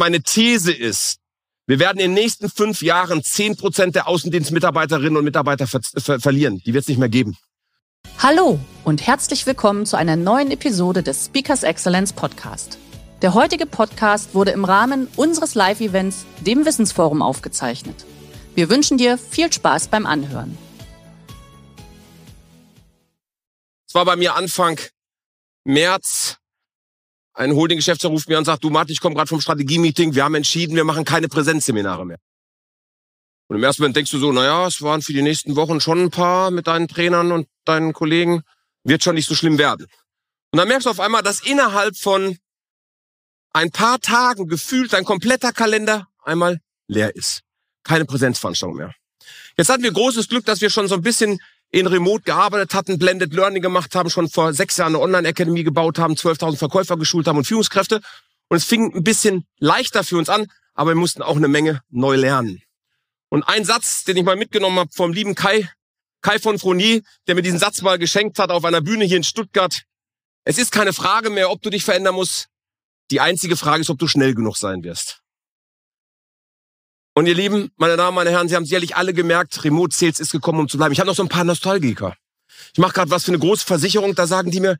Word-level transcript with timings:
Meine 0.00 0.22
These 0.22 0.70
ist, 0.70 1.16
wir 1.66 1.80
werden 1.80 1.98
in 1.98 2.12
den 2.12 2.14
nächsten 2.14 2.48
fünf 2.48 2.82
Jahren 2.82 3.24
zehn 3.24 3.56
Prozent 3.56 3.96
der 3.96 4.06
Außendienstmitarbeiterinnen 4.06 5.16
und 5.16 5.24
Mitarbeiter 5.24 5.66
ver 5.66 5.80
ver 5.82 6.20
verlieren. 6.20 6.62
Die 6.64 6.72
wird 6.72 6.82
es 6.82 6.88
nicht 6.88 6.98
mehr 6.98 7.08
geben. 7.08 7.36
Hallo 8.18 8.60
und 8.84 9.04
herzlich 9.04 9.44
willkommen 9.44 9.86
zu 9.86 9.96
einer 9.96 10.14
neuen 10.14 10.52
Episode 10.52 11.02
des 11.02 11.26
Speakers 11.26 11.64
Excellence 11.64 12.12
Podcast. 12.12 12.78
Der 13.22 13.34
heutige 13.34 13.66
Podcast 13.66 14.36
wurde 14.36 14.52
im 14.52 14.64
Rahmen 14.64 15.08
unseres 15.16 15.56
Live-Events, 15.56 16.26
dem 16.46 16.64
Wissensforum, 16.64 17.20
aufgezeichnet. 17.20 18.06
Wir 18.54 18.70
wünschen 18.70 18.98
dir 18.98 19.18
viel 19.18 19.52
Spaß 19.52 19.88
beim 19.88 20.06
Anhören. 20.06 20.56
Es 23.88 23.96
war 23.96 24.04
bei 24.04 24.14
mir 24.14 24.36
Anfang 24.36 24.78
März 25.64 26.37
ein 27.38 27.54
Holding-Geschäftsführer 27.54 28.12
ruft 28.12 28.28
mir 28.28 28.36
und 28.36 28.44
sagt, 28.44 28.64
du 28.64 28.70
Martin, 28.70 28.92
ich 28.92 29.00
komme 29.00 29.14
gerade 29.14 29.28
vom 29.28 29.40
Strategie-Meeting, 29.40 30.14
wir 30.14 30.24
haben 30.24 30.34
entschieden, 30.34 30.74
wir 30.74 30.84
machen 30.84 31.04
keine 31.04 31.28
Präsenzseminare 31.28 32.04
mehr. 32.04 32.18
Und 33.46 33.56
im 33.56 33.62
ersten 33.62 33.82
Moment 33.82 33.96
denkst 33.96 34.10
du 34.10 34.18
so, 34.18 34.32
naja, 34.32 34.66
es 34.66 34.82
waren 34.82 35.02
für 35.02 35.12
die 35.12 35.22
nächsten 35.22 35.54
Wochen 35.54 35.80
schon 35.80 36.00
ein 36.02 36.10
paar 36.10 36.50
mit 36.50 36.66
deinen 36.66 36.88
Trainern 36.88 37.30
und 37.30 37.48
deinen 37.64 37.92
Kollegen, 37.92 38.42
wird 38.82 39.04
schon 39.04 39.14
nicht 39.14 39.28
so 39.28 39.36
schlimm 39.36 39.56
werden. 39.56 39.86
Und 40.50 40.58
dann 40.58 40.66
merkst 40.66 40.86
du 40.86 40.90
auf 40.90 41.00
einmal, 41.00 41.22
dass 41.22 41.40
innerhalb 41.40 41.96
von 41.96 42.36
ein 43.52 43.70
paar 43.70 44.00
Tagen 44.00 44.48
gefühlt 44.48 44.92
dein 44.92 45.04
kompletter 45.04 45.52
Kalender 45.52 46.08
einmal 46.24 46.60
leer 46.88 47.14
ist. 47.14 47.42
Keine 47.84 48.04
Präsenzveranstaltung 48.04 48.76
mehr. 48.76 48.94
Jetzt 49.56 49.68
hatten 49.68 49.84
wir 49.84 49.92
großes 49.92 50.28
Glück, 50.28 50.44
dass 50.44 50.60
wir 50.60 50.70
schon 50.70 50.88
so 50.88 50.96
ein 50.96 51.02
bisschen 51.02 51.40
in 51.70 51.86
Remote 51.86 52.22
gearbeitet 52.22 52.74
hatten, 52.74 52.98
Blended 52.98 53.32
Learning 53.34 53.62
gemacht 53.62 53.94
haben, 53.94 54.10
schon 54.10 54.28
vor 54.28 54.52
sechs 54.54 54.76
Jahren 54.76 54.94
eine 54.94 55.02
Online-Academy 55.02 55.64
gebaut 55.64 55.98
haben, 55.98 56.14
12.000 56.14 56.56
Verkäufer 56.56 56.96
geschult 56.96 57.26
haben 57.26 57.38
und 57.38 57.46
Führungskräfte. 57.46 58.00
Und 58.48 58.56
es 58.56 58.64
fing 58.64 58.94
ein 58.94 59.04
bisschen 59.04 59.46
leichter 59.58 60.04
für 60.04 60.16
uns 60.16 60.28
an, 60.28 60.46
aber 60.74 60.92
wir 60.92 60.96
mussten 60.96 61.22
auch 61.22 61.36
eine 61.36 61.48
Menge 61.48 61.82
neu 61.90 62.16
lernen. 62.16 62.62
Und 63.28 63.42
ein 63.42 63.64
Satz, 63.64 64.04
den 64.04 64.16
ich 64.16 64.24
mal 64.24 64.36
mitgenommen 64.36 64.78
habe 64.78 64.90
vom 64.94 65.12
lieben 65.12 65.34
Kai, 65.34 65.68
Kai 66.22 66.38
von 66.38 66.58
Fronier, 66.58 67.02
der 67.26 67.34
mir 67.34 67.42
diesen 67.42 67.58
Satz 67.58 67.82
mal 67.82 67.98
geschenkt 67.98 68.38
hat 68.38 68.50
auf 68.50 68.64
einer 68.64 68.80
Bühne 68.80 69.04
hier 69.04 69.18
in 69.18 69.24
Stuttgart. 69.24 69.82
Es 70.44 70.56
ist 70.58 70.72
keine 70.72 70.94
Frage 70.94 71.28
mehr, 71.28 71.50
ob 71.50 71.60
du 71.60 71.68
dich 71.68 71.84
verändern 71.84 72.14
musst. 72.14 72.48
Die 73.10 73.20
einzige 73.20 73.56
Frage 73.56 73.82
ist, 73.82 73.90
ob 73.90 73.98
du 73.98 74.06
schnell 74.06 74.34
genug 74.34 74.56
sein 74.56 74.82
wirst. 74.82 75.20
Und 77.18 77.26
ihr 77.26 77.34
Lieben, 77.34 77.72
meine 77.78 77.96
Damen, 77.96 78.14
meine 78.14 78.30
Herren, 78.30 78.48
Sie 78.48 78.54
haben 78.54 78.64
sicherlich 78.64 78.94
alle 78.94 79.12
gemerkt, 79.12 79.64
Remote 79.64 79.92
Sales 79.92 80.20
ist 80.20 80.30
gekommen, 80.30 80.60
um 80.60 80.68
zu 80.68 80.76
bleiben. 80.76 80.92
Ich 80.92 81.00
habe 81.00 81.08
noch 81.08 81.16
so 81.16 81.24
ein 81.24 81.28
paar 81.28 81.42
Nostalgiker. 81.42 82.16
Ich 82.72 82.78
mache 82.78 82.92
gerade 82.92 83.10
was 83.10 83.24
für 83.24 83.32
eine 83.32 83.40
große 83.40 83.66
Versicherung, 83.66 84.14
da 84.14 84.28
sagen 84.28 84.52
die 84.52 84.60
mir, 84.60 84.78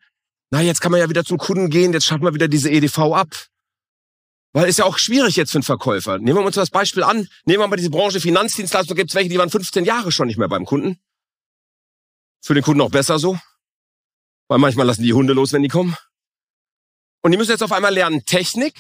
na, 0.50 0.60
jetzt 0.60 0.80
kann 0.80 0.92
man 0.92 1.00
ja 1.00 1.10
wieder 1.10 1.24
zum 1.24 1.36
Kunden 1.36 1.68
gehen, 1.68 1.92
jetzt 1.92 2.06
schaffen 2.06 2.22
wir 2.22 2.34
wieder 2.34 2.46
diese 2.46 2.70
EDV 2.70 2.96
ab. 3.12 3.48
Weil 4.52 4.68
ist 4.68 4.78
ja 4.78 4.84
auch 4.84 4.98
schwierig 4.98 5.34
jetzt 5.34 5.50
für 5.50 5.58
einen 5.58 5.64
Verkäufer. 5.64 6.18
Nehmen 6.18 6.38
wir 6.38 6.46
uns 6.46 6.54
das 6.54 6.70
Beispiel 6.70 7.02
an, 7.02 7.26
nehmen 7.44 7.58
wir 7.58 7.66
mal 7.66 7.74
diese 7.74 7.90
Branche 7.90 8.20
Finanzdienstleistung, 8.20 8.96
gibt 8.96 9.10
es 9.10 9.16
welche, 9.16 9.30
die 9.30 9.38
waren 9.38 9.50
15 9.50 9.84
Jahre 9.84 10.12
schon 10.12 10.28
nicht 10.28 10.38
mehr 10.38 10.48
beim 10.48 10.64
Kunden. 10.64 11.00
Für 12.40 12.54
den 12.54 12.62
Kunden 12.62 12.82
auch 12.82 12.92
besser 12.92 13.18
so. 13.18 13.36
Weil 14.46 14.58
manchmal 14.58 14.86
lassen 14.86 15.02
die 15.02 15.12
Hunde 15.12 15.32
los, 15.32 15.52
wenn 15.52 15.64
die 15.64 15.68
kommen. 15.68 15.96
Und 17.20 17.32
die 17.32 17.36
müssen 17.36 17.50
jetzt 17.50 17.64
auf 17.64 17.72
einmal 17.72 17.92
lernen 17.92 18.24
Technik. 18.26 18.76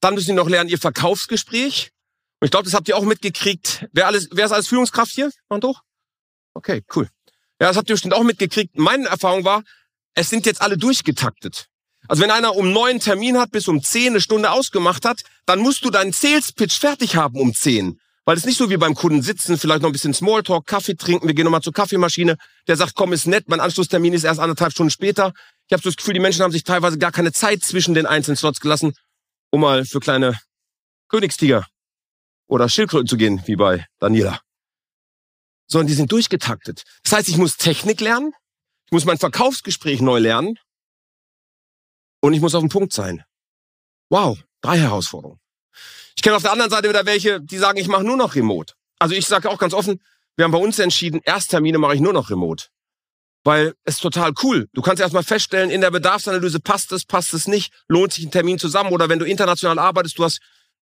Dann 0.00 0.12
müssen 0.12 0.32
die 0.32 0.36
noch 0.36 0.50
lernen 0.50 0.68
ihr 0.68 0.76
Verkaufsgespräch. 0.76 1.92
Und 2.40 2.46
ich 2.46 2.50
glaube, 2.50 2.64
das 2.64 2.74
habt 2.74 2.88
ihr 2.88 2.96
auch 2.96 3.04
mitgekriegt. 3.04 3.86
Wer, 3.92 4.06
alles, 4.06 4.28
wer 4.32 4.46
ist 4.46 4.52
alles 4.52 4.68
Führungskraft 4.68 5.12
hier? 5.12 5.30
Mann 5.50 5.60
doch? 5.60 5.82
Okay, 6.54 6.82
cool. 6.96 7.08
Ja, 7.60 7.68
das 7.68 7.76
habt 7.76 7.90
ihr 7.90 7.94
bestimmt 7.94 8.14
auch 8.14 8.22
mitgekriegt. 8.22 8.78
Meine 8.78 9.08
Erfahrung 9.08 9.44
war, 9.44 9.62
es 10.14 10.30
sind 10.30 10.46
jetzt 10.46 10.62
alle 10.62 10.78
durchgetaktet. 10.78 11.66
Also 12.08 12.22
wenn 12.22 12.30
einer 12.30 12.56
um 12.56 12.72
neun 12.72 12.98
Termin 12.98 13.38
hat, 13.38 13.50
bis 13.50 13.68
um 13.68 13.82
zehn 13.82 14.08
eine 14.08 14.22
Stunde 14.22 14.50
ausgemacht 14.50 15.04
hat, 15.04 15.20
dann 15.44 15.60
musst 15.60 15.84
du 15.84 15.90
deinen 15.90 16.12
Sales-Pitch 16.12 16.78
fertig 16.78 17.14
haben 17.14 17.38
um 17.38 17.52
zehn. 17.52 18.00
Weil 18.24 18.38
es 18.38 18.46
nicht 18.46 18.56
so 18.56 18.70
wie 18.70 18.78
beim 18.78 18.94
Kunden 18.94 19.22
sitzen, 19.22 19.58
vielleicht 19.58 19.82
noch 19.82 19.90
ein 19.90 19.92
bisschen 19.92 20.14
Smalltalk, 20.14 20.66
Kaffee 20.66 20.94
trinken, 20.94 21.26
wir 21.26 21.34
gehen 21.34 21.44
nochmal 21.44 21.62
zur 21.62 21.74
Kaffeemaschine. 21.74 22.36
Der 22.66 22.76
sagt, 22.76 22.94
komm, 22.94 23.12
ist 23.12 23.26
nett, 23.26 23.48
mein 23.48 23.60
Anschlusstermin 23.60 24.14
ist 24.14 24.24
erst 24.24 24.40
anderthalb 24.40 24.72
Stunden 24.72 24.90
später. 24.90 25.32
Ich 25.66 25.72
habe 25.74 25.82
so 25.82 25.90
das 25.90 25.96
Gefühl, 25.96 26.14
die 26.14 26.20
Menschen 26.20 26.42
haben 26.42 26.52
sich 26.52 26.64
teilweise 26.64 26.96
gar 26.96 27.12
keine 27.12 27.32
Zeit 27.32 27.62
zwischen 27.64 27.92
den 27.92 28.06
einzelnen 28.06 28.36
Slots 28.36 28.60
gelassen, 28.60 28.94
um 29.50 29.60
mal 29.60 29.84
für 29.84 30.00
kleine 30.00 30.38
Königstiger 31.08 31.66
oder 32.50 32.68
Schildkröten 32.68 33.06
zu 33.06 33.16
gehen, 33.16 33.42
wie 33.46 33.56
bei 33.56 33.86
Daniela. 33.98 34.40
Sondern 35.68 35.86
die 35.86 35.94
sind 35.94 36.10
durchgetaktet. 36.10 36.82
Das 37.04 37.12
heißt, 37.12 37.28
ich 37.28 37.36
muss 37.36 37.56
Technik 37.56 38.00
lernen, 38.00 38.32
ich 38.86 38.92
muss 38.92 39.04
mein 39.04 39.18
Verkaufsgespräch 39.18 40.00
neu 40.00 40.18
lernen 40.18 40.58
und 42.20 42.34
ich 42.34 42.40
muss 42.40 42.54
auf 42.54 42.62
dem 42.62 42.68
Punkt 42.68 42.92
sein. 42.92 43.24
Wow, 44.10 44.38
drei 44.62 44.78
Herausforderungen. 44.78 45.40
Ich 46.16 46.22
kenne 46.22 46.36
auf 46.36 46.42
der 46.42 46.52
anderen 46.52 46.70
Seite 46.70 46.88
wieder 46.88 47.06
welche, 47.06 47.40
die 47.40 47.56
sagen, 47.56 47.78
ich 47.78 47.86
mache 47.86 48.02
nur 48.02 48.16
noch 48.16 48.34
Remote. 48.34 48.74
Also 48.98 49.14
ich 49.14 49.26
sage 49.26 49.48
auch 49.48 49.58
ganz 49.58 49.72
offen, 49.72 50.02
wir 50.36 50.44
haben 50.44 50.52
bei 50.52 50.58
uns 50.58 50.78
entschieden, 50.80 51.20
Ersttermine 51.24 51.78
mache 51.78 51.94
ich 51.94 52.00
nur 52.00 52.12
noch 52.12 52.30
Remote. 52.30 52.66
Weil 53.44 53.74
es 53.84 53.94
ist 53.94 54.00
total 54.00 54.32
cool. 54.42 54.68
Du 54.74 54.82
kannst 54.82 55.00
erstmal 55.00 55.22
feststellen, 55.22 55.70
in 55.70 55.80
der 55.80 55.90
Bedarfsanalyse 55.90 56.60
passt 56.60 56.92
es, 56.92 57.06
passt 57.06 57.32
es 57.32 57.46
nicht, 57.46 57.72
lohnt 57.88 58.12
sich 58.12 58.26
ein 58.26 58.30
Termin 58.30 58.58
zusammen 58.58 58.92
oder 58.92 59.08
wenn 59.08 59.18
du 59.18 59.24
international 59.24 59.78
arbeitest, 59.78 60.18
du 60.18 60.24
hast 60.24 60.40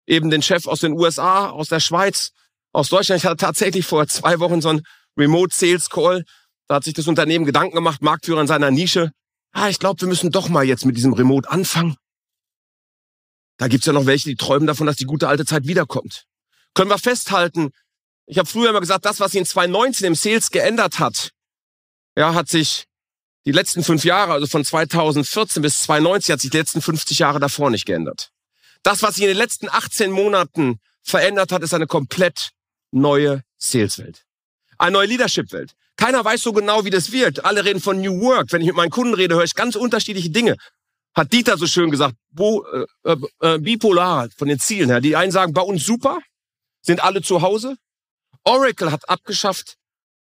eben 0.07 0.31
den 0.31 0.43
Chef 0.43 0.67
aus 0.67 0.81
den 0.81 0.93
USA, 0.93 1.51
aus 1.51 1.69
der 1.69 1.81
Schweiz, 1.81 2.31
aus 2.73 2.89
Deutschland. 2.89 3.21
Ich 3.21 3.27
hatte 3.27 3.37
tatsächlich 3.37 3.87
vor 3.87 4.07
zwei 4.07 4.39
Wochen 4.39 4.61
so 4.61 4.69
einen 4.69 4.83
Remote 5.19 5.55
Sales 5.55 5.91
Call. 5.91 6.25
Da 6.69 6.77
hat 6.77 6.85
sich 6.85 6.95
das 6.95 7.07
Unternehmen 7.07 7.45
Gedanken 7.45 7.75
gemacht, 7.75 8.03
Marktführer 8.03 8.41
in 8.41 8.47
seiner 8.47 8.71
Nische. 8.71 9.11
Ah, 9.53 9.69
ich 9.69 9.79
glaube, 9.79 10.01
wir 10.01 10.09
müssen 10.09 10.31
doch 10.31 10.49
mal 10.49 10.65
jetzt 10.65 10.85
mit 10.85 10.97
diesem 10.97 11.13
Remote 11.13 11.51
anfangen. 11.51 11.97
Da 13.59 13.69
gibt's 13.69 13.87
ja 13.87 13.93
noch 13.93 14.07
welche, 14.07 14.29
die 14.29 14.37
träumen 14.37 14.67
davon, 14.67 14.87
dass 14.87 14.97
die 14.97 15.07
gute 15.07 15.29
alte 15.29 15.47
Zeit 15.47 15.67
wiederkommt. 15.67 16.25
Können 16.75 16.91
wir 16.91 16.99
festhalten, 16.99 17.71
ich 18.27 18.39
habe 18.39 18.49
früher 18.49 18.71
immer 18.71 18.81
gesagt, 18.81 19.05
das, 19.05 19.21
was 19.21 19.33
sich 19.33 19.41
in 19.41 19.47
2019 19.47 20.07
im 20.07 20.15
Sales 20.15 20.51
geändert 20.51 20.99
hat, 20.99 21.31
ja, 22.17 22.35
hat 22.35 22.49
sich 22.49 22.87
die 23.47 23.53
letzten 23.53 23.85
fünf 23.85 24.05
Jahre, 24.05 24.33
also 24.33 24.47
von 24.47 24.65
2014 24.65 25.63
bis 25.63 25.83
2019, 25.83 26.33
hat 26.33 26.41
sich 26.41 26.51
die 26.51 26.59
letzten 26.59 26.83
50 26.83 27.21
Jahre 27.21 27.39
davor 27.39 27.71
nicht 27.71 27.87
geändert. 27.87 28.33
Das, 28.87 29.03
was 29.03 29.17
sich 29.17 29.25
in 29.25 29.31
den 29.31 29.37
letzten 29.37 29.69
18 29.69 30.13
Monaten 30.13 30.79
verändert 31.03 31.51
hat, 31.51 31.65
ist 31.65 31.75
eine 31.75 31.89
komplett 31.89 32.51
neue 32.93 33.43
Saleswelt. 33.59 34.25
Eine 34.79 34.93
neue 34.93 35.09
Leadership-Welt. 35.09 35.73
Keiner 35.97 36.25
weiß 36.25 36.41
so 36.41 36.53
genau, 36.53 36.85
wie 36.85 36.91
das 36.91 37.11
wird. 37.11 37.45
Alle 37.45 37.65
reden 37.65 37.81
von 37.81 38.01
New 38.01 38.21
Work. 38.21 38.53
Wenn 38.53 38.61
ich 38.61 38.69
mit 38.69 38.77
meinen 38.77 38.91
Kunden 38.91 39.15
rede, 39.15 39.35
höre 39.35 39.43
ich 39.43 39.57
ganz 39.57 39.75
unterschiedliche 39.75 40.31
Dinge. 40.31 40.55
Hat 41.17 41.33
Dieter 41.33 41.59
so 41.59 41.67
schön 41.67 41.91
gesagt, 41.91 42.15
bo, 42.31 42.65
äh, 42.65 42.87
äh, 43.03 43.17
äh 43.41 43.59
bipolar 43.59 44.29
von 44.37 44.47
den 44.47 44.61
Zielen 44.61 44.89
her. 44.89 45.01
Die 45.01 45.17
einen 45.17 45.33
sagen, 45.33 45.53
bei 45.53 45.63
uns 45.63 45.85
super, 45.85 46.21
sind 46.81 47.03
alle 47.03 47.23
zu 47.23 47.43
Hause. 47.43 47.77
Oracle 48.45 48.93
hat 48.93 49.09
abgeschafft 49.09 49.79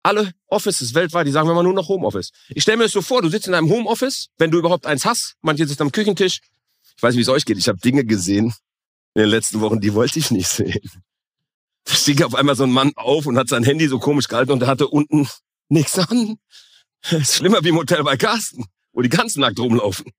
alle 0.04 0.34
Offices 0.48 0.94
weltweit, 0.96 1.26
die 1.28 1.32
sagen 1.32 1.48
wir 1.48 1.54
mal 1.54 1.64
nur 1.64 1.74
noch 1.74 1.88
Homeoffice. 1.88 2.32
Ich 2.50 2.64
stelle 2.64 2.76
mir 2.76 2.84
das 2.84 2.92
so 2.92 3.02
vor, 3.02 3.22
du 3.22 3.30
sitzt 3.30 3.48
in 3.48 3.54
einem 3.54 3.70
Homeoffice, 3.70 4.28
wenn 4.38 4.52
du 4.52 4.60
überhaupt 4.60 4.86
eins 4.86 5.06
hast, 5.06 5.36
manche 5.42 5.66
sitzen 5.66 5.84
am 5.84 5.94
Küchentisch, 5.94 6.42
ich 7.00 7.04
weiß, 7.04 7.16
wie 7.16 7.22
es 7.22 7.30
euch 7.30 7.46
geht. 7.46 7.58
Ich 7.58 7.70
habe 7.70 7.80
Dinge 7.80 8.04
gesehen 8.04 8.54
in 9.14 9.22
den 9.22 9.30
letzten 9.30 9.62
Wochen, 9.62 9.80
die 9.80 9.94
wollte 9.94 10.20
ich 10.20 10.32
nicht 10.32 10.50
sehen. 10.50 10.82
Da 11.86 11.94
stieg 11.94 12.22
auf 12.24 12.36
einmal 12.36 12.58
so 12.58 12.66
ein 12.66 12.74
Mann 12.74 12.92
auf 12.98 13.26
und 13.26 13.38
hat 13.38 13.48
sein 13.48 13.64
Handy 13.64 13.88
so 13.88 14.00
komisch 14.00 14.28
gehalten 14.28 14.52
und 14.52 14.62
er 14.62 14.68
hatte 14.68 14.86
unten 14.90 15.30
nichts 15.70 15.98
an. 15.98 16.38
Das 17.04 17.14
ist 17.14 17.36
schlimmer 17.36 17.64
wie 17.64 17.70
im 17.70 17.78
Hotel 17.78 18.04
bei 18.04 18.18
Carsten, 18.18 18.66
wo 18.92 19.02
die 19.02 19.08
ganzen 19.08 19.40
nackt 19.40 19.58
rumlaufen. 19.60 20.12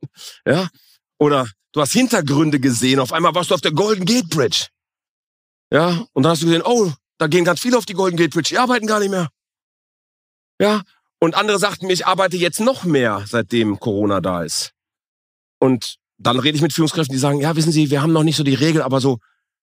Ja? 0.46 0.70
Oder 1.18 1.46
du 1.72 1.82
hast 1.82 1.92
Hintergründe 1.92 2.60
gesehen. 2.60 2.98
Auf 2.98 3.12
einmal 3.12 3.34
warst 3.34 3.50
du 3.50 3.54
auf 3.54 3.60
der 3.60 3.72
Golden 3.72 4.06
Gate 4.06 4.30
Bridge. 4.30 4.68
Ja? 5.70 6.06
Und 6.14 6.22
dann 6.22 6.32
hast 6.32 6.40
du 6.40 6.46
gesehen, 6.46 6.62
oh, 6.64 6.90
da 7.18 7.26
gehen 7.26 7.44
ganz 7.44 7.60
viele 7.60 7.76
auf 7.76 7.84
die 7.84 7.92
Golden 7.92 8.16
Gate 8.16 8.30
Bridge. 8.30 8.48
Die 8.48 8.58
arbeiten 8.58 8.86
gar 8.86 9.00
nicht 9.00 9.10
mehr. 9.10 9.28
Ja? 10.58 10.82
Und 11.18 11.34
andere 11.34 11.58
sagten 11.58 11.88
mir, 11.88 11.92
ich 11.92 12.06
arbeite 12.06 12.38
jetzt 12.38 12.60
noch 12.60 12.84
mehr, 12.84 13.22
seitdem 13.26 13.78
Corona 13.78 14.22
da 14.22 14.44
ist. 14.44 14.72
Und 15.58 15.99
dann 16.20 16.38
rede 16.38 16.56
ich 16.56 16.62
mit 16.62 16.72
Führungskräften, 16.72 17.14
die 17.14 17.18
sagen, 17.18 17.40
ja, 17.40 17.56
wissen 17.56 17.72
Sie, 17.72 17.90
wir 17.90 18.02
haben 18.02 18.12
noch 18.12 18.22
nicht 18.22 18.36
so 18.36 18.44
die 18.44 18.54
Regel, 18.54 18.82
aber 18.82 19.00
so 19.00 19.18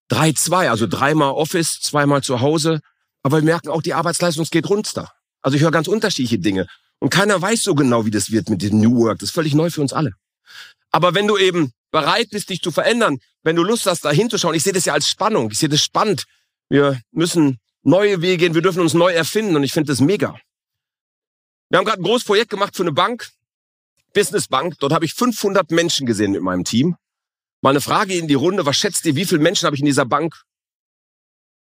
drei, 0.07 0.33
zwei, 0.33 0.69
also 0.69 0.87
dreimal 0.87 1.31
Office, 1.31 1.79
zweimal 1.81 2.23
zu 2.23 2.41
Hause. 2.41 2.81
Aber 3.23 3.37
wir 3.37 3.43
merken 3.43 3.69
auch, 3.69 3.81
die 3.81 3.93
Arbeitsleistung 3.93 4.45
geht 4.49 4.69
runter. 4.69 5.11
Also 5.41 5.55
ich 5.55 5.63
höre 5.63 5.71
ganz 5.71 5.87
unterschiedliche 5.87 6.39
Dinge. 6.39 6.67
Und 6.99 7.09
keiner 7.09 7.39
weiß 7.39 7.61
so 7.61 7.75
genau, 7.75 8.05
wie 8.05 8.11
das 8.11 8.31
wird 8.31 8.49
mit 8.49 8.63
dem 8.63 8.79
New 8.79 8.97
Work. 8.97 9.19
Das 9.19 9.29
ist 9.29 9.35
völlig 9.35 9.53
neu 9.53 9.69
für 9.69 9.81
uns 9.81 9.93
alle. 9.93 10.13
Aber 10.91 11.13
wenn 11.13 11.27
du 11.27 11.37
eben 11.37 11.73
bereit 11.91 12.29
bist, 12.31 12.49
dich 12.49 12.61
zu 12.61 12.71
verändern, 12.71 13.19
wenn 13.43 13.55
du 13.55 13.63
Lust 13.63 13.85
hast, 13.85 14.03
da 14.03 14.11
hinzuschauen, 14.11 14.55
ich 14.55 14.63
sehe 14.63 14.73
das 14.73 14.85
ja 14.85 14.93
als 14.93 15.07
Spannung, 15.07 15.51
ich 15.51 15.59
sehe 15.59 15.69
das 15.69 15.83
spannend. 15.83 16.25
Wir 16.69 16.99
müssen 17.11 17.59
neue 17.83 18.21
Wege 18.21 18.37
gehen, 18.37 18.55
wir 18.55 18.63
dürfen 18.63 18.81
uns 18.81 18.95
neu 18.95 19.11
erfinden 19.11 19.55
und 19.55 19.63
ich 19.63 19.73
finde 19.73 19.91
das 19.91 20.01
mega. 20.01 20.35
Wir 21.69 21.77
haben 21.77 21.85
gerade 21.85 22.01
ein 22.01 22.03
großes 22.03 22.25
Projekt 22.25 22.49
gemacht 22.49 22.75
für 22.75 22.83
eine 22.83 22.93
Bank, 22.93 23.29
Business 24.13 24.47
Bank. 24.47 24.75
Dort 24.79 24.93
habe 24.93 25.05
ich 25.05 25.13
500 25.13 25.71
Menschen 25.71 26.05
gesehen 26.05 26.31
mit 26.31 26.41
meinem 26.41 26.63
Team. 26.63 26.95
Mal 27.61 27.71
eine 27.71 27.81
Frage 27.81 28.13
in 28.13 28.27
die 28.27 28.33
Runde, 28.33 28.65
was 28.65 28.77
schätzt 28.77 29.05
ihr, 29.05 29.15
wie 29.15 29.25
viele 29.25 29.41
Menschen 29.41 29.65
habe 29.65 29.75
ich 29.75 29.81
in 29.81 29.85
dieser 29.85 30.05
Bank 30.05 30.43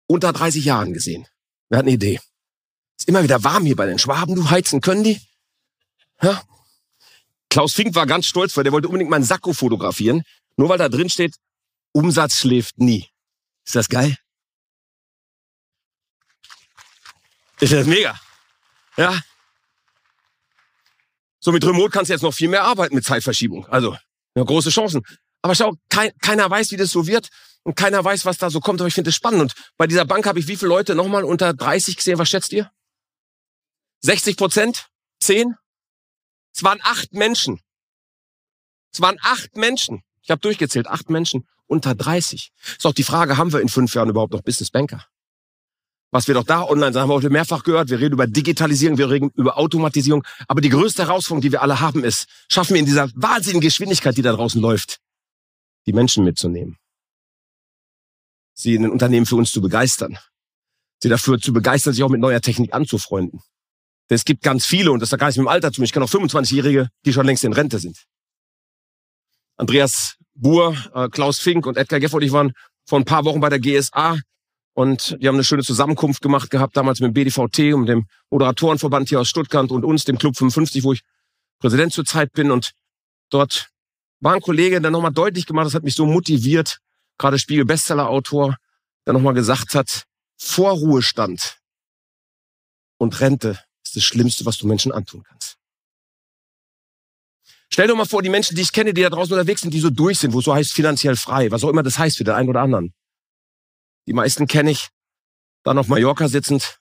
unter 0.07 0.33
30 0.33 0.65
Jahren 0.65 0.93
gesehen? 0.93 1.27
Wer 1.69 1.79
hat 1.79 1.85
eine 1.85 1.95
Idee? 1.95 2.21
Ist 2.99 3.09
immer 3.09 3.23
wieder 3.23 3.43
warm 3.45 3.65
hier 3.65 3.77
bei 3.77 3.87
den 3.87 3.99
Schwaben, 3.99 4.35
du 4.35 4.51
heizen 4.51 4.81
können 4.81 5.05
die? 5.05 5.21
Ja? 6.21 6.43
Klaus 7.49 7.75
Fink 7.75 7.95
war 7.95 8.07
ganz 8.07 8.27
stolz, 8.27 8.57
weil 8.57 8.65
der 8.65 8.73
wollte 8.73 8.89
unbedingt 8.89 9.11
meinen 9.11 9.25
Sakko 9.25 9.53
fotografieren, 9.53 10.23
nur 10.57 10.69
weil 10.69 10.79
da 10.79 10.89
drin 10.89 11.09
steht, 11.09 11.37
Umsatz 11.93 12.39
schläft 12.39 12.79
nie. 12.79 13.09
Ist 13.65 13.77
das 13.77 13.89
geil? 13.89 14.17
Ist 17.61 17.73
das 17.73 17.87
mega? 17.87 18.19
Ja. 18.97 19.21
So 21.45 21.53
mit 21.53 21.63
Remote 21.67 21.91
kannst 21.91 22.09
du 22.09 22.15
jetzt 22.15 22.23
noch 22.23 22.33
viel 22.33 22.49
mehr 22.49 22.65
arbeiten 22.65 22.95
mit 22.95 23.05
Zeitverschiebung. 23.05 23.67
Also, 23.67 23.95
ja, 24.35 24.43
große 24.43 24.71
Chancen. 24.71 25.03
Aber 25.43 25.55
schau, 25.55 25.75
kein, 25.91 26.11
keiner 26.21 26.49
weiß, 26.49 26.71
wie 26.71 26.79
das 26.79 26.91
so 26.91 27.07
wird 27.07 27.29
und 27.65 27.77
keiner 27.77 28.03
weiß, 28.03 28.25
was 28.25 28.39
da 28.39 28.49
so 28.49 28.61
kommt. 28.61 28.81
Aber 28.81 28.89
ich 28.89 28.95
finde 28.95 29.11
es 29.11 29.17
spannend. 29.17 29.43
Und 29.43 29.55
bei 29.77 29.87
dieser 29.87 30.07
Bank 30.07 30.27
habe 30.27 30.39
ich 30.39 30.49
wie 30.49 30.57
viele 30.57 30.71
Leute 30.71 30.95
nochmal 30.95 31.23
unter 31.23 31.53
30 31.53 31.97
gesehen? 31.97 32.19
Was 32.19 32.31
schätzt 32.31 32.51
ihr? 32.55 32.71
60 34.01 34.39
Prozent? 34.39 34.87
10? 35.21 35.55
Es 36.55 36.63
waren 36.63 36.81
acht 36.83 37.13
Menschen. 37.13 37.61
Es 38.91 39.03
waren 39.03 39.19
acht 39.21 39.55
Menschen. 39.57 40.03
Ich 40.23 40.31
habe 40.31 40.41
durchgezählt, 40.41 40.87
acht 40.87 41.11
Menschen 41.11 41.47
unter 41.67 41.95
30. 41.95 42.53
Ist 42.79 42.87
auch 42.87 42.95
die 42.95 43.05
Frage, 43.05 43.37
haben 43.37 43.53
wir 43.53 43.61
in 43.61 43.69
fünf 43.69 43.95
Jahren 43.95 44.09
überhaupt 44.09 44.33
noch 44.33 44.41
Business 44.41 44.71
Banker? 44.71 45.05
Was 46.15 46.29
wir 46.29 46.35
doch 46.37 46.45
da 46.45 46.63
online 46.63 46.93
sagen, 46.93 47.03
haben 47.03 47.11
wir 47.11 47.15
heute 47.15 47.29
mehrfach 47.29 47.65
gehört. 47.65 47.91
Wir 47.91 47.99
reden 47.99 48.13
über 48.13 48.29
Digitalisierung, 48.29 48.99
wir 48.99 49.11
reden 49.11 49.33
über 49.35 49.59
Automatisierung. 49.59 50.23
Aber 50.47 50.61
die 50.61 50.69
größte 50.69 51.03
Herausforderung, 51.09 51.41
die 51.41 51.51
wir 51.51 51.61
alle 51.61 51.81
haben, 51.81 52.05
ist, 52.05 52.29
schaffen 52.49 52.75
wir 52.75 52.79
in 52.79 52.87
dieser 52.87 53.11
wahnsinnigen 53.17 53.63
Geschwindigkeit, 53.63 54.17
die 54.17 54.23
da 54.23 54.33
draußen 54.33 54.63
läuft, 54.63 55.01
die 55.87 55.93
Menschen 55.93 56.23
mitzunehmen. 56.23 56.79
Sie 58.53 58.77
in 58.77 58.83
den 58.83 58.93
Unternehmen 58.93 59.27
für 59.27 59.35
uns 59.35 59.51
zu 59.51 59.61
begeistern. 59.61 60.17
Sie 61.03 61.09
dafür 61.09 61.41
zu 61.41 61.53
begeistern, 61.53 61.95
sich 61.95 62.05
auch 62.05 62.11
mit 62.11 62.21
neuer 62.21 62.41
Technik 62.41 62.73
anzufreunden. 62.75 63.41
Denn 64.09 64.15
es 64.15 64.25
gibt 64.25 64.45
ganz 64.45 64.65
viele, 64.65 64.93
und 64.93 65.01
das 65.01 65.11
hat 65.11 65.19
gar 65.19 65.27
nichts 65.27 65.39
mit 65.39 65.47
dem 65.47 65.49
Alter 65.49 65.73
zu 65.73 65.79
tun. 65.79 65.85
Ich 65.85 65.93
kenne 65.93 66.05
auch 66.05 66.11
25-Jährige, 66.11 66.91
die 67.05 67.13
schon 67.13 67.27
längst 67.27 67.43
in 67.43 67.53
Rente 67.53 67.81
sind. 67.81 68.05
Andreas 69.57 70.15
Buhr, 70.37 70.77
äh, 70.95 71.09
Klaus 71.09 71.41
Fink 71.41 71.67
und 71.67 71.77
Edgar 71.77 71.99
Geff 71.99 72.15
und 72.15 72.23
ich 72.23 72.31
waren 72.31 72.53
vor 72.87 73.01
ein 73.01 73.05
paar 73.05 73.25
Wochen 73.25 73.41
bei 73.41 73.49
der 73.49 73.59
GSA 73.59 74.21
und 74.75 75.17
die 75.21 75.29
haben 75.29 75.37
eine 75.37 75.45
schöne 75.45 75.63
Zusammenkunft 75.63 76.21
gemacht 76.21 76.51
gehabt, 76.51 76.77
damals 76.77 77.01
mit 77.01 77.09
dem 77.09 77.15
BDVT 77.15 77.75
und 77.75 77.87
dem 77.87 78.07
Moderatorenverband 78.31 79.09
hier 79.09 79.21
aus 79.21 79.29
Stuttgart 79.29 79.71
und 79.71 79.85
uns, 79.85 80.05
dem 80.05 80.19
Club 80.19 80.37
55, 80.37 80.83
wo 80.83 80.93
ich 80.93 81.03
Präsident 81.61 81.93
zurzeit 81.93 82.33
bin. 82.33 82.51
Und 82.51 82.73
dort 83.31 83.69
war 84.21 84.35
ein 84.35 84.41
Kollege, 84.41 84.81
der 84.81 84.91
nochmal 84.91 85.13
deutlich 85.13 85.47
gemacht, 85.47 85.67
das 85.67 85.75
hat 85.75 85.85
mich 85.85 85.95
so 85.95 86.07
motiviert, 86.07 86.81
gerade 87.19 87.39
Spiegel 87.39 87.65
Bestseller-Autor, 87.65 88.57
der 89.07 89.13
nochmal 89.13 89.35
gesagt 89.35 89.75
hat, 89.77 90.05
Vorruhestand 90.37 91.59
und 92.99 93.21
Rente 93.21 93.61
ist 93.85 93.95
das 93.95 94.03
Schlimmste, 94.03 94.45
was 94.45 94.59
du 94.59 94.67
Menschen 94.67 94.91
antun 94.91 95.23
kannst. 95.23 95.57
Stell 97.71 97.87
dir 97.87 97.95
mal 97.95 98.07
vor, 98.07 98.23
die 98.23 98.29
Menschen, 98.29 98.57
die 98.57 98.63
ich 98.63 98.73
kenne, 98.73 98.93
die 98.93 99.03
da 99.03 99.11
draußen 99.11 99.33
unterwegs 99.33 99.61
sind, 99.61 99.73
die 99.73 99.81
so 99.81 99.91
durch 99.91 100.19
sind, 100.19 100.33
wo 100.33 100.41
es 100.41 100.45
so 100.45 100.55
heißt 100.55 100.73
finanziell 100.73 101.17
frei, 101.17 101.51
was 101.51 101.63
auch 101.63 101.69
immer 101.69 101.83
das 101.83 101.99
heißt 101.99 102.17
für 102.17 102.25
den 102.25 102.35
einen 102.35 102.49
oder 102.49 102.63
anderen. 102.63 102.93
Die 104.07 104.13
meisten 104.13 104.47
kenne 104.47 104.71
ich, 104.71 104.89
dann 105.63 105.79
auf 105.79 105.89
Mallorca 105.89 106.29
sitzend 106.29 106.81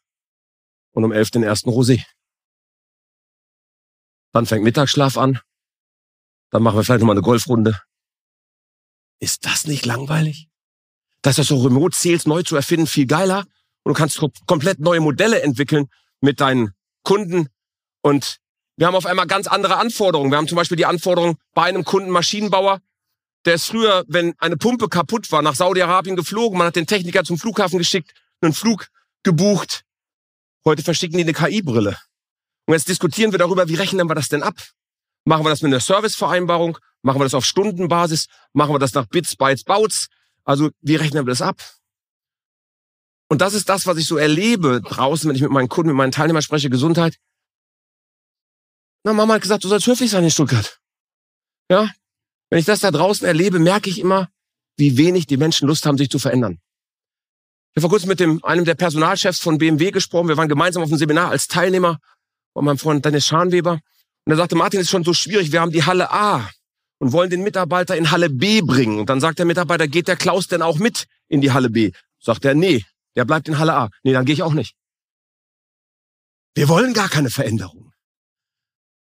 und 0.92 1.04
um 1.04 1.12
elf 1.12 1.32
den 1.32 1.44
ersten 1.44 1.70
Rosé. 1.70 2.04
Dann 4.32 4.46
fängt 4.46 4.64
Mittagsschlaf 4.64 5.18
an. 5.18 5.40
Dann 6.50 6.64
machen 6.64 6.78
wir 6.78 6.84
vielleicht 6.84 7.00
nochmal 7.00 7.16
eine 7.16 7.24
Golfrunde. 7.24 7.80
Ist 9.20 9.46
das 9.46 9.66
nicht 9.66 9.86
langweilig? 9.86 10.50
Das 11.22 11.40
ist 11.40 11.48
so 11.48 11.62
Remote 11.62 11.96
Sales 11.96 12.26
neu 12.26 12.44
zu 12.44 12.56
erfinden 12.56 12.88
viel 12.88 13.06
geiler 13.06 13.46
und 13.84 13.94
du 13.94 13.94
kannst 13.94 14.22
komplett 14.46 14.80
neue 14.80 15.00
Modelle 15.00 15.42
entwickeln 15.42 15.88
mit 16.20 16.42
deinen 16.42 16.74
Kunden 17.04 17.48
und 18.02 18.40
wir 18.76 18.88
haben 18.88 18.96
auf 18.96 19.06
einmal 19.06 19.28
ganz 19.28 19.48
andere 19.48 19.78
Anforderungen. 19.78 20.32
Wir 20.32 20.38
haben 20.38 20.48
zum 20.48 20.56
Beispiel 20.56 20.78
die 20.78 20.86
Anforderung 20.86 21.38
bei 21.54 21.64
einem 21.64 21.84
Kunden 21.84 22.10
Maschinenbauer, 22.10 22.82
der 23.46 23.56
ist 23.56 23.66
früher, 23.66 24.06
wenn 24.08 24.34
eine 24.40 24.58
Pumpe 24.58 24.88
kaputt 24.88 25.32
war, 25.32 25.42
nach 25.42 25.56
Saudi-Arabien 25.56 26.16
geflogen. 26.16 26.58
Man 26.58 26.68
hat 26.68 26.76
den 26.76 26.88
Techniker 26.88 27.24
zum 27.24 27.38
Flughafen 27.38 27.78
geschickt, 27.78 28.14
einen 28.42 28.54
Flug 28.54 28.88
gebucht. 29.24 29.84
Heute 30.66 30.84
verschicken 30.84 31.18
die 31.18 31.24
eine 31.24 31.34
KI-Brille. 31.34 31.98
Und 32.66 32.74
jetzt 32.74 32.88
diskutieren 32.88 33.32
wir 33.32 33.40
darüber, 33.40 33.68
wie 33.68 33.76
rechnen 33.76 34.08
wir 34.10 34.16
das 34.16 34.30
denn 34.30 34.44
ab? 34.44 34.56
Machen 35.26 35.46
wir 35.46 35.50
das 35.50 35.62
mit 35.62 35.72
einer 35.72 35.82
Servicevereinbarung? 35.82 36.78
Machen 37.02 37.20
wir 37.20 37.26
das 37.26 37.34
auf 37.34 37.46
Stundenbasis? 37.46 38.28
Machen 38.54 38.74
wir 38.74 38.80
das 38.80 38.94
nach 38.94 39.06
Bits, 39.08 39.36
Bytes, 39.36 39.64
Bouts? 39.64 40.08
Also, 40.46 40.72
wie 40.82 40.96
rechnen 40.96 41.26
wir 41.26 41.32
das 41.32 41.42
ab? 41.42 41.62
Und 43.30 43.42
das 43.42 43.54
ist 43.54 43.68
das, 43.68 43.86
was 43.88 43.98
ich 43.98 44.06
so 44.06 44.18
erlebe 44.18 44.82
draußen, 44.82 45.28
wenn 45.28 45.36
ich 45.36 45.42
mit 45.42 45.52
meinen 45.52 45.70
Kunden, 45.70 45.90
mit 45.90 45.98
meinen 45.98 46.12
Teilnehmern 46.12 46.42
spreche, 46.42 46.70
Gesundheit. 46.70 47.18
Na, 49.04 49.14
Mama 49.14 49.34
hat 49.34 49.42
gesagt, 49.42 49.64
du 49.64 49.68
sollst 49.68 49.88
höflich 49.88 50.12
sein 50.12 50.24
in 50.24 50.32
Stuttgart. 50.32 50.80
Ja, 51.70 51.90
wenn 52.54 52.60
ich 52.60 52.66
das 52.66 52.82
da 52.82 52.92
draußen 52.92 53.26
erlebe, 53.26 53.58
merke 53.58 53.90
ich 53.90 54.00
immer, 54.00 54.30
wie 54.78 54.96
wenig 54.96 55.26
die 55.26 55.38
Menschen 55.38 55.68
Lust 55.68 55.88
haben, 55.88 55.98
sich 55.98 56.12
zu 56.12 56.20
verändern. 56.20 56.60
Ich 57.72 57.78
habe 57.78 57.82
vor 57.82 57.90
kurzem 57.90 58.10
mit 58.10 58.20
dem, 58.20 58.44
einem 58.44 58.64
der 58.64 58.76
Personalchefs 58.76 59.40
von 59.40 59.58
BMW 59.58 59.90
gesprochen. 59.90 60.28
Wir 60.28 60.38
waren 60.38 60.50
gemeinsam 60.50 60.84
auf 60.84 60.90
einem 60.90 61.00
Seminar 61.00 61.32
als 61.32 61.48
Teilnehmer 61.48 61.98
von 62.54 62.64
meinem 62.64 62.78
Freund 62.78 63.04
Dennis 63.04 63.26
Scharnweber. 63.26 63.80
Und 64.26 64.32
er 64.32 64.36
sagte, 64.36 64.56
Martin, 64.56 64.80
ist 64.80 64.92
schon 64.92 65.04
so 65.04 65.16
schwierig. 65.16 65.52
Wir 65.52 65.62
haben 65.62 65.72
die 65.72 65.84
Halle 65.84 66.12
A 66.12 66.48
und 67.00 67.12
wollen 67.12 67.32
den 67.32 67.42
Mitarbeiter 67.42 67.98
in 67.98 68.12
Halle 68.12 68.30
B 68.30 68.62
bringen. 68.62 69.00
Und 69.00 69.10
dann 69.10 69.20
sagt 69.20 69.40
der 69.40 69.48
Mitarbeiter, 69.48 69.88
geht 69.88 70.08
der 70.08 70.16
Klaus 70.16 70.46
denn 70.46 70.62
auch 70.62 70.78
mit 70.78 71.08
in 71.30 71.42
die 71.42 71.54
Halle 71.54 71.72
B? 71.72 71.92
Sagt 72.20 72.46
er, 72.46 72.54
nee, 72.54 72.86
der 73.16 73.26
bleibt 73.26 73.48
in 73.48 73.58
Halle 73.58 73.74
A. 73.74 73.90
Nee, 74.04 74.14
dann 74.14 74.26
gehe 74.26 74.34
ich 74.34 74.44
auch 74.44 74.54
nicht. 74.54 74.76
Wir 76.54 76.70
wollen 76.70 76.94
gar 76.94 77.10
keine 77.10 77.32
Veränderung. 77.32 77.94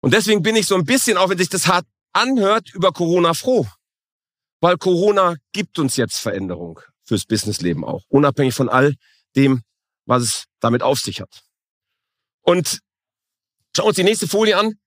Und 0.03 0.15
deswegen 0.15 0.41
bin 0.41 0.55
ich 0.55 0.69
so 0.69 0.77
ein 0.77 0.85
bisschen, 0.85 1.17
auch 1.17 1.31
wenn 1.31 1.39
sich 1.39 1.49
das 1.49 1.67
hart 1.67 1.85
anhört, 2.13 2.75
über 2.75 2.93
Corona 2.93 3.35
froh. 3.35 3.67
Weil 4.61 4.77
Corona 4.77 5.37
gibt 5.53 5.79
uns 5.79 5.97
jetzt 5.97 6.19
Veränderung 6.19 6.81
fürs 7.05 7.25
Businessleben 7.25 7.85
auch, 7.85 8.05
unabhängig 8.09 8.55
von 8.55 8.69
all 8.69 8.95
dem, 9.37 9.63
was 10.07 10.23
es 10.23 10.45
damit 10.61 10.83
auf 10.83 10.99
sich 10.99 11.21
hat. 11.21 11.43
Und 12.43 12.81
schauen 13.75 13.89
uns 13.89 13.97
die 13.97 14.05
nächste 14.05 14.29
Folie 14.29 14.57
an. 14.57 14.79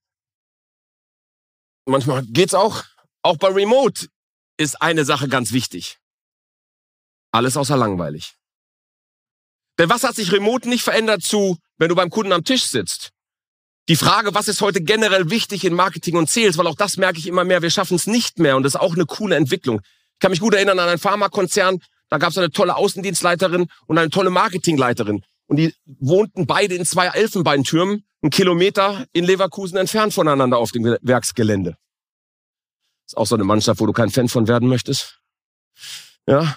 Manchmal 1.86 2.24
geht's 2.26 2.54
auch. 2.54 2.84
Auch 3.22 3.36
bei 3.36 3.48
Remote 3.48 4.08
ist 4.56 4.80
eine 4.80 5.04
Sache 5.04 5.28
ganz 5.28 5.52
wichtig. 5.52 5.98
Alles 7.32 7.56
außer 7.56 7.76
langweilig. 7.76 8.36
Denn 9.78 9.90
was 9.90 10.04
hat 10.04 10.14
sich 10.14 10.30
Remote 10.30 10.68
nicht 10.68 10.84
verändert 10.84 11.22
zu, 11.22 11.58
wenn 11.78 11.88
du 11.88 11.94
beim 11.94 12.10
Kunden 12.10 12.32
am 12.32 12.44
Tisch 12.44 12.66
sitzt? 12.66 13.10
Die 13.88 13.96
Frage, 13.96 14.34
was 14.34 14.48
ist 14.48 14.62
heute 14.62 14.80
generell 14.80 15.28
wichtig 15.28 15.64
in 15.64 15.74
Marketing 15.74 16.16
und 16.16 16.30
Sales, 16.30 16.56
weil 16.56 16.66
auch 16.66 16.74
das 16.74 16.96
merke 16.96 17.18
ich 17.18 17.26
immer 17.26 17.44
mehr, 17.44 17.60
wir 17.60 17.70
schaffen 17.70 17.96
es 17.96 18.06
nicht 18.06 18.38
mehr 18.38 18.56
und 18.56 18.62
das 18.62 18.74
ist 18.74 18.80
auch 18.80 18.94
eine 18.94 19.04
coole 19.04 19.36
Entwicklung. 19.36 19.80
Ich 20.14 20.20
kann 20.20 20.30
mich 20.30 20.40
gut 20.40 20.54
erinnern 20.54 20.78
an 20.78 20.88
einen 20.88 20.98
Pharmakonzern, 20.98 21.80
da 22.08 22.16
gab 22.16 22.30
es 22.30 22.38
eine 22.38 22.50
tolle 22.50 22.76
Außendienstleiterin 22.76 23.66
und 23.86 23.98
eine 23.98 24.08
tolle 24.08 24.30
Marketingleiterin 24.30 25.22
und 25.48 25.56
die 25.56 25.74
wohnten 25.84 26.46
beide 26.46 26.74
in 26.74 26.86
zwei 26.86 27.08
Elfenbeintürmen, 27.08 28.04
einen 28.22 28.30
Kilometer 28.30 29.04
in 29.12 29.24
Leverkusen 29.24 29.76
entfernt 29.76 30.14
voneinander 30.14 30.56
auf 30.56 30.72
dem 30.72 30.84
Werksgelände. 31.02 31.76
Ist 33.06 33.18
auch 33.18 33.26
so 33.26 33.34
eine 33.34 33.44
Mannschaft, 33.44 33.80
wo 33.80 33.86
du 33.86 33.92
kein 33.92 34.08
Fan 34.08 34.30
von 34.30 34.48
werden 34.48 34.68
möchtest. 34.68 35.20
Ja. 36.26 36.56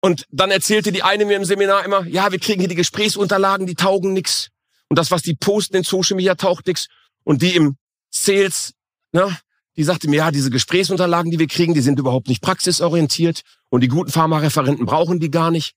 Und 0.00 0.26
dann 0.30 0.50
erzählte 0.50 0.90
die 0.90 1.04
eine 1.04 1.26
mir 1.26 1.36
im 1.36 1.44
Seminar 1.44 1.84
immer, 1.84 2.04
ja, 2.06 2.32
wir 2.32 2.40
kriegen 2.40 2.58
hier 2.58 2.68
die 2.68 2.74
Gesprächsunterlagen, 2.74 3.66
die 3.66 3.76
taugen 3.76 4.14
nix. 4.14 4.50
Und 4.90 4.98
das, 4.98 5.10
was 5.10 5.22
die 5.22 5.34
posten 5.34 5.76
in 5.76 5.84
Social 5.84 6.16
Media, 6.16 6.34
taucht 6.34 6.66
nix. 6.66 6.88
Und 7.24 7.40
die 7.42 7.54
im 7.54 7.76
Sales, 8.10 8.74
ne, 9.12 9.38
die 9.76 9.84
sagte 9.84 10.10
mir, 10.10 10.16
ja, 10.16 10.30
diese 10.30 10.50
Gesprächsunterlagen, 10.50 11.30
die 11.30 11.38
wir 11.38 11.46
kriegen, 11.46 11.74
die 11.74 11.80
sind 11.80 11.98
überhaupt 11.98 12.28
nicht 12.28 12.42
praxisorientiert. 12.42 13.42
Und 13.70 13.82
die 13.82 13.88
guten 13.88 14.10
Pharmareferenten 14.10 14.84
brauchen 14.84 15.20
die 15.20 15.30
gar 15.30 15.50
nicht. 15.50 15.74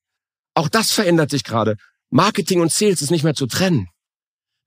Auch 0.56 0.68
das 0.68 0.92
verändert 0.92 1.30
sich 1.30 1.44
gerade. 1.44 1.78
Marketing 2.10 2.60
und 2.60 2.72
Sales 2.72 3.02
ist 3.02 3.12
nicht 3.12 3.24
mehr 3.24 3.36
zu 3.36 3.46
trennen. 3.46 3.88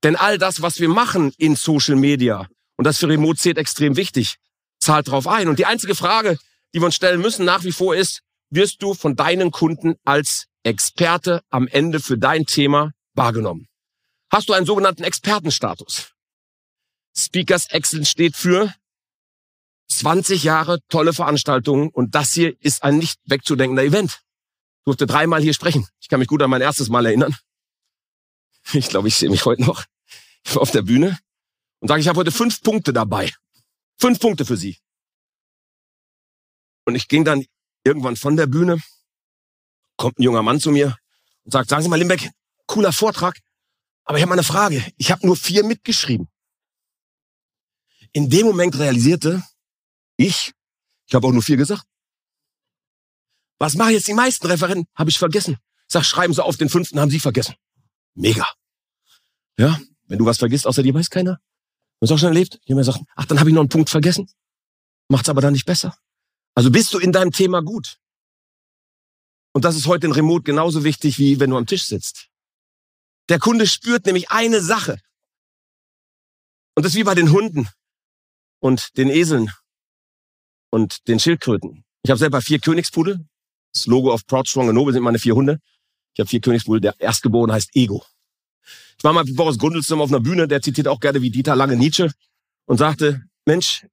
Denn 0.03 0.15
all 0.15 0.37
das, 0.37 0.61
was 0.61 0.79
wir 0.79 0.89
machen 0.89 1.33
in 1.37 1.55
Social 1.55 1.95
Media, 1.95 2.47
und 2.77 2.85
das 2.85 2.99
für 2.99 3.09
Remote 3.09 3.37
zählt 3.37 3.57
extrem 3.57 3.97
wichtig, 3.97 4.37
zahlt 4.79 5.09
drauf 5.09 5.27
ein. 5.27 5.49
Und 5.49 5.59
die 5.59 5.65
einzige 5.65 5.95
Frage, 5.95 6.37
die 6.73 6.79
wir 6.79 6.85
uns 6.85 6.95
stellen 6.95 7.21
müssen 7.21 7.45
nach 7.45 7.63
wie 7.63 7.71
vor 7.71 7.95
ist, 7.95 8.21
wirst 8.49 8.81
du 8.81 8.93
von 8.93 9.15
deinen 9.15 9.51
Kunden 9.51 9.95
als 10.05 10.45
Experte 10.63 11.41
am 11.49 11.67
Ende 11.67 11.99
für 11.99 12.17
dein 12.17 12.45
Thema 12.45 12.91
wahrgenommen? 13.13 13.67
Hast 14.29 14.49
du 14.49 14.53
einen 14.53 14.65
sogenannten 14.65 15.03
Expertenstatus. 15.03 16.11
Speakers 17.15 17.67
Excellence 17.69 18.09
steht 18.09 18.35
für 18.35 18.73
20 19.89 20.43
Jahre 20.43 20.79
tolle 20.89 21.13
Veranstaltungen 21.13 21.89
und 21.89 22.13
das 22.13 22.33
hier 22.33 22.55
ist 22.61 22.83
ein 22.83 22.97
nicht 22.97 23.19
wegzudenkender 23.25 23.83
Event. 23.83 24.21
Ich 24.79 24.83
durfte 24.85 25.07
dreimal 25.07 25.41
hier 25.41 25.53
sprechen. 25.53 25.87
Ich 25.99 26.07
kann 26.07 26.19
mich 26.19 26.27
gut 26.27 26.41
an 26.41 26.49
mein 26.49 26.61
erstes 26.61 26.89
Mal 26.89 27.05
erinnern. 27.05 27.35
Ich 28.73 28.89
glaube, 28.89 29.07
ich 29.07 29.15
sehe 29.15 29.29
mich 29.29 29.45
heute 29.45 29.63
noch. 29.63 29.85
Auf 30.55 30.71
der 30.71 30.81
Bühne 30.81 31.17
und 31.79 31.87
sage, 31.87 32.01
ich 32.01 32.07
habe 32.07 32.19
heute 32.19 32.31
fünf 32.31 32.61
Punkte 32.61 32.93
dabei. 32.93 33.33
Fünf 33.97 34.19
Punkte 34.19 34.45
für 34.45 34.57
Sie. 34.57 34.77
Und 36.85 36.95
ich 36.95 37.07
ging 37.07 37.25
dann 37.25 37.45
irgendwann 37.83 38.15
von 38.15 38.37
der 38.37 38.47
Bühne, 38.47 38.81
kommt 39.97 40.19
ein 40.19 40.23
junger 40.23 40.43
Mann 40.43 40.59
zu 40.59 40.71
mir 40.71 40.97
und 41.43 41.51
sagt, 41.51 41.69
sagen 41.69 41.83
Sie 41.83 41.89
mal, 41.89 41.97
Limbeck, 41.97 42.29
cooler 42.65 42.93
Vortrag, 42.93 43.37
aber 44.07 44.17
ich 44.17 44.21
habe 44.21 44.29
mal 44.29 44.35
eine 44.35 44.43
Frage. 44.43 44.83
Ich 44.97 45.11
habe 45.11 45.25
nur 45.25 45.35
vier 45.35 45.65
mitgeschrieben. 45.65 46.29
In 48.13 48.29
dem 48.29 48.47
Moment 48.47 48.79
realisierte 48.79 49.43
ich, 50.15 50.53
ich 51.05 51.13
habe 51.13 51.27
auch 51.27 51.33
nur 51.33 51.43
vier 51.43 51.57
gesagt. 51.57 51.83
Was 53.59 53.75
machen 53.75 53.91
jetzt 53.91 54.07
die 54.07 54.13
meisten 54.13 54.47
Referenten? 54.47 54.87
Habe 54.95 55.09
ich 55.09 55.19
vergessen. 55.19 55.57
Sag, 55.87 56.05
schreiben 56.05 56.33
Sie 56.33 56.43
auf 56.43 56.55
den 56.55 56.69
fünften, 56.69 56.99
haben 56.99 57.11
Sie 57.11 57.19
vergessen. 57.19 57.55
Mega. 58.15 58.47
Ja, 59.57 59.79
wenn 60.05 60.19
du 60.19 60.25
was 60.25 60.37
vergisst, 60.37 60.65
außer 60.65 60.83
dir 60.83 60.93
weiß 60.93 61.09
keiner. 61.09 61.41
Du 61.99 62.05
hast 62.05 62.11
auch 62.11 62.17
schon 62.17 62.29
erlebt, 62.29 62.59
jemand 62.63 62.85
sagt, 62.85 62.99
ach, 63.15 63.25
dann 63.25 63.39
habe 63.39 63.49
ich 63.49 63.53
noch 63.53 63.61
einen 63.61 63.69
Punkt 63.69 63.89
vergessen. 63.89 64.31
Macht's 65.09 65.27
aber 65.27 65.41
dann 65.41 65.53
nicht 65.53 65.65
besser. 65.65 65.97
Also 66.55 66.71
bist 66.71 66.93
du 66.93 66.99
in 66.99 67.11
deinem 67.11 67.31
Thema 67.31 67.61
gut. 67.61 67.99
Und 69.53 69.65
das 69.65 69.75
ist 69.75 69.87
heute 69.87 70.07
in 70.07 70.13
Remote 70.13 70.43
genauso 70.43 70.85
wichtig, 70.85 71.19
wie 71.19 71.39
wenn 71.41 71.49
du 71.49 71.57
am 71.57 71.65
Tisch 71.65 71.85
sitzt. 71.85 72.29
Der 73.29 73.39
Kunde 73.39 73.67
spürt 73.67 74.05
nämlich 74.05 74.29
eine 74.31 74.61
Sache. 74.61 74.99
Und 76.75 76.83
das 76.83 76.93
ist 76.93 76.97
wie 76.97 77.03
bei 77.03 77.15
den 77.15 77.31
Hunden 77.31 77.67
und 78.59 78.97
den 78.97 79.09
Eseln 79.09 79.51
und 80.69 81.07
den 81.07 81.19
Schildkröten. 81.19 81.83
Ich 82.03 82.09
habe 82.09 82.19
selber 82.19 82.41
vier 82.41 82.59
Königspudel. 82.59 83.25
Das 83.73 83.85
Logo 83.85 84.13
auf 84.13 84.25
Proud, 84.25 84.47
Strong 84.47 84.69
and 84.69 84.75
Noble 84.75 84.93
sind 84.93 85.03
meine 85.03 85.19
vier 85.19 85.35
Hunde. 85.35 85.59
Ich 86.13 86.19
habe 86.19 86.29
vier 86.29 86.41
Königspudel. 86.41 86.81
Der 86.81 86.99
Erstgeborene 86.99 87.53
heißt 87.53 87.75
Ego. 87.75 88.05
Ich 88.97 89.03
war 89.03 89.13
mal 89.13 89.23
mit 89.23 89.35
Boris 89.35 89.57
Grundelstum 89.57 90.01
auf 90.01 90.09
einer 90.09 90.19
Bühne, 90.19 90.47
der 90.47 90.61
zitiert 90.61 90.87
auch 90.87 90.99
gerne 90.99 91.21
wie 91.21 91.29
Dieter 91.29 91.55
Lange 91.55 91.75
Nietzsche 91.75 92.11
und 92.65 92.77
sagte, 92.77 93.23
Mensch, 93.45 93.85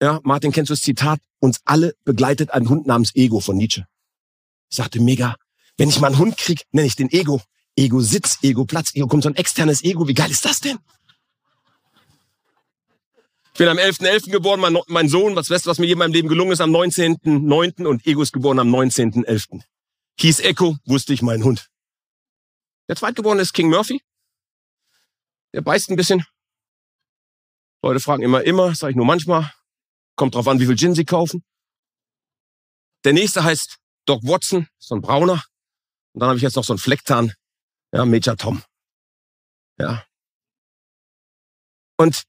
ja, 0.00 0.20
Martin, 0.22 0.52
kennst 0.52 0.70
du 0.70 0.74
das 0.74 0.82
Zitat? 0.82 1.20
Uns 1.38 1.60
alle 1.64 1.94
begleitet 2.04 2.50
ein 2.50 2.68
Hund 2.68 2.86
namens 2.86 3.14
Ego 3.14 3.40
von 3.40 3.56
Nietzsche. 3.56 3.86
Ich 4.70 4.76
sagte, 4.76 5.00
mega. 5.00 5.36
Wenn 5.76 5.88
ich 5.88 6.00
mal 6.00 6.08
einen 6.08 6.18
Hund 6.18 6.36
krieg, 6.36 6.62
nenne 6.70 6.86
ich 6.86 6.96
den 6.96 7.10
Ego. 7.10 7.42
Ego 7.76 8.00
Sitz, 8.00 8.38
Ego 8.42 8.64
Platz, 8.64 8.94
Ego 8.94 9.06
kommt 9.06 9.22
so 9.22 9.28
ein 9.28 9.36
externes 9.36 9.82
Ego. 9.82 10.06
Wie 10.06 10.14
geil 10.14 10.30
ist 10.30 10.44
das 10.44 10.60
denn? 10.60 10.78
Ich 13.54 13.58
bin 13.58 13.68
am 13.68 13.78
11.11. 13.78 14.26
.11. 14.26 14.30
geboren, 14.30 14.60
mein, 14.60 14.78
mein, 14.88 15.08
Sohn, 15.08 15.36
was 15.36 15.50
weißt 15.50 15.66
du, 15.66 15.70
was 15.70 15.78
mir 15.78 15.86
hier 15.86 15.92
in 15.92 15.98
meinem 15.98 16.12
Leben 16.12 16.28
gelungen 16.28 16.52
ist, 16.52 16.60
am 16.60 16.70
19.9. 16.70 17.86
und 17.86 18.06
Ego 18.06 18.22
ist 18.22 18.32
geboren 18.32 18.58
am 18.58 18.74
19.11. 18.74 19.62
Hieß 20.18 20.40
Echo, 20.40 20.76
wusste 20.86 21.12
ich, 21.12 21.22
mein 21.22 21.44
Hund. 21.44 21.68
Der 22.88 22.96
Zweitgeborene 22.96 23.42
ist 23.42 23.52
King 23.52 23.68
Murphy. 23.68 24.02
Der 25.52 25.60
beißt 25.60 25.90
ein 25.90 25.96
bisschen. 25.96 26.24
Leute 27.82 28.00
fragen 28.00 28.22
immer, 28.22 28.42
immer, 28.42 28.74
sage 28.74 28.92
ich 28.92 28.96
nur 28.96 29.06
manchmal. 29.06 29.52
Kommt 30.16 30.34
drauf 30.34 30.48
an, 30.48 30.60
wie 30.60 30.66
viel 30.66 30.76
Gin 30.76 30.94
sie 30.94 31.04
kaufen. 31.04 31.44
Der 33.04 33.12
nächste 33.12 33.44
heißt 33.44 33.78
Doc 34.06 34.22
Watson, 34.22 34.68
so 34.78 34.94
ein 34.94 35.02
Brauner. 35.02 35.44
Und 36.12 36.20
dann 36.20 36.28
habe 36.28 36.36
ich 36.36 36.42
jetzt 36.42 36.56
noch 36.56 36.64
so 36.64 36.72
einen 36.72 36.78
Flecktarn, 36.78 37.34
ja, 37.92 38.04
Major 38.04 38.36
Tom. 38.36 38.62
Ja. 39.78 40.04
Und 41.98 42.22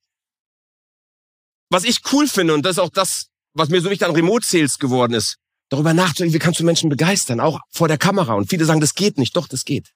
was 1.70 1.84
ich 1.84 2.01
cool 2.12 2.27
finde, 2.27 2.53
und 2.53 2.63
das 2.63 2.74
ist 2.74 2.79
auch 2.79 2.89
das, 2.89 3.29
was 3.53 3.70
mir 3.70 3.82
so 3.82 3.89
wichtig 3.89 4.08
an 4.08 4.15
Remote 4.15 4.46
Sales 4.46 4.77
geworden 4.77 5.13
ist, 5.13 5.38
darüber 5.70 5.93
nachzudenken, 5.93 6.34
wie 6.34 6.39
kannst 6.39 6.60
du 6.60 6.63
Menschen 6.63 6.89
begeistern, 6.89 7.39
auch 7.39 7.60
vor 7.70 7.88
der 7.88 7.98
Kamera. 7.98 8.34
Und 8.34 8.50
viele 8.50 8.65
sagen, 8.65 8.82
das 8.82 8.93
geht 8.93 9.17
nicht. 9.17 9.36
Doch, 9.36 9.48
das 9.48 9.65
geht. 9.65 9.91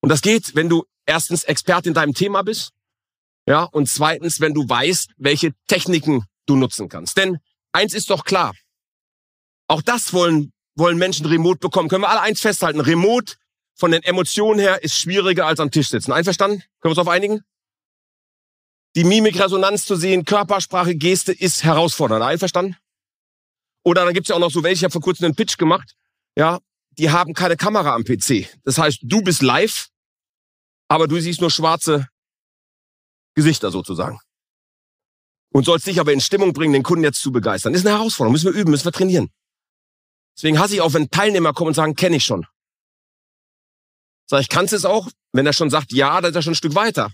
Und 0.00 0.10
das 0.10 0.20
geht, 0.20 0.54
wenn 0.54 0.68
du 0.68 0.84
erstens 1.06 1.44
Experte 1.44 1.88
in 1.88 1.94
deinem 1.94 2.14
Thema 2.14 2.42
bist, 2.42 2.72
ja, 3.46 3.64
und 3.64 3.88
zweitens, 3.88 4.40
wenn 4.40 4.54
du 4.54 4.68
weißt, 4.68 5.14
welche 5.16 5.52
Techniken 5.66 6.26
du 6.46 6.56
nutzen 6.56 6.88
kannst. 6.88 7.16
Denn 7.16 7.38
eins 7.72 7.94
ist 7.94 8.10
doch 8.10 8.24
klar. 8.24 8.54
Auch 9.68 9.82
das 9.82 10.12
wollen, 10.12 10.52
wollen 10.76 10.98
Menschen 10.98 11.26
remote 11.26 11.58
bekommen. 11.58 11.88
Können 11.88 12.02
wir 12.02 12.10
alle 12.10 12.20
eins 12.20 12.40
festhalten? 12.40 12.80
Remote 12.80 13.34
von 13.74 13.90
den 13.90 14.02
Emotionen 14.02 14.60
her 14.60 14.82
ist 14.82 14.96
schwieriger 14.96 15.46
als 15.46 15.60
am 15.60 15.70
Tisch 15.70 15.88
sitzen. 15.88 16.12
Einverstanden? 16.12 16.60
Können 16.80 16.94
wir 16.94 16.98
uns 16.98 16.98
auf 16.98 17.08
einigen? 17.08 17.42
Die 18.94 19.04
Mimikresonanz 19.04 19.86
zu 19.86 19.96
sehen, 19.96 20.24
Körpersprache, 20.24 20.94
Geste 20.94 21.32
ist 21.32 21.64
herausfordernd. 21.64 22.22
Einverstanden? 22.22 22.76
Oder 23.84 24.04
dann 24.04 24.14
gibt's 24.14 24.28
ja 24.28 24.36
auch 24.36 24.40
noch 24.40 24.50
so 24.50 24.62
welche, 24.62 24.80
ich 24.80 24.84
habe 24.84 24.92
vor 24.92 25.00
kurzem 25.00 25.24
einen 25.24 25.34
Pitch 25.34 25.58
gemacht, 25.58 25.94
ja, 26.36 26.60
die 26.98 27.10
haben 27.10 27.34
keine 27.34 27.56
Kamera 27.56 27.94
am 27.94 28.04
PC. 28.04 28.48
Das 28.64 28.78
heißt, 28.78 29.00
du 29.02 29.22
bist 29.22 29.42
live, 29.42 29.88
aber 30.88 31.08
du 31.08 31.18
siehst 31.18 31.40
nur 31.40 31.50
schwarze 31.50 32.08
Gesichter 33.34 33.70
sozusagen. 33.70 34.20
Und 35.52 35.64
sollst 35.64 35.86
dich 35.86 36.00
aber 36.00 36.12
in 36.12 36.20
Stimmung 36.20 36.52
bringen, 36.52 36.72
den 36.72 36.82
Kunden 36.82 37.04
jetzt 37.04 37.20
zu 37.20 37.32
begeistern. 37.32 37.74
Ist 37.74 37.86
eine 37.86 37.96
Herausforderung, 37.96 38.32
müssen 38.32 38.52
wir 38.52 38.60
üben, 38.60 38.70
müssen 38.70 38.84
wir 38.84 38.92
trainieren. 38.92 39.30
Deswegen 40.36 40.58
hasse 40.58 40.74
ich 40.74 40.80
auch, 40.80 40.94
wenn 40.94 41.10
Teilnehmer 41.10 41.52
kommen 41.52 41.68
und 41.68 41.74
sagen, 41.74 41.94
kenne 41.94 42.16
ich 42.16 42.24
schon. 42.24 42.46
Sag 44.28 44.40
ich, 44.40 44.48
kannst 44.48 44.72
es 44.72 44.84
auch? 44.84 45.08
Wenn 45.32 45.46
er 45.46 45.52
schon 45.52 45.70
sagt, 45.70 45.92
ja, 45.92 46.20
dann 46.20 46.30
ist 46.30 46.36
er 46.36 46.42
schon 46.42 46.52
ein 46.52 46.56
Stück 46.56 46.74
weiter. 46.74 47.12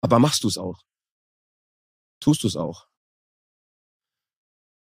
Aber 0.00 0.18
machst 0.18 0.44
du 0.44 0.48
es 0.48 0.58
auch? 0.58 0.80
Tust 2.20 2.42
du 2.42 2.48
es 2.48 2.56
auch? 2.56 2.86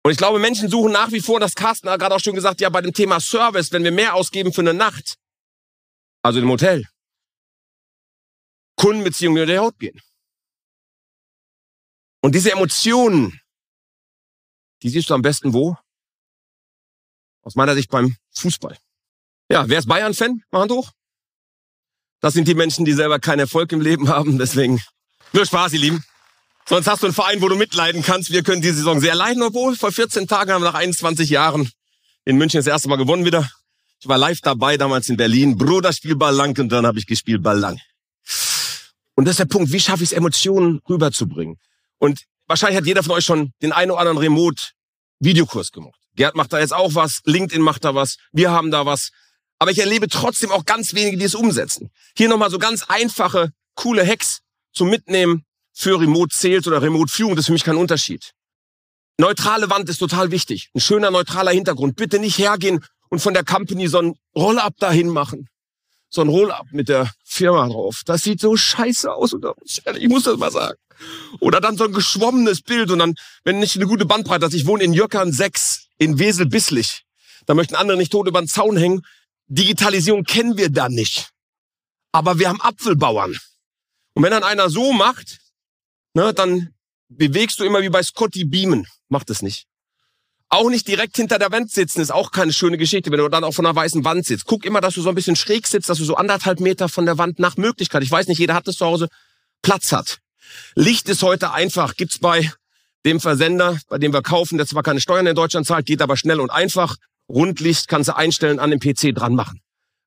Und 0.04 0.10
ich 0.10 0.18
glaube, 0.18 0.38
Menschen 0.38 0.68
suchen 0.68 0.92
nach 0.92 1.12
wie 1.12 1.20
vor, 1.20 1.38
das 1.38 1.54
Carsten 1.54 1.88
hat 1.88 2.00
gerade 2.00 2.14
auch 2.14 2.20
schon 2.20 2.34
gesagt, 2.34 2.60
ja, 2.60 2.68
bei 2.68 2.80
dem 2.80 2.92
Thema 2.92 3.20
Service, 3.20 3.70
wenn 3.70 3.84
wir 3.84 3.92
mehr 3.92 4.14
ausgeben 4.14 4.52
für 4.52 4.62
eine 4.62 4.74
Nacht, 4.74 5.16
also 6.22 6.40
im 6.40 6.48
Hotel, 6.48 6.88
Kundenbeziehungen 8.76 9.42
unter 9.42 9.52
die 9.52 9.58
Haut 9.58 9.78
gehen. 9.78 10.00
Und 12.20 12.34
diese 12.34 12.52
Emotionen, 12.52 13.40
die 14.82 14.88
siehst 14.88 15.10
du 15.10 15.14
am 15.14 15.22
besten 15.22 15.52
wo? 15.52 15.76
Aus 17.42 17.54
meiner 17.54 17.74
Sicht 17.74 17.90
beim 17.90 18.16
Fußball. 18.34 18.76
Ja, 19.50 19.68
wer 19.68 19.78
ist 19.78 19.88
Bayern-Fan? 19.88 20.42
Mal 20.50 20.62
Hand 20.62 20.72
hoch. 20.72 20.92
Das 22.22 22.34
sind 22.34 22.46
die 22.46 22.54
Menschen, 22.54 22.84
die 22.84 22.92
selber 22.92 23.18
keinen 23.18 23.40
Erfolg 23.40 23.72
im 23.72 23.80
Leben 23.80 24.08
haben. 24.08 24.38
Deswegen 24.38 24.80
nur 25.32 25.44
Spaß, 25.44 25.72
ihr 25.74 25.80
Lieben. 25.80 26.04
Sonst 26.68 26.86
hast 26.86 27.02
du 27.02 27.08
einen 27.08 27.14
Verein, 27.14 27.42
wo 27.42 27.48
du 27.48 27.56
mitleiden 27.56 28.02
kannst. 28.02 28.30
Wir 28.30 28.44
können 28.44 28.62
diese 28.62 28.76
Saison 28.76 29.00
sehr 29.00 29.16
leiden, 29.16 29.42
obwohl 29.42 29.76
vor 29.76 29.90
14 29.90 30.28
Tagen 30.28 30.52
haben 30.52 30.62
wir 30.62 30.70
nach 30.70 30.78
21 30.78 31.28
Jahren 31.28 31.70
in 32.24 32.36
München 32.36 32.58
das 32.58 32.68
erste 32.68 32.88
Mal 32.88 32.96
gewonnen 32.96 33.24
wieder. 33.24 33.50
Ich 34.00 34.06
war 34.06 34.18
live 34.18 34.40
dabei, 34.40 34.76
damals 34.76 35.08
in 35.08 35.16
Berlin. 35.16 35.58
Bruder, 35.58 35.92
spiel 35.92 36.14
Ball 36.14 36.34
lang 36.34 36.56
und 36.58 36.70
dann 36.70 36.86
habe 36.86 36.98
ich 36.98 37.06
gespielt 37.06 37.42
Ball 37.42 37.58
lang. 37.58 37.80
Und 39.14 39.24
das 39.24 39.32
ist 39.32 39.40
der 39.40 39.46
Punkt, 39.46 39.72
wie 39.72 39.80
schaffe 39.80 40.04
ich 40.04 40.12
es, 40.12 40.16
Emotionen 40.16 40.80
rüberzubringen? 40.88 41.58
Und 41.98 42.22
wahrscheinlich 42.46 42.78
hat 42.78 42.86
jeder 42.86 43.02
von 43.02 43.12
euch 43.12 43.24
schon 43.24 43.52
den 43.62 43.72
einen 43.72 43.90
oder 43.90 44.00
anderen 44.00 44.18
Remote-Videokurs 44.18 45.72
gemacht. 45.72 45.98
Gerd 46.14 46.36
macht 46.36 46.52
da 46.52 46.60
jetzt 46.60 46.72
auch 46.72 46.94
was, 46.94 47.20
LinkedIn 47.24 47.62
macht 47.62 47.84
da 47.84 47.96
was, 47.96 48.16
wir 48.30 48.52
haben 48.52 48.70
da 48.70 48.86
was. 48.86 49.10
Aber 49.62 49.70
ich 49.70 49.78
erlebe 49.78 50.08
trotzdem 50.08 50.50
auch 50.50 50.64
ganz 50.64 50.92
wenige, 50.92 51.16
die 51.16 51.24
es 51.24 51.36
umsetzen. 51.36 51.92
Hier 52.16 52.28
nochmal 52.28 52.50
so 52.50 52.58
ganz 52.58 52.82
einfache, 52.88 53.52
coole 53.76 54.04
Hacks 54.04 54.40
zum 54.72 54.90
Mitnehmen 54.90 55.44
für 55.72 56.00
Remote 56.00 56.34
Sales 56.36 56.66
oder 56.66 56.82
Remote 56.82 57.12
Führung. 57.12 57.36
Das 57.36 57.44
ist 57.44 57.46
für 57.46 57.52
mich 57.52 57.62
kein 57.62 57.76
Unterschied. 57.76 58.32
Neutrale 59.18 59.70
Wand 59.70 59.88
ist 59.88 59.98
total 59.98 60.32
wichtig. 60.32 60.70
Ein 60.74 60.80
schöner 60.80 61.12
neutraler 61.12 61.52
Hintergrund. 61.52 61.94
Bitte 61.94 62.18
nicht 62.18 62.38
hergehen 62.38 62.84
und 63.08 63.20
von 63.20 63.34
der 63.34 63.44
Company 63.44 63.86
so 63.86 64.00
ein 64.00 64.16
Roll-up 64.34 64.74
dahin 64.78 65.08
machen 65.08 65.48
so 66.14 66.22
ein 66.22 66.28
Roll-up 66.28 66.66
mit 66.72 66.88
der 66.88 67.10
Firma 67.24 67.66
drauf. 67.68 68.02
Das 68.04 68.22
sieht 68.22 68.38
so 68.38 68.54
scheiße 68.54 69.10
aus. 69.14 69.34
Ich 69.64 70.08
muss 70.08 70.24
das 70.24 70.36
mal 70.36 70.50
sagen. 70.50 70.76
Oder 71.40 71.60
dann 71.60 71.78
so 71.78 71.84
ein 71.84 71.92
geschwommenes 71.92 72.60
Bild 72.60 72.90
und 72.90 72.98
dann, 72.98 73.14
wenn 73.44 73.60
nicht 73.60 73.76
eine 73.76 73.86
gute 73.86 74.04
Bandbreite 74.06 74.44
hast. 74.44 74.54
Ich 74.54 74.66
wohne 74.66 74.84
in 74.84 74.92
Jöckern 74.92 75.32
6 75.32 75.86
in 75.98 76.18
Wesel-Bisslich. 76.18 77.04
Da 77.46 77.54
möchten 77.54 77.76
andere 77.76 77.96
nicht 77.96 78.12
tot 78.12 78.28
über 78.28 78.40
den 78.40 78.48
Zaun 78.48 78.76
hängen. 78.76 79.02
Digitalisierung 79.48 80.24
kennen 80.24 80.56
wir 80.56 80.70
da 80.70 80.88
nicht. 80.88 81.30
Aber 82.12 82.38
wir 82.38 82.48
haben 82.48 82.60
Apfelbauern. 82.60 83.36
Und 84.14 84.22
wenn 84.22 84.30
dann 84.30 84.44
einer 84.44 84.68
so 84.68 84.92
macht, 84.92 85.38
ne, 86.14 86.34
dann 86.34 86.74
bewegst 87.08 87.58
du 87.60 87.64
immer 87.64 87.82
wie 87.82 87.88
bei 87.88 88.02
Scotty 88.02 88.44
Beamen. 88.44 88.86
Macht 89.08 89.30
es 89.30 89.42
nicht. 89.42 89.66
Auch 90.48 90.68
nicht 90.68 90.86
direkt 90.86 91.16
hinter 91.16 91.38
der 91.38 91.50
Wand 91.50 91.70
sitzen 91.70 92.02
ist 92.02 92.12
auch 92.12 92.30
keine 92.30 92.52
schöne 92.52 92.76
Geschichte, 92.76 93.10
wenn 93.10 93.18
du 93.18 93.28
dann 93.28 93.42
auch 93.42 93.54
von 93.54 93.64
einer 93.64 93.74
weißen 93.74 94.04
Wand 94.04 94.26
sitzt. 94.26 94.44
Guck 94.44 94.66
immer, 94.66 94.82
dass 94.82 94.94
du 94.94 95.00
so 95.00 95.08
ein 95.08 95.14
bisschen 95.14 95.36
schräg 95.36 95.66
sitzt, 95.66 95.88
dass 95.88 95.96
du 95.96 96.04
so 96.04 96.16
anderthalb 96.16 96.60
Meter 96.60 96.90
von 96.90 97.06
der 97.06 97.16
Wand 97.16 97.38
nach 97.38 97.56
Möglichkeit, 97.56 98.02
ich 98.02 98.10
weiß 98.10 98.26
nicht, 98.28 98.38
jeder 98.38 98.52
hat 98.52 98.68
das 98.68 98.76
zu 98.76 98.84
Hause, 98.84 99.08
Platz 99.62 99.92
hat. 99.92 100.18
Licht 100.74 101.08
ist 101.08 101.22
heute 101.22 101.52
einfach, 101.52 101.96
gibt's 101.96 102.18
bei 102.18 102.52
dem 103.06 103.18
Versender, 103.18 103.78
bei 103.88 103.96
dem 103.96 104.12
wir 104.12 104.20
kaufen, 104.20 104.58
der 104.58 104.66
zwar 104.66 104.82
keine 104.82 105.00
Steuern 105.00 105.26
in 105.26 105.34
Deutschland 105.34 105.66
zahlt, 105.66 105.86
geht 105.86 106.02
aber 106.02 106.18
schnell 106.18 106.38
und 106.38 106.50
einfach. 106.50 106.96
Rundlicht 107.32 107.88
kannst 107.88 108.08
du 108.08 108.16
einstellen, 108.16 108.58
an 108.58 108.70
dem 108.70 108.78
PC 108.78 109.14
dran 109.14 109.34
machen. 109.34 109.60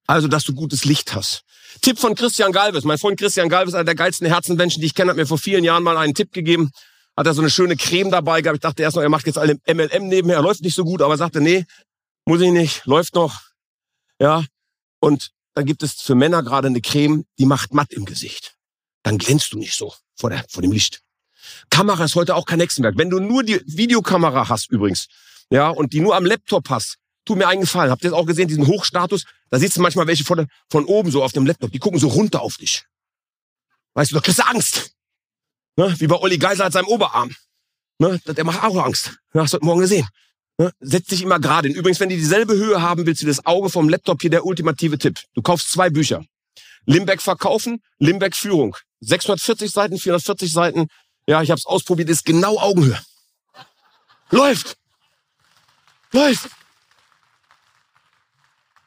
Also, 0.08 0.28
dass 0.28 0.44
du 0.44 0.54
gutes 0.54 0.86
Licht 0.86 1.16
hast. 1.16 1.44
Tipp 1.82 2.00
von 2.00 2.16
Christian 2.16 2.52
Galvis. 2.52 2.84
Mein 2.84 2.98
Freund 2.98 3.20
Christian 3.20 3.50
Galvis, 3.50 3.74
einer 3.74 3.84
der 3.84 3.96
geilsten 3.96 4.28
Herzenmenschen, 4.28 4.80
die 4.82 4.88
ich 4.88 4.96
kenne, 4.96 5.10
hat 5.10 5.18
mir 5.18 5.26
vor 5.26 5.40
vielen 5.40 5.64
Jahren 5.64 5.84
mal 5.84 5.98
einen 5.98 6.14
Tipp 6.14 6.32
gegeben. 6.32 6.72
hat 7.18 7.26
er 7.26 7.34
so 7.34 7.42
eine 7.42 7.50
schöne 7.50 7.76
Creme 7.76 8.12
dabei 8.12 8.42
gehabt. 8.42 8.58
Ich 8.58 8.62
dachte 8.62 8.84
erst 8.84 8.96
noch, 8.96 9.04
er 9.04 9.10
macht 9.10 9.26
jetzt 9.26 9.38
alle 9.38 9.58
MLM 9.68 10.08
nebenher, 10.08 10.42
läuft 10.42 10.62
nicht 10.62 10.76
so 10.76 10.84
gut, 10.84 11.02
aber 11.02 11.18
sagte, 11.18 11.42
nee, 11.42 11.66
muss 12.26 12.42
ich 12.42 12.52
nicht, 12.52 12.86
läuft 12.86 13.16
noch. 13.16 13.42
Ja. 14.20 14.44
Und 15.00 15.32
dann 15.54 15.66
gibt 15.66 15.82
es 15.82 15.94
für 15.94 16.16
Männer 16.16 16.44
gerade 16.44 16.68
eine 16.68 16.82
Creme, 16.82 17.26
die 17.40 17.46
macht 17.46 17.74
matt 17.74 17.94
im 17.94 18.06
Gesicht. 18.06 18.56
Dann 19.04 19.18
glänzt 19.18 19.54
du 19.54 19.58
nicht 19.58 19.76
so 19.76 19.94
vor, 20.16 20.30
der, 20.30 20.46
vor 20.50 20.62
dem 20.62 20.72
Licht. 20.72 21.02
Kamera 21.70 22.04
ist 22.04 22.16
heute 22.16 22.36
auch 22.36 22.46
kein 22.46 22.60
Hexenwerk. 22.60 22.98
Wenn 22.98 23.10
du 23.10 23.20
nur 23.20 23.44
die 23.44 23.62
Videokamera 23.66 24.50
hast 24.50 24.72
übrigens, 24.72 25.08
ja, 25.50 25.70
und 25.70 25.94
die 25.94 26.02
nur 26.02 26.16
am 26.16 26.26
Laptop 26.26 26.70
hast, 26.70 26.98
tu 27.26 27.36
mir 27.36 27.48
einen 27.48 27.62
Gefallen. 27.62 27.92
Habt 27.92 28.04
ihr 28.04 28.12
das 28.12 28.20
auch 28.20 28.26
gesehen, 28.26 28.48
diesen 28.48 28.68
Hochstatus? 28.68 29.26
Da 29.50 29.60
du 29.78 29.82
manchmal 29.82 30.08
welche 30.08 30.24
von, 30.24 30.48
von 30.70 30.86
oben 30.86 31.12
so 31.12 31.24
auf 31.24 31.32
dem 31.32 31.46
Laptop, 31.46 31.72
die 31.72 31.80
gucken 31.80 32.00
so 32.00 32.08
runter 32.08 32.42
auf 32.42 32.58
dich. 32.58 32.86
Weißt 33.94 34.12
du, 34.12 34.16
da 34.16 34.22
kriegst 34.22 34.40
du 34.40 34.46
Angst. 34.46 34.92
Ne? 35.78 35.94
Wie 36.00 36.08
bei 36.08 36.18
Olli 36.18 36.38
Geisler 36.38 36.66
hat 36.66 36.74
seinem 36.74 36.88
Oberarm. 36.88 37.36
Ne? 38.00 38.20
Der 38.26 38.44
macht 38.44 38.64
auch 38.64 38.84
Angst. 38.84 39.18
Ja, 39.34 39.42
hast 39.42 39.54
du 39.54 39.58
heute 39.58 39.66
Morgen 39.66 39.82
gesehen. 39.82 40.08
Ne? 40.58 40.72
Setz 40.80 41.08
dich 41.08 41.22
immer 41.22 41.40
gerade 41.40 41.68
hin. 41.68 41.78
Übrigens, 41.78 42.00
wenn 42.00 42.10
die 42.10 42.18
dieselbe 42.18 42.54
Höhe 42.54 42.82
haben, 42.82 43.06
willst 43.06 43.22
du 43.22 43.26
das 43.26 43.46
Auge 43.46 43.70
vom 43.70 43.90
Laptop 43.90 44.22
hier 44.22 44.30
der 44.30 44.46
ultimative 44.46 44.98
Tipp. 44.98 45.20
Du 45.34 45.42
kaufst 45.42 45.72
zwei 45.72 45.90
Bücher. 45.90 46.24
Limbeck 46.86 47.22
verkaufen, 47.22 47.82
Limbeck 48.00 48.36
Führung. 48.36 48.76
640 49.02 49.72
Seiten, 49.72 49.98
440 49.98 50.52
Seiten. 50.52 50.88
Ja, 51.28 51.42
ich 51.42 51.50
habe 51.50 51.60
es 51.60 51.66
ausprobiert, 51.66 52.10
ist 52.10 52.26
genau 52.26 52.58
Augenhöhe. 52.60 53.00
Läuft. 54.30 54.78
Läuft. 56.12 56.50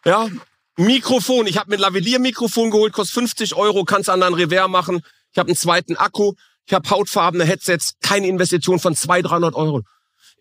Ja, 0.04 0.28
Mikrofon. 0.76 1.46
Ich 1.46 1.58
habe 1.58 1.70
mir 1.70 1.76
ein 1.76 1.80
Lavalier-Mikrofon 1.80 2.70
geholt, 2.70 2.92
kostet 2.92 3.14
50 3.14 3.54
Euro, 3.54 3.84
kannst 3.84 4.08
an 4.08 4.20
dein 4.20 4.34
Revers 4.34 4.68
machen. 4.68 5.02
Ich 5.32 5.38
habe 5.38 5.48
einen 5.48 5.56
zweiten 5.56 5.96
Akku. 5.96 6.34
Ich 6.66 6.74
habe 6.74 6.88
hautfarbene 6.88 7.44
Headsets, 7.44 7.94
keine 8.00 8.28
Investition 8.28 8.78
von 8.78 8.94
200, 8.94 9.30
300 9.30 9.54
Euro. 9.54 9.82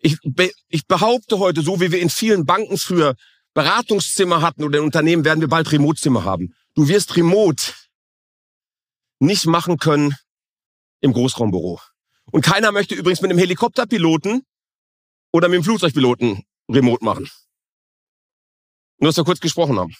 Ich, 0.00 0.18
be 0.22 0.52
ich 0.68 0.86
behaupte 0.86 1.38
heute, 1.38 1.62
so 1.62 1.80
wie 1.80 1.90
wir 1.90 2.00
in 2.00 2.10
vielen 2.10 2.46
Banken 2.46 2.78
früher 2.78 3.14
Beratungszimmer 3.54 4.42
hatten 4.42 4.62
oder 4.62 4.78
in 4.78 4.84
Unternehmen, 4.84 5.24
werden 5.24 5.40
wir 5.40 5.48
bald 5.48 5.72
Remote-Zimmer 5.72 6.24
haben. 6.24 6.54
Du 6.74 6.86
wirst 6.86 7.16
Remote 7.16 7.72
nicht 9.18 9.46
machen 9.46 9.78
können 9.78 10.14
im 11.00 11.12
Großraumbüro. 11.12 11.80
Und 12.30 12.44
keiner 12.44 12.72
möchte 12.72 12.94
übrigens 12.94 13.22
mit 13.22 13.30
einem 13.30 13.38
Helikopterpiloten 13.38 14.42
oder 15.32 15.48
mit 15.48 15.56
einem 15.56 15.64
Flugzeugpiloten 15.64 16.44
Remote 16.70 17.04
machen. 17.04 17.28
Nur, 18.98 19.08
dass 19.08 19.16
wir 19.16 19.24
kurz 19.24 19.40
gesprochen 19.40 19.78
haben. 19.78 19.94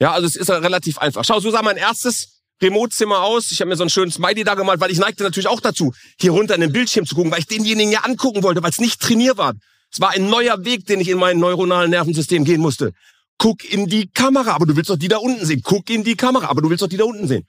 Ja, 0.00 0.12
also 0.12 0.26
es 0.26 0.36
ist 0.36 0.50
relativ 0.50 0.98
einfach. 0.98 1.24
Schau, 1.24 1.40
so 1.40 1.50
sah 1.50 1.62
mein 1.62 1.76
erstes 1.76 2.42
Remote-Zimmer 2.62 3.22
aus. 3.22 3.52
Ich 3.52 3.60
habe 3.60 3.68
mir 3.68 3.76
so 3.76 3.82
einen 3.82 3.90
schönen 3.90 4.10
Smiley 4.10 4.44
da 4.44 4.54
gemalt, 4.54 4.80
weil 4.80 4.90
ich 4.90 4.98
neigte 4.98 5.22
natürlich 5.22 5.48
auch 5.48 5.60
dazu, 5.60 5.92
hier 6.20 6.32
runter 6.32 6.54
in 6.54 6.60
den 6.60 6.72
Bildschirm 6.72 7.06
zu 7.06 7.14
gucken, 7.14 7.30
weil 7.30 7.40
ich 7.40 7.46
denjenigen 7.46 7.92
ja 7.92 8.00
angucken 8.00 8.42
wollte, 8.42 8.62
weil 8.62 8.70
es 8.70 8.78
nicht 8.78 9.00
trainiert 9.00 9.38
war. 9.38 9.54
Es 9.92 10.00
war 10.00 10.10
ein 10.10 10.28
neuer 10.28 10.64
Weg, 10.64 10.86
den 10.86 11.00
ich 11.00 11.08
in 11.08 11.18
mein 11.18 11.38
neuronalen 11.38 11.90
Nervensystem 11.90 12.44
gehen 12.44 12.60
musste. 12.60 12.92
Guck 13.38 13.64
in 13.64 13.86
die 13.86 14.08
Kamera, 14.08 14.52
aber 14.52 14.66
du 14.66 14.76
willst 14.76 14.90
doch 14.90 14.96
die 14.96 15.08
da 15.08 15.18
unten 15.18 15.44
sehen. 15.44 15.60
Guck 15.62 15.90
in 15.90 16.04
die 16.04 16.16
Kamera, 16.16 16.48
aber 16.48 16.62
du 16.62 16.70
willst 16.70 16.82
doch 16.82 16.88
die 16.88 16.96
da 16.96 17.04
unten 17.04 17.28
sehen. 17.28 17.46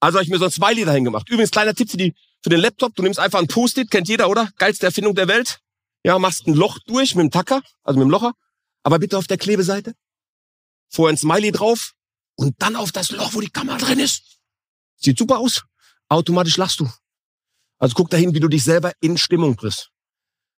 Also 0.00 0.18
habe 0.18 0.24
ich 0.24 0.30
mir 0.30 0.38
so 0.38 0.44
ein 0.44 0.50
Smiley 0.50 0.84
dahin 0.84 1.04
gemacht. 1.04 1.28
Übrigens, 1.28 1.50
kleiner 1.50 1.74
Tipp 1.74 1.90
für, 1.90 1.96
die, 1.96 2.14
für 2.42 2.50
den 2.50 2.60
Laptop. 2.60 2.94
Du 2.94 3.02
nimmst 3.02 3.18
einfach 3.18 3.38
ein 3.38 3.46
Post-it, 3.46 3.90
kennt 3.90 4.08
jeder, 4.08 4.28
oder? 4.28 4.50
Geilste 4.56 4.86
Erfindung 4.86 5.14
der 5.14 5.28
Welt. 5.28 5.58
Ja, 6.04 6.18
machst 6.18 6.46
ein 6.46 6.54
Loch 6.54 6.78
durch 6.86 7.14
mit 7.14 7.24
dem 7.24 7.30
Tacker, 7.30 7.60
also 7.82 7.98
mit 7.98 8.06
dem 8.06 8.10
Locher. 8.10 8.32
Aber 8.82 8.98
bitte 8.98 9.18
auf 9.18 9.26
der 9.26 9.38
Klebeseite. 9.38 9.94
Vorher 10.88 11.14
ein 11.14 11.18
Smiley 11.18 11.52
drauf 11.52 11.92
und 12.36 12.54
dann 12.58 12.76
auf 12.76 12.92
das 12.92 13.10
Loch, 13.10 13.34
wo 13.34 13.40
die 13.40 13.50
Kamera 13.50 13.78
drin 13.78 14.00
ist. 14.00 14.40
Sieht 14.96 15.18
super 15.18 15.38
aus. 15.38 15.62
Automatisch 16.08 16.56
lachst 16.56 16.80
du. 16.80 16.90
Also 17.78 17.94
guck 17.94 18.10
dahin, 18.10 18.34
wie 18.34 18.40
du 18.40 18.48
dich 18.48 18.64
selber 18.64 18.92
in 19.00 19.16
Stimmung 19.16 19.56
bringst. 19.56 19.90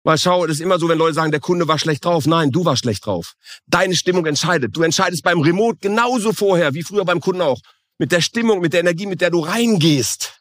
Weil 0.03 0.17
schau, 0.17 0.47
das 0.47 0.57
ist 0.57 0.63
immer 0.63 0.79
so, 0.79 0.89
wenn 0.89 0.97
Leute 0.97 1.15
sagen, 1.15 1.31
der 1.31 1.41
Kunde 1.41 1.69
war 1.69 1.79
schlecht 1.79 2.05
drauf. 2.05 2.27
Nein, 2.27 2.51
du 2.51 2.65
warst 2.65 2.83
schlecht 2.83 3.05
drauf. 3.05 3.35
Deine 3.67 3.95
Stimmung 3.95 4.25
entscheidet. 4.25 4.75
Du 4.75 4.83
entscheidest 4.83 5.23
beim 5.23 5.41
Remote 5.41 5.79
genauso 5.81 6.33
vorher, 6.33 6.73
wie 6.73 6.83
früher 6.83 7.05
beim 7.05 7.21
Kunden 7.21 7.43
auch. 7.43 7.61
Mit 7.99 8.13
der 8.13 8.23
Stimmung, 8.23 8.61
mit 8.61 8.73
der 8.73 8.81
Energie, 8.81 9.05
mit 9.05 9.21
der 9.21 9.31
du 9.31 9.41
reingehst, 9.41 10.41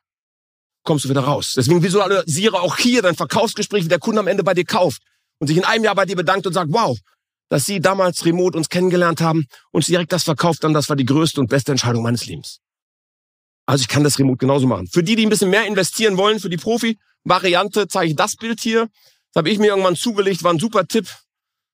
kommst 0.83 1.03
du 1.03 1.09
wieder 1.09 1.21
raus. 1.21 1.55
Deswegen 1.57 1.83
visualisiere 1.83 2.61
auch 2.61 2.77
hier 2.77 3.01
dein 3.01 3.15
Verkaufsgespräch, 3.15 3.83
wie 3.83 3.89
der 3.89 3.99
Kunde 3.99 4.21
am 4.21 4.27
Ende 4.27 4.43
bei 4.43 4.53
dir 4.53 4.63
kauft 4.63 5.01
und 5.39 5.47
sich 5.47 5.57
in 5.57 5.65
einem 5.65 5.83
Jahr 5.83 5.95
bei 5.95 6.05
dir 6.05 6.15
bedankt 6.15 6.47
und 6.47 6.53
sagt, 6.53 6.71
wow, 6.71 6.97
dass 7.49 7.65
Sie 7.65 7.79
damals 7.79 8.25
remote 8.25 8.57
uns 8.57 8.69
kennengelernt 8.69 9.21
haben, 9.21 9.47
uns 9.71 9.87
direkt 9.87 10.11
das 10.11 10.23
verkauft 10.23 10.63
haben, 10.63 10.73
das 10.73 10.87
war 10.87 10.95
die 10.95 11.05
größte 11.05 11.41
und 11.41 11.49
beste 11.49 11.71
Entscheidung 11.71 12.03
meines 12.03 12.25
Lebens. 12.25 12.59
Also 13.65 13.81
ich 13.81 13.87
kann 13.87 14.03
das 14.03 14.17
remote 14.17 14.37
genauso 14.37 14.67
machen. 14.67 14.87
Für 14.87 15.03
die, 15.03 15.15
die 15.15 15.25
ein 15.25 15.29
bisschen 15.29 15.49
mehr 15.49 15.65
investieren 15.65 16.17
wollen, 16.17 16.39
für 16.39 16.49
die 16.49 16.57
Profi-Variante, 16.57 17.87
zeige 17.87 18.11
ich 18.11 18.15
das 18.15 18.35
Bild 18.35 18.61
hier. 18.61 18.87
Das 19.33 19.41
habe 19.41 19.49
ich 19.49 19.59
mir 19.59 19.67
irgendwann 19.67 19.95
zugelegt, 19.95 20.43
war 20.43 20.53
ein 20.53 20.59
super 20.59 20.87
Tipp 20.87 21.07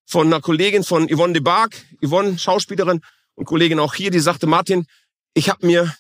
von 0.06 0.28
einer 0.28 0.42
Kollegin 0.42 0.84
von 0.84 1.08
Yvonne 1.08 1.34
de 1.34 1.42
Barg, 1.42 1.76
Yvonne, 2.06 2.38
Schauspielerin 2.38 3.02
und 3.36 3.46
Kollegin 3.46 3.80
auch 3.80 3.94
hier, 3.94 4.12
die 4.12 4.20
sagte, 4.20 4.48
Martin, 4.48 4.88
ich 5.34 5.50
habe 5.50 5.66
mir 5.66 5.96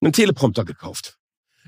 einen 0.00 0.12
Teleprompter 0.12 0.64
gekauft. 0.64 1.16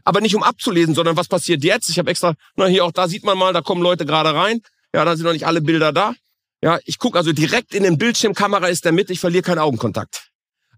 Aber 0.05 0.21
nicht 0.21 0.35
um 0.35 0.43
abzulesen, 0.43 0.95
sondern 0.95 1.17
was 1.17 1.29
passiert 1.29 1.63
jetzt? 1.63 1.89
Ich 1.89 1.99
habe 1.99 2.11
extra, 2.11 2.35
na 2.57 2.67
hier 2.67 2.85
auch 2.85 2.93
da 2.93 3.09
sieht 3.09 3.25
man 3.25 3.39
mal, 3.39 3.53
da 3.53 3.61
kommen 3.61 3.83
Leute 3.83 4.05
gerade 4.05 4.35
rein. 4.35 4.61
Ja, 4.95 5.05
da 5.05 5.17
sind 5.17 5.25
noch 5.25 5.33
nicht 5.33 5.47
alle 5.47 5.61
Bilder 5.61 5.93
da. 5.93 6.15
Ja, 6.63 6.79
ich 6.85 6.99
gucke 6.99 7.19
also 7.19 7.33
direkt 7.33 7.75
in 7.75 7.83
den 7.83 7.99
Bildschirmkamera 7.99 8.69
ist 8.69 8.85
der 8.85 8.93
mit, 8.93 9.11
ich 9.11 9.21
verliere 9.21 9.43
keinen 9.43 9.59
Augenkontakt. 9.59 10.31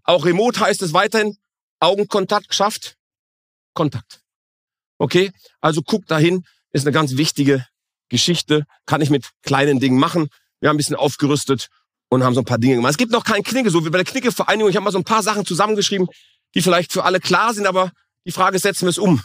Auch 0.03 0.25
remote 0.25 0.59
heißt 0.59 0.81
es 0.81 0.93
weiterhin, 0.93 1.37
Augenkontakt 1.79 2.53
schafft 2.53 2.97
Kontakt. 3.73 4.21
Okay, 4.97 5.31
also 5.61 5.81
guck 5.83 6.07
dahin, 6.07 6.43
ist 6.71 6.85
eine 6.85 6.93
ganz 6.93 7.17
wichtige 7.17 7.65
Geschichte, 8.09 8.65
kann 8.85 9.01
ich 9.01 9.09
mit 9.09 9.29
kleinen 9.43 9.79
Dingen 9.79 9.99
machen. 9.99 10.29
Wir 10.59 10.69
haben 10.69 10.75
ein 10.75 10.77
bisschen 10.77 10.95
aufgerüstet 10.95 11.69
und 12.09 12.23
haben 12.23 12.33
so 12.33 12.41
ein 12.41 12.45
paar 12.45 12.57
Dinge 12.57 12.75
gemacht. 12.75 12.91
Es 12.91 12.97
gibt 12.97 13.11
noch 13.11 13.23
keinen 13.23 13.43
Knicke, 13.43 13.69
so 13.69 13.85
wie 13.85 13.89
bei 13.89 13.97
der 13.97 14.05
Knicke-Vereinigung. 14.05 14.69
Ich 14.69 14.75
habe 14.75 14.85
mal 14.85 14.91
so 14.91 14.97
ein 14.97 15.03
paar 15.03 15.23
Sachen 15.23 15.45
zusammengeschrieben, 15.45 16.07
die 16.55 16.61
vielleicht 16.61 16.93
für 16.93 17.03
alle 17.03 17.19
klar 17.19 17.53
sind, 17.53 17.67
aber 17.67 17.91
die 18.25 18.31
Frage 18.31 18.57
setzen 18.57 18.85
wir 18.85 18.89
es 18.89 18.97
um. 18.97 19.21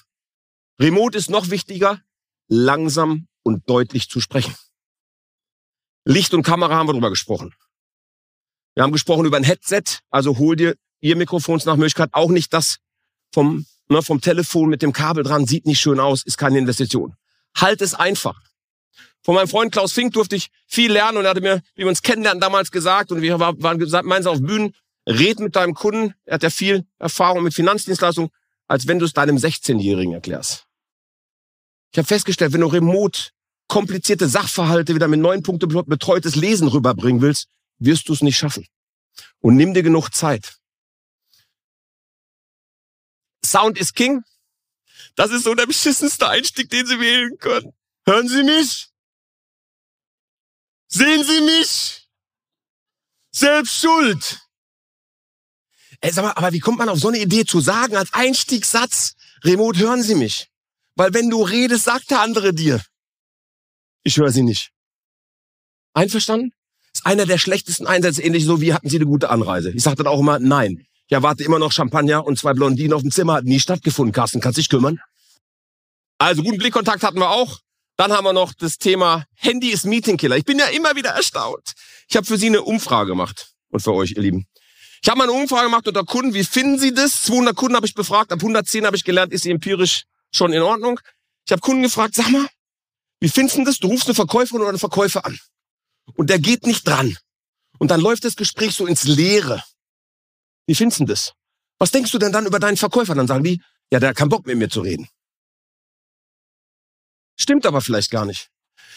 Remote 0.80 1.16
ist 1.16 1.30
noch 1.30 1.50
wichtiger, 1.50 2.00
langsam 2.48 3.28
und 3.42 3.68
deutlich 3.68 4.08
zu 4.08 4.20
sprechen. 4.20 4.54
Licht 6.04 6.34
und 6.34 6.42
Kamera 6.42 6.74
haben 6.74 6.88
wir 6.88 6.92
drüber 6.92 7.10
gesprochen. 7.10 7.54
Wir 8.74 8.82
haben 8.82 8.92
gesprochen 8.92 9.26
über 9.26 9.36
ein 9.36 9.44
Headset, 9.44 9.82
also 10.10 10.38
hol 10.38 10.56
dir 10.56 10.76
ihr 11.00 11.16
Mikrofons 11.16 11.64
nach 11.64 11.76
Möglichkeit 11.76 12.10
auch 12.12 12.30
nicht 12.30 12.52
das 12.52 12.78
vom, 13.32 13.66
ne, 13.88 14.02
vom 14.02 14.20
Telefon 14.20 14.68
mit 14.68 14.82
dem 14.82 14.92
Kabel 14.92 15.24
dran, 15.24 15.46
sieht 15.46 15.66
nicht 15.66 15.80
schön 15.80 16.00
aus, 16.00 16.24
ist 16.24 16.36
keine 16.36 16.58
Investition. 16.58 17.14
Halt 17.56 17.80
es 17.80 17.94
einfach. 17.94 18.40
Von 19.22 19.34
meinem 19.34 19.48
Freund 19.48 19.72
Klaus 19.72 19.92
Fink 19.92 20.14
durfte 20.14 20.36
ich 20.36 20.48
viel 20.66 20.92
lernen 20.92 21.18
und 21.18 21.24
er 21.24 21.30
hatte 21.30 21.40
mir, 21.40 21.62
wie 21.74 21.82
wir 21.82 21.88
uns 21.88 22.02
kennenlernen, 22.02 22.40
damals 22.40 22.70
gesagt 22.70 23.12
und 23.12 23.22
wir 23.22 23.38
waren 23.38 23.78
gemeinsam 23.78 24.34
auf 24.34 24.40
Bühnen, 24.40 24.74
red 25.06 25.40
mit 25.40 25.56
deinem 25.56 25.74
Kunden, 25.74 26.14
er 26.24 26.34
hat 26.34 26.42
ja 26.42 26.50
viel 26.50 26.86
Erfahrung 26.98 27.42
mit 27.42 27.54
Finanzdienstleistungen, 27.54 28.30
als 28.66 28.86
wenn 28.86 28.98
du 28.98 29.04
es 29.04 29.12
deinem 29.12 29.36
16-Jährigen 29.36 30.14
erklärst. 30.14 30.66
Ich 31.92 31.98
habe 31.98 32.06
festgestellt, 32.06 32.52
wenn 32.52 32.60
du 32.60 32.68
remote 32.68 33.30
komplizierte 33.70 34.28
Sachverhalte 34.28 34.94
wieder 34.94 35.08
mit 35.08 35.20
neun 35.20 35.42
Punkte 35.42 35.66
betreutes 35.66 36.34
Lesen 36.34 36.68
rüberbringen 36.68 37.22
willst, 37.22 37.48
wirst 37.78 38.08
du 38.08 38.12
es 38.12 38.20
nicht 38.20 38.36
schaffen. 38.36 38.66
Und 39.38 39.56
nimm 39.56 39.72
dir 39.72 39.82
genug 39.82 40.12
Zeit. 40.12 40.58
Sound 43.46 43.78
is 43.78 43.94
King. 43.94 44.22
Das 45.14 45.30
ist 45.30 45.44
so 45.44 45.54
der 45.54 45.66
beschissenste 45.66 46.28
Einstieg, 46.28 46.68
den 46.68 46.86
Sie 46.86 47.00
wählen 47.00 47.38
können. 47.38 47.72
Hören 48.06 48.28
Sie 48.28 48.42
mich? 48.42 48.90
Sehen 50.88 51.24
Sie 51.24 51.40
mich? 51.40 52.08
Selbst 53.30 53.80
schuld. 53.80 54.40
Ey, 56.00 56.10
sag 56.12 56.24
mal, 56.24 56.32
aber 56.32 56.52
wie 56.52 56.60
kommt 56.60 56.78
man 56.78 56.88
auf 56.88 56.98
so 56.98 57.08
eine 57.08 57.18
Idee 57.18 57.44
zu 57.44 57.60
sagen 57.60 57.96
als 57.96 58.12
Einstiegssatz, 58.12 59.14
Remote, 59.44 59.78
hören 59.78 60.02
Sie 60.02 60.16
mich? 60.16 60.50
Weil 60.96 61.14
wenn 61.14 61.30
du 61.30 61.42
redest, 61.42 61.84
sagt 61.84 62.10
der 62.10 62.20
andere 62.20 62.52
dir, 62.52 62.82
ich 64.02 64.16
höre 64.16 64.30
sie 64.30 64.42
nicht. 64.42 64.70
Einverstanden? 65.94 66.52
Ist 66.92 67.06
einer 67.06 67.26
der 67.26 67.38
schlechtesten 67.38 67.86
Einsätze, 67.86 68.22
ähnlich 68.22 68.44
so 68.44 68.60
wie 68.60 68.74
hatten 68.74 68.88
Sie 68.88 68.96
eine 68.96 69.06
gute 69.06 69.30
Anreise. 69.30 69.70
Ich 69.70 69.82
sage 69.82 69.96
dann 69.96 70.06
auch 70.06 70.20
immer, 70.20 70.38
nein. 70.38 70.86
Ich 71.06 71.12
erwarte 71.12 71.44
immer 71.44 71.58
noch 71.58 71.72
Champagner 71.72 72.24
und 72.24 72.38
zwei 72.38 72.52
Blondinen 72.52 72.92
auf 72.92 73.02
dem 73.02 73.10
Zimmer. 73.10 73.34
Hat 73.34 73.44
nie 73.44 73.60
stattgefunden. 73.60 74.12
Carsten, 74.12 74.40
kannst 74.40 74.58
dich 74.58 74.68
kümmern? 74.68 75.00
Also 76.18 76.42
guten 76.42 76.58
Blickkontakt 76.58 77.02
hatten 77.02 77.18
wir 77.18 77.30
auch. 77.30 77.58
Dann 77.96 78.12
haben 78.12 78.24
wir 78.24 78.32
noch 78.32 78.54
das 78.54 78.78
Thema 78.78 79.24
Handy 79.34 79.70
ist 79.70 79.84
Meetingkiller. 79.84 80.36
Ich 80.36 80.44
bin 80.44 80.58
ja 80.58 80.66
immer 80.66 80.96
wieder 80.96 81.10
erstaunt. 81.10 81.72
Ich 82.08 82.16
habe 82.16 82.26
für 82.26 82.38
Sie 82.38 82.46
eine 82.46 82.62
Umfrage 82.62 83.10
gemacht. 83.10 83.52
Und 83.70 83.80
für 83.80 83.92
euch, 83.92 84.12
ihr 84.12 84.22
Lieben. 84.22 84.46
Ich 85.02 85.08
habe 85.08 85.18
mal 85.18 85.24
eine 85.24 85.32
Umfrage 85.32 85.66
gemacht 85.66 85.86
unter 85.86 86.04
Kunden. 86.04 86.34
Wie 86.34 86.44
finden 86.44 86.78
Sie 86.78 86.92
das? 86.92 87.22
200 87.24 87.56
Kunden 87.56 87.76
habe 87.76 87.86
ich 87.86 87.94
befragt. 87.94 88.32
Ab 88.32 88.40
110 88.40 88.86
habe 88.86 88.96
ich 88.96 89.04
gelernt, 89.04 89.32
ist 89.32 89.42
sie 89.42 89.50
empirisch 89.50 90.04
schon 90.32 90.52
in 90.52 90.62
Ordnung. 90.62 91.00
Ich 91.46 91.52
habe 91.52 91.60
Kunden 91.60 91.82
gefragt, 91.82 92.14
sag 92.14 92.30
mal, 92.30 92.46
wie 93.20 93.28
findest 93.28 93.58
du 93.58 93.64
das? 93.64 93.78
Du 93.78 93.88
rufst 93.88 94.06
eine 94.06 94.14
Verkäuferin 94.14 94.60
oder 94.60 94.70
einen 94.70 94.78
Verkäufer 94.78 95.24
an. 95.24 95.38
Und 96.14 96.30
der 96.30 96.38
geht 96.38 96.66
nicht 96.66 96.86
dran. 96.86 97.16
Und 97.78 97.90
dann 97.90 98.00
läuft 98.00 98.24
das 98.24 98.36
Gespräch 98.36 98.74
so 98.74 98.86
ins 98.86 99.04
Leere. 99.04 99.62
Wie 100.66 100.74
findest 100.74 101.00
du 101.00 101.04
das? 101.04 101.34
Was 101.78 101.90
denkst 101.90 102.10
du 102.10 102.18
denn 102.18 102.32
dann 102.32 102.46
über 102.46 102.58
deinen 102.58 102.76
Verkäufer? 102.76 103.14
Dann 103.14 103.26
sagen 103.26 103.44
die, 103.44 103.62
ja, 103.92 104.00
der 104.00 104.10
hat 104.10 104.16
keinen 104.16 104.28
Bock 104.28 104.46
mit 104.46 104.56
mir 104.56 104.68
zu 104.68 104.80
reden. 104.80 105.08
Stimmt 107.38 107.64
aber 107.66 107.80
vielleicht 107.80 108.10
gar 108.10 108.26
nicht. 108.26 108.50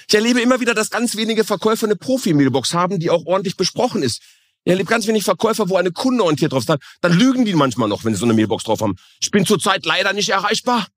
Ich 0.07 0.15
erlebe 0.15 0.41
immer 0.41 0.59
wieder, 0.59 0.73
dass 0.73 0.89
ganz 0.89 1.15
wenige 1.15 1.43
Verkäufer 1.45 1.86
eine 1.86 1.95
Profi-Mailbox 1.95 2.73
haben, 2.73 2.99
die 2.99 3.09
auch 3.09 3.25
ordentlich 3.25 3.55
besprochen 3.55 4.03
ist. 4.03 4.21
Ich 4.65 4.71
erlebe 4.71 4.89
ganz 4.89 5.07
wenig 5.07 5.23
Verkäufer, 5.23 5.69
wo 5.69 5.77
eine 5.77 5.91
Kunde 5.91 6.23
orientiert 6.23 6.51
drauf 6.51 6.67
ist. 6.67 6.77
Dann 7.01 7.13
lügen 7.13 7.45
die 7.45 7.53
manchmal 7.53 7.89
noch, 7.89 8.03
wenn 8.03 8.13
sie 8.13 8.19
so 8.19 8.25
eine 8.25 8.33
Mailbox 8.33 8.65
drauf 8.65 8.81
haben. 8.81 8.95
Ich 9.21 9.31
bin 9.31 9.45
zurzeit 9.45 9.86
leider 9.86 10.13
nicht 10.13 10.29
erreichbar. 10.29 10.88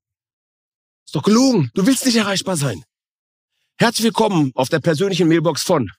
Ist 1.05 1.15
doch 1.15 1.23
gelogen. 1.23 1.71
Du 1.73 1.85
willst 1.85 2.05
nicht 2.05 2.15
erreichbar 2.15 2.57
sein. 2.57 2.83
Herzlich 3.79 4.05
willkommen 4.05 4.51
auf 4.55 4.69
der 4.69 4.79
persönlichen 4.79 5.27
Mailbox 5.27 5.61
von. 5.61 5.91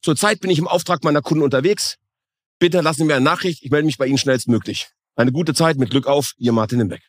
Zurzeit 0.00 0.38
bin 0.38 0.48
ich 0.48 0.60
im 0.60 0.68
Auftrag 0.68 1.02
meiner 1.02 1.22
Kunden 1.22 1.42
unterwegs. 1.42 1.96
Bitte 2.60 2.80
lassen 2.82 2.98
Sie 2.98 3.04
mir 3.04 3.16
eine 3.16 3.24
Nachricht. 3.24 3.64
Ich 3.64 3.70
melde 3.72 3.84
mich 3.84 3.98
bei 3.98 4.06
Ihnen 4.06 4.16
schnellstmöglich. 4.16 4.90
Eine 5.16 5.32
gute 5.32 5.52
Zeit, 5.52 5.76
mit 5.76 5.90
Glück 5.90 6.06
auf, 6.06 6.34
Ihr 6.36 6.52
Martin 6.52 6.78
Imbeck. 6.78 7.02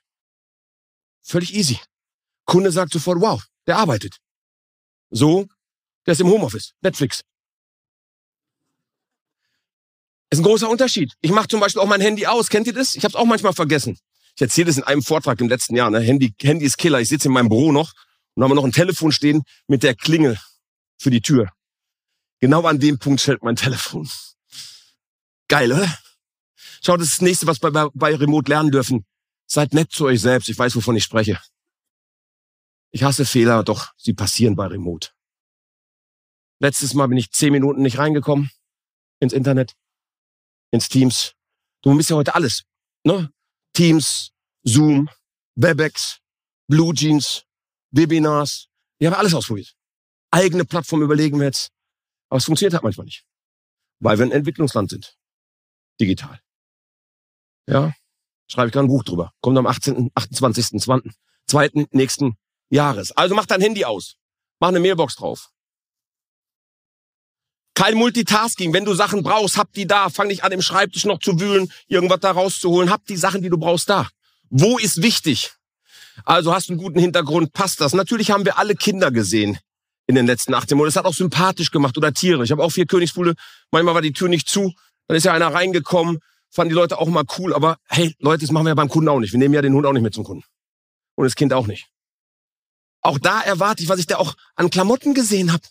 Völlig 1.21 1.53
easy. 1.53 1.80
Kunde 2.45 2.71
sagt 2.71 2.93
sofort, 2.93 3.21
wow, 3.21 3.43
der 3.67 3.77
arbeitet. 3.77 4.17
So, 5.12 5.45
der 6.08 6.13
ist 6.13 6.21
im 6.21 6.30
Homeoffice, 6.30 6.73
Netflix. 6.82 7.21
Ist 10.32 10.39
ein 10.39 10.43
großer 10.43 10.67
Unterschied. 10.67 11.13
Ich 11.21 11.30
mache 11.30 11.47
zum 11.47 11.60
Beispiel 11.60 11.84
auch 11.84 11.88
mein 11.88 12.01
Handy 12.01 12.25
aus. 12.25 12.49
Kennt 12.49 12.65
ihr 12.65 12.73
das? 12.73 12.95
Ich 12.95 13.03
habe 13.03 13.12
es 13.12 13.15
auch 13.15 13.25
manchmal 13.25 13.53
vergessen. 13.53 13.99
Ich 14.36 14.41
erzähle 14.41 14.65
das 14.65 14.77
in 14.77 14.84
einem 14.84 15.03
Vortrag 15.03 15.39
im 15.41 15.47
letzten 15.47 15.75
Jahr. 15.75 15.91
Ne? 15.91 15.99
Handy, 15.99 16.34
Handy 16.41 16.65
ist 16.65 16.80
Killer. 16.80 17.01
Ich 17.01 17.10
sitze 17.10 17.27
in 17.27 17.36
meinem 17.36 17.49
Büro 17.49 17.71
noch 17.71 17.93
und 18.38 18.43
habe 18.43 18.54
noch 18.54 18.63
ein 18.63 18.71
Telefon 18.71 19.12
stehen 19.12 19.41
mit 19.67 19.82
der 19.82 19.95
Klingel 19.95 20.39
für 21.00 21.10
die 21.10 21.21
Tür. 21.21 21.50
Genau 22.39 22.62
an 22.65 22.80
dem 22.80 23.00
Punkt 23.00 23.19
stellt 23.19 23.41
mein 23.41 23.56
Telefon. 23.56 24.08
Geil, 25.47 25.71
oder? 25.71 25.91
Schaut, 26.84 27.02
das 27.02 27.08
ist 27.08 27.13
das 27.15 27.21
nächste, 27.21 27.47
was 27.47 27.63
wir 27.63 27.71
bei, 27.71 27.88
bei 27.95 28.15
Remote 28.15 28.47
lernen 28.52 28.69
dürfen. 28.69 29.08
Seid 29.47 29.73
nett 29.73 29.91
zu 29.91 30.06
euch 30.06 30.21
selbst. 30.21 30.50
Ich 30.50 30.60
weiß, 30.60 30.76
wovon 30.76 30.95
ich 30.95 31.04
spreche. 31.04 31.41
Ich 32.91 33.02
hasse 33.02 33.26
Fehler, 33.26 33.63
doch 33.63 33.91
sie 33.97 34.13
passieren 34.13 34.56
bei 34.56 34.67
Remote. 34.67 35.10
Letztes 36.60 36.93
Mal 36.93 37.08
bin 37.08 37.17
ich 37.17 37.32
zehn 37.32 37.52
Minuten 37.52 37.82
nicht 37.82 37.97
reingekommen 37.97 38.52
ins 39.19 39.34
Internet, 39.34 39.73
ins 40.69 40.89
Teams. 40.89 41.34
Du 41.82 41.97
bist 41.97 42.12
ja 42.12 42.15
heute 42.15 42.36
alles, 42.36 42.65
ne? 43.04 43.32
Teams, 43.73 44.32
Zoom, 44.63 45.10
Webex, 45.56 46.19
Blue 46.67 46.93
Jeans, 46.93 47.46
Webinars. 47.97 48.67
Wir 48.99 49.10
haben 49.10 49.19
alles 49.19 49.33
ausprobiert. 49.33 49.75
Eigene 50.31 50.65
Plattform 50.65 51.01
überlegen 51.01 51.39
wir 51.39 51.47
jetzt. 51.47 51.71
Aber 52.29 52.38
es 52.38 52.45
funktioniert 52.45 52.73
halt 52.73 52.83
manchmal 52.83 53.05
nicht. 53.05 53.25
Weil 53.99 54.17
wir 54.17 54.25
ein 54.25 54.31
Entwicklungsland 54.31 54.89
sind. 54.89 55.17
Digital. 55.99 56.39
Ja, 57.67 57.93
schreibe 58.49 58.67
ich 58.67 58.73
gerade 58.73 58.88
ein 58.88 58.89
Buch 58.89 59.03
drüber. 59.03 59.33
Kommt 59.41 59.57
am 59.57 59.67
18., 59.67 60.12
28., 60.13 60.79
20., 60.81 61.13
2. 61.47 61.69
nächsten 61.91 62.38
Jahres. 62.69 63.12
Also 63.12 63.36
mach 63.36 63.45
dein 63.45 63.62
Handy 63.62 63.86
aus. 63.86 64.15
Mach 64.60 64.69
eine 64.69 64.79
Mailbox 64.79 65.15
drauf. 65.15 65.49
Kein 67.73 67.95
Multitasking. 67.95 68.73
Wenn 68.73 68.86
du 68.86 68.93
Sachen 68.93 69.23
brauchst, 69.23 69.57
hab 69.57 69.71
die 69.73 69.86
da. 69.86 70.10
Fang 70.10 70.27
nicht 70.27 70.43
an, 70.43 70.51
im 70.51 70.62
Schreibtisch 70.62 71.05
noch 71.05 71.19
zu 71.19 71.39
wühlen, 71.39 71.71
irgendwas 71.88 72.19
da 72.21 72.31
rauszuholen. 72.31 72.89
Hab 72.89 73.05
die 73.05 73.17
Sachen, 73.17 73.41
die 73.41 73.49
du 73.49 73.57
brauchst, 73.57 73.89
da. 73.89 74.10
Wo 74.49 74.77
ist 74.77 75.01
wichtig? 75.01 75.57
Also 76.25 76.53
hast 76.53 76.69
du 76.69 76.73
einen 76.73 76.82
guten 76.82 76.99
Hintergrund, 76.99 77.53
passt 77.53 77.82
das. 77.82 77.93
Natürlich 77.93 78.32
haben 78.32 78.45
wir 78.45 78.58
alle 78.58 78.75
Kinder 78.75 79.12
gesehen 79.12 79.58
in 80.08 80.15
den 80.15 80.25
letzten 80.25 80.53
18 80.53 80.77
Monaten. 80.77 80.93
Das 80.93 81.03
hat 81.03 81.06
auch 81.06 81.13
sympathisch 81.13 81.71
gemacht 81.71 81.97
oder 81.97 82.13
Tiere. 82.13 82.43
Ich 82.43 82.51
habe 82.51 82.63
auch 82.63 82.71
vier 82.71 82.86
Königsfuhle. 82.86 83.36
Manchmal 83.71 83.95
war 83.95 84.01
die 84.01 84.13
Tür 84.13 84.30
nicht 84.30 84.49
zu. 84.49 84.73
Dann 85.08 85.17
ist 85.17 85.25
ja 85.25 85.34
einer 85.34 85.53
reingekommen. 85.53 86.19
Fanden 86.49 86.69
die 86.69 86.75
Leute 86.75 86.97
auch 86.97 87.08
mal 87.08 87.25
cool. 87.38 87.53
Aber 87.53 87.77
hey, 87.88 88.15
Leute, 88.19 88.41
das 88.41 88.51
machen 88.51 88.65
wir 88.65 88.69
ja 88.69 88.75
beim 88.75 88.89
Kunden 88.89 89.10
auch 89.10 89.19
nicht. 89.19 89.34
Wir 89.34 89.39
nehmen 89.39 89.53
ja 89.53 89.62
den 89.62 89.73
Hund 89.73 89.86
auch 89.86 89.93
nicht 89.93 90.01
mit 90.01 90.13
zum 90.13 90.23
Kunden. 90.23 90.43
Und 91.15 91.25
das 91.25 91.36
Kind 91.36 91.53
auch 91.53 91.67
nicht. 91.67 91.88
Auch 93.01 93.19
da 93.19 93.41
erwarte 93.41 93.84
ich, 93.84 93.89
was 93.89 93.99
ich 93.99 94.08
da 94.08 94.17
auch 94.17 94.36
an 94.56 94.69
Klamotten 94.69 95.13
gesehen 95.13 95.51
habe. 95.51 95.63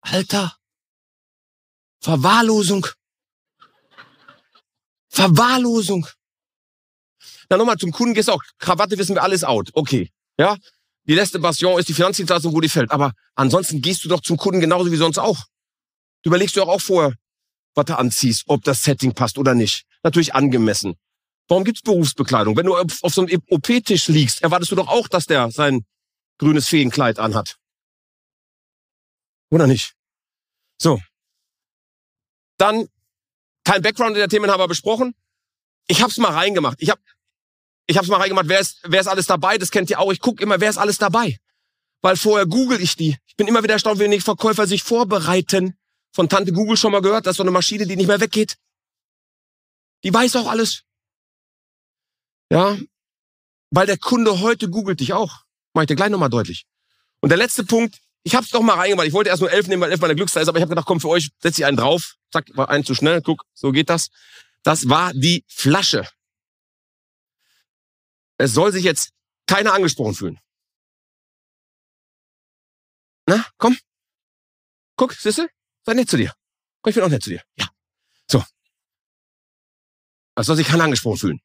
Alter. 0.00 0.56
Verwahrlosung. 2.00 2.86
Verwahrlosung. 5.08 6.06
Dann 7.48 7.58
nochmal 7.58 7.76
zum 7.78 7.92
Kunden 7.92 8.14
gehst 8.14 8.28
du 8.28 8.32
auch, 8.32 8.42
Krawatte 8.58 8.98
wissen 8.98 9.14
wir 9.14 9.22
alles 9.22 9.44
out. 9.44 9.70
Okay. 9.74 10.10
Ja? 10.38 10.56
Die 11.04 11.14
letzte 11.14 11.38
Bastion 11.38 11.78
ist 11.78 11.88
die 11.88 11.94
Finanzdienstleistung, 11.94 12.54
wo 12.54 12.60
die 12.60 12.68
fällt. 12.68 12.90
Aber 12.90 13.12
ansonsten 13.34 13.82
gehst 13.82 14.04
du 14.04 14.08
doch 14.08 14.20
zum 14.20 14.36
Kunden 14.36 14.60
genauso 14.60 14.92
wie 14.92 14.96
sonst 14.96 15.18
auch. 15.18 15.44
Du 16.22 16.30
überlegst 16.30 16.54
dir 16.54 16.62
auch, 16.62 16.68
auch 16.68 16.80
vorher, 16.80 17.14
was 17.74 17.86
du 17.86 17.98
anziehst, 17.98 18.44
ob 18.46 18.62
das 18.62 18.82
Setting 18.82 19.12
passt 19.12 19.38
oder 19.38 19.54
nicht. 19.54 19.84
Natürlich 20.02 20.34
angemessen. 20.34 20.94
Warum 21.48 21.64
gibt's 21.64 21.82
Berufsbekleidung? 21.82 22.56
Wenn 22.56 22.66
du 22.66 22.76
auf, 22.76 23.12
so 23.12 23.22
einem 23.22 23.42
OP-Tisch 23.50 24.08
liegst, 24.08 24.42
erwartest 24.42 24.70
du 24.70 24.76
doch 24.76 24.88
auch, 24.88 25.08
dass 25.08 25.26
der 25.26 25.50
sein 25.50 25.84
grünes 26.38 26.68
Feenkleid 26.68 27.18
anhat. 27.18 27.56
Oder 29.50 29.66
nicht? 29.66 29.94
So. 30.80 31.00
Dann 32.58 32.88
kein 33.64 33.82
Background 33.82 34.12
in 34.12 34.20
der 34.20 34.28
Themen 34.28 34.50
haben 34.50 34.60
wir 34.60 34.68
besprochen. 34.68 35.14
Ich 35.88 36.02
hab's 36.02 36.16
mal 36.18 36.32
reingemacht. 36.32 36.80
Ich 36.80 36.90
hab 36.90 36.98
ich 37.86 37.98
hab's 37.98 38.08
mal 38.08 38.18
reingemacht, 38.18 38.48
wer 38.48 38.60
ist, 38.60 38.80
wer 38.84 39.00
ist 39.00 39.08
alles 39.08 39.26
dabei? 39.26 39.58
Das 39.58 39.70
kennt 39.70 39.90
ihr 39.90 39.98
auch. 39.98 40.12
Ich 40.12 40.20
guck 40.20 40.40
immer, 40.40 40.60
wer 40.60 40.70
ist 40.70 40.78
alles 40.78 40.98
dabei. 40.98 41.38
Weil 42.00 42.16
vorher 42.16 42.46
google 42.46 42.80
ich 42.80 42.96
die. 42.96 43.16
Ich 43.26 43.36
bin 43.36 43.48
immer 43.48 43.62
wieder 43.62 43.74
erstaunt, 43.74 43.98
wenn 43.98 44.10
die 44.10 44.20
Verkäufer 44.20 44.66
sich 44.66 44.82
vorbereiten. 44.82 45.76
Von 46.14 46.28
Tante 46.28 46.52
Google 46.52 46.76
schon 46.76 46.92
mal 46.92 47.00
gehört, 47.00 47.26
das 47.26 47.32
ist 47.32 47.36
so 47.38 47.42
eine 47.42 47.50
Maschine, 47.50 47.86
die 47.86 47.96
nicht 47.96 48.06
mehr 48.06 48.20
weggeht. 48.20 48.56
Die 50.04 50.12
weiß 50.12 50.36
auch 50.36 50.46
alles. 50.46 50.82
Ja, 52.50 52.76
weil 53.70 53.86
der 53.86 53.96
Kunde 53.96 54.40
heute 54.40 54.68
googelt 54.68 55.00
dich 55.00 55.14
auch. 55.14 55.44
Mach 55.72 55.82
ich 55.82 55.86
dir 55.86 55.96
gleich 55.96 56.10
nochmal 56.10 56.28
deutlich. 56.28 56.66
Und 57.20 57.30
der 57.30 57.38
letzte 57.38 57.64
Punkt, 57.64 57.98
ich 58.22 58.34
hab's 58.34 58.50
doch 58.50 58.60
mal 58.60 58.74
reingemacht. 58.74 59.06
Ich 59.06 59.14
wollte 59.14 59.30
erst 59.30 59.40
nur 59.40 59.50
elf 59.50 59.66
nehmen, 59.66 59.80
weil 59.80 59.90
elf 59.90 60.00
meine 60.00 60.14
Glückszahl 60.14 60.42
ist, 60.42 60.48
aber 60.48 60.58
ich 60.58 60.62
habe 60.62 60.70
gedacht, 60.70 60.86
komm, 60.86 61.00
für 61.00 61.08
euch 61.08 61.30
setz 61.40 61.58
ich 61.58 61.64
einen 61.64 61.78
drauf. 61.78 62.16
Zack, 62.30 62.46
war 62.54 62.68
einen 62.68 62.84
zu 62.84 62.94
schnell. 62.94 63.22
Guck, 63.22 63.44
so 63.54 63.72
geht 63.72 63.88
das. 63.88 64.10
Das 64.62 64.88
war 64.88 65.12
die 65.12 65.44
Flasche. 65.48 66.08
Es 68.38 68.52
soll 68.52 68.72
sich 68.72 68.84
jetzt 68.84 69.10
keiner 69.46 69.72
angesprochen 69.74 70.14
fühlen. 70.14 70.40
Na, 73.26 73.46
komm. 73.58 73.76
Guck, 74.96 75.14
siehste? 75.14 75.48
Sei 75.84 75.94
nett 75.94 76.10
zu 76.10 76.16
dir. 76.16 76.34
Guck, 76.82 76.90
ich 76.90 76.94
bin 76.94 77.04
auch 77.04 77.08
nett 77.08 77.22
zu 77.22 77.30
dir. 77.30 77.42
Ja. 77.56 77.68
So. 78.30 78.44
Es 80.36 80.46
soll 80.46 80.56
sich 80.56 80.66
keiner 80.66 80.84
angesprochen 80.84 81.18
fühlen. 81.18 81.40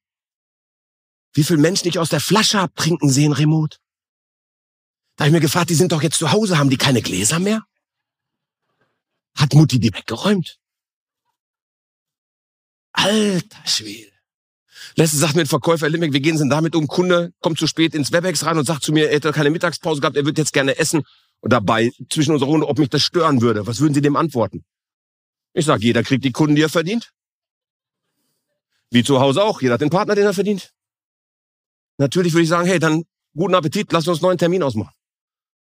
Wie 1.34 1.44
viele 1.44 1.60
Menschen 1.60 1.88
ich 1.88 1.98
aus 1.98 2.08
der 2.08 2.20
Flasche 2.20 2.60
abtrinken 2.60 3.10
sehen 3.10 3.32
remote? 3.32 3.78
Da 5.16 5.24
habe 5.24 5.28
ich 5.28 5.34
mir 5.34 5.40
gefragt, 5.40 5.70
die 5.70 5.74
sind 5.74 5.92
doch 5.92 6.02
jetzt 6.02 6.18
zu 6.18 6.32
Hause, 6.32 6.58
haben 6.58 6.70
die 6.70 6.76
keine 6.76 7.02
Gläser 7.02 7.38
mehr? 7.38 7.66
Hat 9.36 9.54
Mutti 9.54 9.78
die 9.78 9.92
weggeräumt? 9.92 10.58
Alter 12.92 13.66
Schwede. 13.66 14.12
Letzte 14.96 15.16
sagt 15.16 15.36
mir 15.36 15.42
ein 15.42 15.46
Verkäufer, 15.46 15.92
wir 15.92 16.20
gehen 16.20 16.38
denn 16.38 16.50
damit 16.50 16.74
um, 16.74 16.88
Kunde 16.88 17.32
kommt 17.40 17.58
zu 17.58 17.66
spät 17.66 17.94
ins 17.94 18.10
Webex 18.12 18.44
rein 18.44 18.58
und 18.58 18.64
sagt 18.64 18.82
zu 18.82 18.92
mir, 18.92 19.08
er 19.08 19.16
hätte 19.16 19.32
keine 19.32 19.50
Mittagspause 19.50 20.00
gehabt, 20.00 20.16
er 20.16 20.24
würde 20.24 20.40
jetzt 20.40 20.52
gerne 20.52 20.78
essen. 20.78 21.02
Und 21.40 21.52
dabei, 21.52 21.92
zwischen 22.10 22.32
unserer 22.32 22.48
Runde, 22.48 22.66
ob 22.66 22.78
mich 22.78 22.88
das 22.88 23.02
stören 23.02 23.40
würde. 23.40 23.66
Was 23.66 23.78
würden 23.78 23.94
Sie 23.94 24.00
dem 24.00 24.16
antworten? 24.16 24.64
Ich 25.52 25.66
sage, 25.66 25.84
jeder 25.84 26.02
kriegt 26.02 26.24
die 26.24 26.32
Kunden, 26.32 26.56
die 26.56 26.62
er 26.62 26.68
verdient. 26.68 27.12
Wie 28.90 29.04
zu 29.04 29.20
Hause 29.20 29.44
auch, 29.44 29.62
jeder 29.62 29.74
hat 29.74 29.80
den 29.80 29.90
Partner, 29.90 30.14
den 30.14 30.24
er 30.24 30.34
verdient. 30.34 30.72
Natürlich 31.98 32.32
würde 32.32 32.42
ich 32.42 32.48
sagen, 32.48 32.66
hey, 32.66 32.78
dann 32.78 33.04
guten 33.36 33.54
Appetit, 33.54 33.92
lass 33.92 34.08
uns 34.08 34.18
einen 34.18 34.28
neuen 34.28 34.38
Termin 34.38 34.62
ausmachen. 34.62 34.94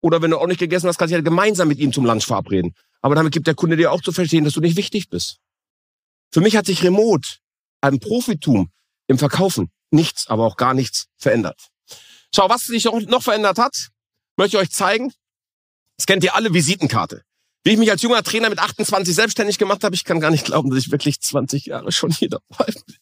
Oder 0.02 0.22
wenn 0.22 0.32
du 0.32 0.38
auch 0.38 0.48
nicht 0.48 0.60
gegessen 0.60 0.88
hast, 0.88 0.98
kannst 0.98 1.12
du 1.12 1.16
ja 1.16 1.22
gemeinsam 1.22 1.70
mit 1.70 1.80
ihm 1.80 1.94
zum 1.94 2.06
Lunch 2.06 2.26
verabreden. 2.26 2.76
Aber 3.02 3.16
damit 3.16 3.34
gibt 3.34 3.48
der 3.48 3.56
Kunde 3.56 3.78
dir 3.78 3.92
auch 3.92 4.02
zu 4.02 4.12
verstehen, 4.12 4.44
dass 4.44 4.54
du 4.54 4.62
nicht 4.62 4.76
wichtig 4.76 5.10
bist. 5.10 5.40
Für 6.34 6.42
mich 6.42 6.56
hat 6.56 6.66
sich 6.66 6.84
Remote, 6.84 7.30
ein 7.82 8.00
Profitum 8.00 8.72
im 9.08 9.20
Verkaufen, 9.20 9.72
nichts, 9.92 10.28
aber 10.28 10.46
auch 10.46 10.58
gar 10.58 10.74
nichts 10.74 11.06
verändert. 11.16 11.70
Schau, 12.36 12.50
was 12.50 12.64
sich 12.64 12.86
noch 12.86 13.22
verändert 13.22 13.60
hat, 13.60 13.90
möchte 14.36 14.58
ich 14.58 14.64
euch 14.64 14.72
zeigen. 14.72 15.14
Das 15.98 16.08
kennt 16.08 16.24
ihr 16.24 16.34
alle, 16.34 16.52
Visitenkarte. 16.52 17.22
Wie 17.64 17.72
ich 17.72 17.78
mich 17.78 17.92
als 17.92 18.02
junger 18.02 18.24
Trainer 18.24 18.50
mit 18.50 18.58
28 18.58 19.14
selbstständig 19.14 19.60
gemacht 19.60 19.84
habe, 19.84 19.94
ich 19.94 20.04
kann 20.04 20.20
gar 20.20 20.32
nicht 20.32 20.44
glauben, 20.44 20.72
dass 20.72 20.80
ich 20.80 20.92
wirklich 20.92 21.22
20 21.22 21.68
Jahre 21.68 21.92
schon 21.92 22.12
hier 22.12 22.30
dabei 22.30 22.66
bin. 22.66 22.96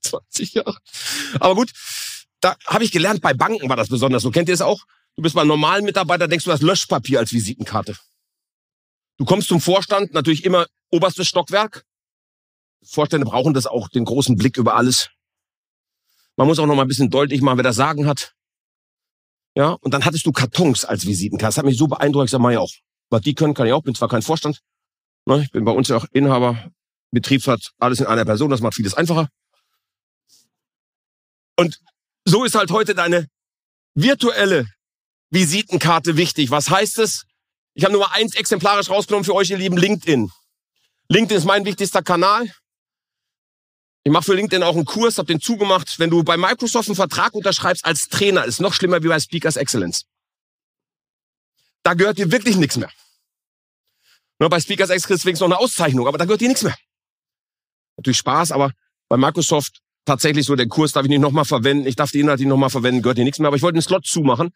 20 0.00 0.54
Jahre. 0.54 0.76
Aber 1.38 1.54
gut, 1.54 1.70
da 2.40 2.56
habe 2.66 2.82
ich 2.82 2.90
gelernt, 2.90 3.20
bei 3.20 3.34
Banken 3.34 3.68
war 3.68 3.76
das 3.76 3.88
besonders 3.88 4.24
so. 4.24 4.32
Kennt 4.32 4.48
ihr 4.48 4.54
das 4.54 4.62
auch? 4.62 4.84
Du 5.14 5.22
bist 5.22 5.36
beim 5.36 5.46
normalen 5.46 5.84
Mitarbeiter, 5.84 6.26
denkst 6.26 6.44
du 6.44 6.50
das 6.50 6.60
Löschpapier 6.60 7.20
als 7.20 7.32
Visitenkarte. 7.32 7.96
Du 9.16 9.24
kommst 9.24 9.48
zum 9.48 9.60
Vorstand, 9.60 10.12
natürlich 10.12 10.44
immer 10.44 10.66
oberstes 10.90 11.28
Stockwerk. 11.28 11.84
Vorstände 12.84 13.26
brauchen 13.26 13.54
das 13.54 13.66
auch, 13.66 13.88
den 13.88 14.04
großen 14.04 14.36
Blick 14.36 14.56
über 14.56 14.74
alles. 14.76 15.10
Man 16.36 16.46
muss 16.46 16.58
auch 16.58 16.66
noch 16.66 16.74
mal 16.74 16.82
ein 16.82 16.88
bisschen 16.88 17.10
deutlich 17.10 17.40
machen, 17.40 17.58
wer 17.58 17.64
das 17.64 17.76
Sagen 17.76 18.06
hat. 18.06 18.34
Ja, 19.56 19.70
und 19.80 19.92
dann 19.92 20.04
hattest 20.04 20.24
du 20.24 20.32
Kartons 20.32 20.84
als 20.84 21.06
Visitenkarte. 21.06 21.48
Das 21.48 21.58
hat 21.58 21.64
mich 21.64 21.76
so 21.76 21.88
beeindruckt, 21.88 22.26
ich 22.26 22.30
sag 22.30 22.40
mal 22.40 22.52
ja 22.52 22.60
auch. 22.60 22.72
Was 23.10 23.22
die 23.22 23.34
können, 23.34 23.54
kann 23.54 23.66
ich 23.66 23.72
auch. 23.72 23.82
Bin 23.82 23.94
zwar 23.94 24.08
kein 24.08 24.22
Vorstand. 24.22 24.60
Ne, 25.26 25.42
ich 25.42 25.50
bin 25.50 25.64
bei 25.64 25.72
uns 25.72 25.88
ja 25.88 25.96
auch 25.96 26.06
Inhaber, 26.12 26.70
Betriebsrat, 27.10 27.72
alles 27.78 28.00
in 28.00 28.06
einer 28.06 28.24
Person. 28.24 28.50
Das 28.50 28.60
macht 28.60 28.74
vieles 28.74 28.94
einfacher. 28.94 29.28
Und 31.56 31.80
so 32.24 32.44
ist 32.44 32.54
halt 32.54 32.70
heute 32.70 32.94
deine 32.94 33.26
virtuelle 33.94 34.66
Visitenkarte 35.30 36.16
wichtig. 36.16 36.50
Was 36.50 36.70
heißt 36.70 36.98
es? 37.00 37.24
Ich 37.74 37.84
habe 37.84 37.92
nur 37.92 38.02
mal 38.02 38.12
eins 38.12 38.34
exemplarisch 38.36 38.90
rausgenommen 38.90 39.24
für 39.24 39.34
euch, 39.34 39.50
ihr 39.50 39.58
lieben 39.58 39.76
LinkedIn. 39.76 40.30
LinkedIn 41.08 41.38
ist 41.38 41.44
mein 41.44 41.64
wichtigster 41.64 42.02
Kanal. 42.02 42.50
Ich 44.04 44.12
mache 44.12 44.24
für 44.24 44.34
LinkedIn 44.34 44.62
auch 44.62 44.74
einen 44.74 44.84
Kurs, 44.84 45.18
habe 45.18 45.26
den 45.26 45.40
zugemacht. 45.40 45.98
Wenn 45.98 46.10
du 46.10 46.22
bei 46.22 46.36
Microsoft 46.36 46.88
einen 46.88 46.96
Vertrag 46.96 47.34
unterschreibst 47.34 47.84
als 47.84 48.08
Trainer, 48.08 48.44
ist 48.44 48.60
noch 48.60 48.72
schlimmer 48.72 49.02
wie 49.02 49.08
bei 49.08 49.20
Speakers 49.20 49.56
Excellence. 49.56 50.04
Da 51.82 51.94
gehört 51.94 52.18
dir 52.18 52.30
wirklich 52.30 52.56
nichts 52.56 52.76
mehr. 52.76 52.90
Nur 54.38 54.50
bei 54.50 54.60
Speakers 54.60 54.90
Excellence 54.90 55.24
wenigstens 55.24 55.48
noch 55.48 55.56
eine 55.56 55.62
Auszeichnung, 55.62 56.06
aber 56.06 56.18
da 56.18 56.24
gehört 56.24 56.40
dir 56.40 56.48
nichts 56.48 56.62
mehr. 56.62 56.76
Natürlich 57.96 58.18
Spaß, 58.18 58.52
aber 58.52 58.72
bei 59.08 59.16
Microsoft 59.16 59.80
tatsächlich 60.04 60.46
so, 60.46 60.54
den 60.54 60.68
Kurs 60.68 60.92
darf 60.92 61.04
ich 61.04 61.10
nicht 61.10 61.20
nochmal 61.20 61.44
verwenden, 61.44 61.86
ich 61.86 61.96
darf 61.96 62.10
die 62.10 62.20
Inhalte 62.20 62.42
nicht 62.42 62.48
nochmal 62.48 62.70
verwenden, 62.70 63.02
gehört 63.02 63.18
dir 63.18 63.24
nichts 63.24 63.38
mehr. 63.38 63.48
Aber 63.48 63.56
ich 63.56 63.62
wollte 63.62 63.76
einen 63.76 63.82
Slot 63.82 64.06
zumachen, 64.06 64.50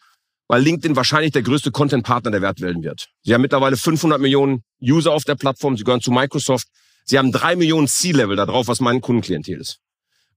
weil 0.49 0.63
LinkedIn 0.63 0.97
wahrscheinlich 0.97 1.33
der 1.33 1.43
größte 1.43 1.71
Content-Partner 1.71 2.31
der 2.31 2.43
Welt 2.43 2.61
werden 2.61 2.83
wird. 2.83 3.09
Sie 3.23 3.35
haben 3.35 3.43
mittlerweile 3.43 3.77
500 3.77 4.21
Millionen 4.21 4.63
User 4.81 5.13
auf 5.13 5.25
der 5.25 5.35
Plattform, 5.35 5.77
sie 5.77 5.85
gehören 5.85 6.01
zu 6.01 6.11
Microsoft. 6.11 6.69
Sie 7.05 7.19
haben 7.19 7.33
drei 7.33 7.57
Millionen 7.57 7.89
C-Level 7.89 8.37
da 8.37 8.47
drauf, 8.47 8.69
was 8.69 8.81
mein 8.81 9.01
Kundenklientel 9.01 9.61
ist. 9.61 9.79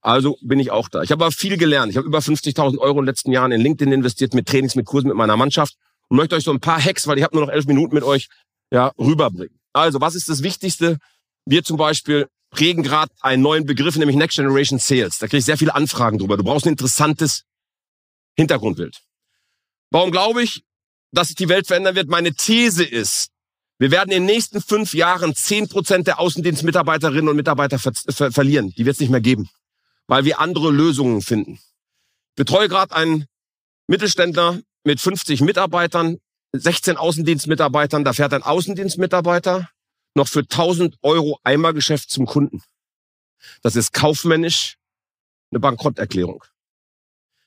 Also 0.02 0.38
bin 0.42 0.60
ich 0.60 0.72
auch 0.72 0.88
da. 0.88 1.02
Ich 1.02 1.12
habe 1.12 1.24
aber 1.26 1.32
viel 1.32 1.58
gelernt. 1.58 1.92
Ich 1.92 1.98
habe 1.98 2.08
über 2.08 2.20
50.000 2.20 2.78
Euro 2.78 3.00
in 3.00 3.06
den 3.06 3.06
letzten 3.06 3.32
Jahren 3.32 3.52
in 3.52 3.62
LinkedIn 3.62 3.92
investiert, 3.92 4.34
mit 4.34 4.48
Trainings, 4.48 4.76
mit 4.76 4.86
Kursen, 4.86 5.08
mit 5.08 5.18
meiner 5.18 5.36
Mannschaft 5.36 5.76
und 6.10 6.18
möchte 6.18 6.36
euch 6.36 6.44
so 6.44 6.52
ein 6.52 6.60
paar 6.60 6.84
Hacks, 6.84 7.08
weil 7.08 7.18
ich 7.18 7.24
habe 7.24 7.36
nur 7.36 7.46
noch 7.46 7.52
elf 7.52 7.66
Minuten 7.66 7.96
mit 7.96 8.04
euch, 8.04 8.30
ja, 8.72 8.92
rüberbringen. 9.00 9.60
Also, 9.74 10.02
was 10.02 10.16
ist 10.16 10.30
das 10.30 10.44
Wichtigste? 10.44 11.00
Wir 11.46 11.64
zum 11.64 11.78
Beispiel 11.78 12.28
prägen 12.52 12.84
gerade 12.84 13.12
einen 13.22 13.42
neuen 13.42 13.66
Begriff, 13.66 13.98
nämlich 13.98 14.16
Next 14.16 14.38
Generation 14.38 14.80
Sales. 14.80 15.20
Da 15.20 15.28
kriege 15.28 15.40
ich 15.40 15.46
sehr 15.46 15.58
viele 15.58 15.76
Anfragen 15.76 16.18
drüber. 16.18 16.38
Du 16.38 16.44
brauchst 16.44 16.66
ein 16.66 16.70
interessantes 16.70 17.44
Hintergrundbild. 18.38 19.02
Warum 19.92 20.12
glaube 20.12 20.44
ich, 20.44 20.64
dass 21.12 21.28
sich 21.28 21.36
die 21.36 21.50
Welt 21.50 21.68
verändern 21.68 21.96
wird? 21.96 22.10
Meine 22.10 22.34
These 22.34 22.84
ist, 22.84 23.30
wir 23.78 23.92
werden 23.92 24.12
in 24.12 24.24
den 24.24 24.26
nächsten 24.26 24.62
fünf 24.62 24.94
Jahren 24.94 25.36
zehn 25.36 25.68
Prozent 25.68 26.08
der 26.08 26.20
Außendienstmitarbeiterinnen 26.20 27.28
und 27.28 27.36
Mitarbeiter 27.36 27.78
ver 27.78 27.92
ver 27.94 28.32
verlieren. 28.32 28.74
Die 28.78 28.86
wird 28.86 28.96
es 28.96 29.00
nicht 29.00 29.10
mehr 29.10 29.22
geben, 29.22 29.50
weil 30.08 30.24
wir 30.24 30.40
andere 30.40 30.72
Lösungen 30.72 31.22
finden. 31.22 31.60
Ich 32.32 32.36
betreue 32.36 32.70
gerade 32.70 32.96
einen 32.96 33.26
Mittelständler 33.88 34.60
mit 34.84 35.00
50 35.00 35.42
Mitarbeitern, 35.42 36.18
16 36.54 36.96
Außendienstmitarbeitern. 36.98 38.04
Da 38.04 38.14
fährt 38.14 38.34
ein 38.34 38.44
Außendienstmitarbeiter 38.44 39.70
noch 40.16 40.28
für 40.30 40.42
1000 40.42 40.96
Euro 41.02 41.40
Eimergeschäft 41.44 42.10
zum 42.10 42.26
Kunden. 42.26 42.64
Das 43.62 43.76
ist 43.76 43.94
kaufmännisch 43.94 44.78
eine 45.52 45.60
Bankrotterklärung. 45.60 46.44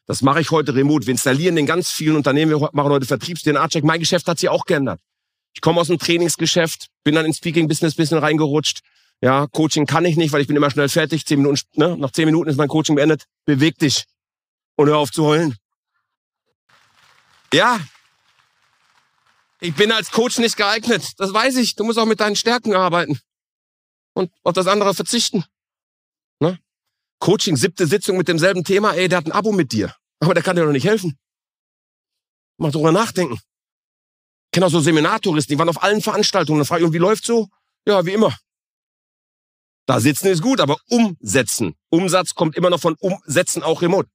Das 0.07 0.23
mache 0.23 0.41
ich 0.41 0.51
heute 0.51 0.75
remote. 0.75 1.07
Wir 1.07 1.12
installieren 1.12 1.57
in 1.57 1.67
ganz 1.67 1.91
vielen 1.91 2.17
Unternehmen, 2.17 2.51
wir 2.51 2.71
machen 2.73 2.91
heute 2.91 3.07
Vertriebs-DNA-Check. 3.07 3.85
Mein 3.85 4.01
Geschäft 4.01 4.27
hat 4.29 4.38
sich 4.38 4.49
auch 4.49 4.64
geändert. 4.64 5.01
Ich 5.54 5.61
komme 5.61 5.80
aus 5.80 5.88
dem 5.88 5.98
Trainingsgeschäft, 5.98 6.88
bin 7.04 7.14
dann 7.14 7.26
ins 7.26 7.38
Speaking-Business 7.38 7.94
bisschen 7.94 8.18
reingerutscht. 8.18 8.80
Ja, 9.20 9.46
Coaching 9.48 9.87
kann 9.87 10.04
ich 10.04 10.16
nicht, 10.16 10.32
weil 10.32 10.40
ich 10.40 10.46
bin 10.46 10.56
immer 10.56 10.70
schnell 10.70 10.88
fertig. 10.88 11.26
Zehn 11.26 11.38
Minuten, 11.38 11.61
ne? 11.74 11.96
Nach 11.98 12.12
zehn 12.12 12.26
Minuten 12.26 12.48
ist 12.48 12.56
mein 12.56 12.68
Coaching 12.68 12.94
beendet. 12.94 13.24
Beweg 13.44 13.76
dich 13.78 14.04
und 14.76 14.88
hör 14.88 14.98
auf 14.98 15.11
zu 15.11 15.24
heulen. 15.24 15.56
Ja, 17.52 17.80
ich 19.61 19.74
bin 19.74 19.90
als 19.90 20.11
Coach 20.11 20.38
nicht 20.38 20.56
geeignet. 20.56 21.14
Das 21.16 21.32
weiß 21.32 21.56
ich. 21.56 21.74
Du 21.74 21.84
musst 21.84 21.98
auch 21.98 22.06
mit 22.06 22.20
deinen 22.20 22.37
Stärken 22.37 22.74
arbeiten 22.74 23.18
und 24.14 24.30
auf 24.44 24.52
das 24.52 24.66
andere 24.66 24.94
verzichten. 24.94 25.44
Ne? 26.40 26.58
Coaching, 27.18 27.56
siebte 27.56 27.87
Sitzung 27.87 28.16
mit 28.16 28.28
demselben 28.28 28.62
Thema. 28.62 28.92
Ey, 28.92 29.08
der 29.08 29.18
hat 29.18 29.26
ein 29.26 29.32
Abo 29.32 29.52
mit 29.52 29.72
dir, 29.72 29.94
aber 30.20 30.34
der 30.34 30.42
kann 30.42 30.56
dir 30.56 30.64
doch 30.64 30.72
nicht 30.72 30.87
helfen. 30.87 31.18
Mach 32.58 32.70
drüber 32.70 32.92
nachdenken. 32.92 33.40
Kenne 34.52 34.66
auch 34.66 34.70
so 34.70 34.80
Seminartouristen, 34.80 35.54
die 35.54 35.58
waren 35.58 35.68
auf 35.68 35.82
allen 35.82 36.00
Veranstaltungen. 36.00 36.61
Dann 36.61 36.66
frage 36.66 36.87
ich, 36.87 36.92
wie 36.92 36.98
läuft's 36.98 37.26
so? 37.26 37.48
Ja, 37.87 38.04
wie 38.06 38.12
immer. 38.12 38.37
Da 39.87 40.00
sitzen 40.00 40.28
ist 40.28 40.42
gut, 40.42 40.61
aber 40.61 40.76
umsetzen. 40.88 41.74
Umsatz 41.88 42.34
kommt 42.34 42.56
immer 42.56 42.70
noch 42.70 42.80
von 42.80 42.94
umsetzen, 42.98 43.62
auch 43.62 43.80
remote. 43.80 44.08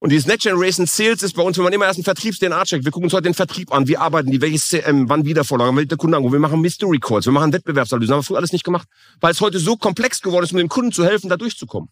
Und 0.00 0.10
dieses 0.10 0.26
Next 0.26 0.44
Generation 0.44 0.86
Sales 0.86 1.22
ist 1.22 1.34
bei 1.34 1.42
uns, 1.42 1.56
wir 1.56 1.64
machen 1.64 1.74
immer 1.74 1.86
erst 1.86 1.98
einen 1.98 2.04
Vertriebs-DNA-Check. 2.04 2.84
Wir 2.84 2.92
gucken 2.92 3.06
uns 3.06 3.14
heute 3.14 3.24
den 3.24 3.34
Vertrieb 3.34 3.72
an. 3.72 3.88
Wie 3.88 3.96
arbeiten 3.96 4.30
die? 4.30 4.40
Welches 4.40 4.68
CM? 4.68 5.08
Wann 5.08 5.24
Wiedervorlagen? 5.24 5.76
Welche 5.76 5.96
Kunden 5.96 6.14
anrufen? 6.14 6.34
Wir 6.34 6.40
machen 6.40 6.60
Mystery 6.60 6.98
Calls. 7.00 7.24
Wir 7.24 7.32
machen 7.32 7.52
Wettbewerbsanalysen. 7.52 8.12
Haben 8.12 8.20
wir 8.20 8.24
früher 8.24 8.36
alles 8.36 8.52
nicht 8.52 8.64
gemacht. 8.64 8.86
Weil 9.20 9.32
es 9.32 9.40
heute 9.40 9.58
so 9.58 9.76
komplex 9.76 10.20
geworden 10.20 10.44
ist, 10.44 10.52
um 10.52 10.58
dem 10.58 10.68
Kunden 10.68 10.92
zu 10.92 11.04
helfen, 11.04 11.28
da 11.28 11.36
durchzukommen. 11.36 11.88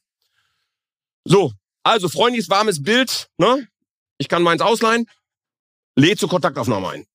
So. 1.25 1.53
Also, 1.83 2.09
freundliches, 2.09 2.49
warmes 2.49 2.83
Bild, 2.83 3.29
ne? 3.39 3.67
Ich 4.19 4.29
kann 4.29 4.43
meins 4.43 4.61
ausleihen. 4.61 5.07
Lädt 5.97 6.19
zur 6.19 6.29
Kontaktaufnahme 6.29 6.91
ein. 6.91 7.07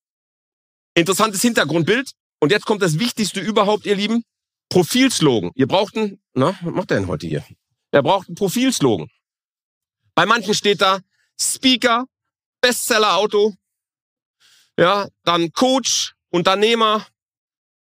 Interessantes 0.95 1.41
Hintergrundbild. 1.41 2.11
Und 2.39 2.51
jetzt 2.51 2.65
kommt 2.65 2.81
das 2.81 2.97
Wichtigste 2.99 3.39
überhaupt, 3.39 3.85
ihr 3.85 3.95
Lieben. 3.95 4.23
Profilslogan. 4.69 5.51
Ihr 5.55 5.67
braucht 5.67 5.95
einen, 5.95 6.21
na, 6.33 6.57
was 6.61 6.73
macht 6.73 6.89
der 6.89 6.99
denn 6.99 7.07
heute 7.07 7.27
hier? 7.27 7.45
Er 7.91 8.01
braucht 8.01 8.27
einen 8.27 8.35
Profilslogan. 8.35 9.07
Bei 10.15 10.25
manchen 10.25 10.53
steht 10.53 10.81
da 10.81 10.99
Speaker, 11.39 12.05
Bestseller-Auto, 12.61 13.53
ja, 14.77 15.07
dann 15.23 15.51
Coach, 15.51 16.13
Unternehmer, 16.29 17.05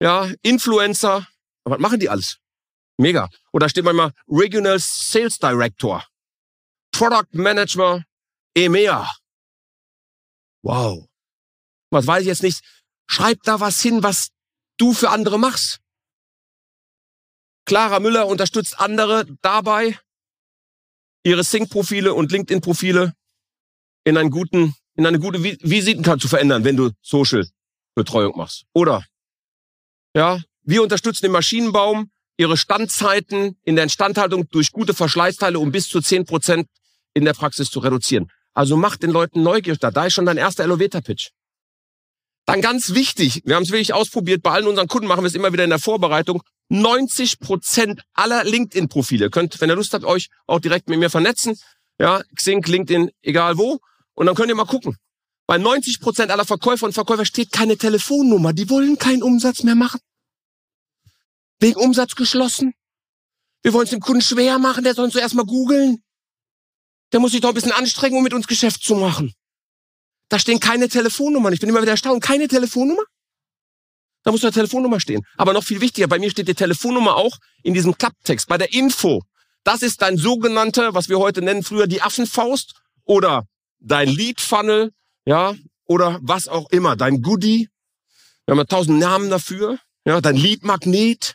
ja, 0.01 0.31
Influencer. 0.43 1.27
Was 1.65 1.79
machen 1.79 2.01
die 2.01 2.09
alles? 2.09 2.39
Mega. 2.97 3.29
Oder 3.53 3.69
steht 3.69 3.85
manchmal 3.85 4.13
Regional 4.29 4.79
Sales 4.79 5.39
Director, 5.39 6.05
Product 6.91 7.29
Manager, 7.33 8.05
EMEA. 8.55 9.09
Wow. 10.63 11.07
Was 11.91 12.07
weiß 12.07 12.23
ich 12.23 12.29
jetzt 12.29 12.43
nicht. 12.43 12.63
Schreib 13.07 13.43
da 13.43 13.61
was 13.61 13.81
hin, 13.81 14.03
was 14.03 14.29
du 14.79 14.93
für 14.93 15.11
andere 15.11 15.39
machst. 15.39 15.81
Clara 17.65 18.01
Müller 18.01 18.27
unterstützt 18.27 18.81
andere 18.81 19.27
dabei, 19.41 19.99
ihre 21.25 21.45
Sync-Profile 21.45 22.15
und 22.15 22.33
LinkedIn-Profile 22.33 23.15
in 24.05 24.17
einen 24.17 24.31
guten, 24.31 24.75
in 24.95 25.07
eine 25.07 25.21
gute 25.21 25.43
Visitenkarte 25.43 26.23
zu 26.23 26.29
verändern, 26.29 26.65
wenn 26.65 26.77
du 26.77 26.91
Social-Betreuung 27.03 28.37
machst. 28.37 28.65
Oder, 28.73 29.05
ja, 30.17 30.41
wir 30.63 30.83
unterstützen 30.83 31.27
den 31.27 31.33
Maschinenbaum, 31.33 32.11
ihre 32.37 32.57
Standzeiten 32.57 33.57
in 33.63 33.77
der 33.77 33.85
Instandhaltung 33.85 34.49
durch 34.49 34.73
gute 34.73 34.95
Verschleißteile 34.95 35.59
um 35.59 35.71
bis 35.71 35.89
zu 35.89 36.01
zehn 36.01 36.25
Prozent 36.25 36.69
in 37.15 37.25
der 37.25 37.35
Praxis 37.35 37.71
zu 37.71 37.79
reduzieren. 37.79 38.31
Also 38.55 38.77
mach 38.77 38.97
den 38.97 39.11
Leuten 39.11 39.43
neugierig. 39.43 39.79
Da 39.81 40.07
ist 40.07 40.13
schon 40.13 40.27
dein 40.27 40.37
erster 40.37 40.65
Elevator-Pitch. 40.65 41.31
Dann 42.47 42.61
ganz 42.61 42.93
wichtig, 42.95 43.43
wir 43.45 43.55
haben 43.55 43.63
es 43.63 43.71
wirklich 43.71 43.95
ausprobiert, 43.95 44.43
bei 44.43 44.51
allen 44.51 44.67
unseren 44.67 44.89
Kunden 44.89 45.07
machen 45.07 45.23
wir 45.23 45.29
es 45.29 45.35
immer 45.35 45.53
wieder 45.53 45.65
in 45.65 45.71
der 45.71 45.79
Vorbereitung. 45.79 46.43
90 46.71 47.39
Prozent 47.39 48.03
aller 48.15 48.45
LinkedIn-Profile. 48.45 49.31
Könnt, 49.31 49.61
wenn 49.61 49.71
ihr 49.71 49.77
Lust 49.77 49.95
habt, 49.95 50.05
euch 50.05 50.29
auch 50.47 50.59
direkt 50.59 50.89
mit 50.89 50.99
mir 50.99 51.11
vernetzen. 51.11 51.57
Ja, 51.99 52.23
Xing, 52.35 52.63
LinkedIn, 52.63 53.11
egal 53.23 53.59
wo. 53.59 53.79
Und 54.15 54.27
dann 54.27 54.35
könnt 54.35 54.49
ihr 54.49 54.55
mal 54.55 54.65
gucken. 54.65 54.97
Bei 55.47 55.59
90 55.59 56.01
Prozent 56.01 56.31
aller 56.31 56.45
Verkäufer 56.45 56.87
und 56.87 56.93
Verkäufer 56.93 57.25
steht 57.25 57.53
keine 57.53 57.77
Telefonnummer. 57.77 58.53
Die 58.53 58.69
wollen 58.71 58.99
keinen 58.99 59.23
Umsatz 59.23 59.63
mehr 59.63 59.75
machen. 59.75 60.01
Wegen 61.61 61.77
Umsatz 61.77 62.15
geschlossen. 62.15 62.75
Wir 63.63 63.73
wollen 63.73 63.85
es 63.85 63.91
dem 63.91 64.01
Kunden 64.01 64.23
schwer 64.23 64.59
machen. 64.59 64.83
Der 64.83 64.95
soll 64.95 65.05
uns 65.05 65.15
zuerst 65.15 65.35
mal 65.35 65.45
googeln. 65.45 66.03
Der 67.13 67.21
muss 67.21 67.33
sich 67.33 67.41
doch 67.41 67.51
ein 67.51 67.55
bisschen 67.55 67.73
anstrengen, 67.73 68.17
um 68.17 68.25
mit 68.25 68.35
uns 68.35 68.47
Geschäft 68.47 68.83
zu 68.83 68.95
machen. 68.95 69.35
Da 70.29 70.39
stehen 70.39 70.61
keine 70.61 70.89
Telefonnummern. 70.89 71.53
Ich 71.53 71.61
bin 71.61 71.69
immer 71.69 71.83
wieder 71.83 71.93
erstaunt. 71.93 72.23
Keine 72.23 72.49
Telefonnummer? 72.49 73.03
Da 74.23 74.31
muss 74.31 74.43
eine 74.43 74.53
Telefonnummer 74.53 75.01
stehen. 75.01 75.23
Aber 75.37 75.53
noch 75.53 75.65
viel 75.65 75.81
wichtiger, 75.81 76.07
bei 76.07 76.19
mir 76.19 76.31
steht 76.31 76.49
die 76.49 76.55
Telefonnummer 76.55 77.17
auch 77.17 77.37
in 77.63 77.75
diesem 77.75 77.99
Klapptext, 77.99 78.49
bei 78.49 78.57
der 78.57 78.73
Info. 78.73 79.23
Das 79.65 79.83
ist 79.83 80.03
dein 80.03 80.17
sogenannter, 80.17 80.95
was 80.95 81.09
wir 81.09 81.19
heute 81.19 81.43
nennen, 81.43 81.63
früher 81.63 81.87
die 81.87 82.03
Affenfaust 82.03 82.75
oder 83.05 83.47
dein 83.81 84.09
Lead-Funnel, 84.09 84.93
ja, 85.25 85.55
oder 85.85 86.19
was 86.23 86.49
auch 86.49 86.71
immer, 86.71 86.97
dein 86.97 87.21
Goodie. 87.21 87.69
Wir 88.47 88.57
haben 88.57 88.67
tausend 88.67 88.99
Namen 88.99 89.31
dafür, 89.31 89.79
ja, 90.05 90.21
dein 90.21 90.37
Lead-Magnet. 90.37 91.35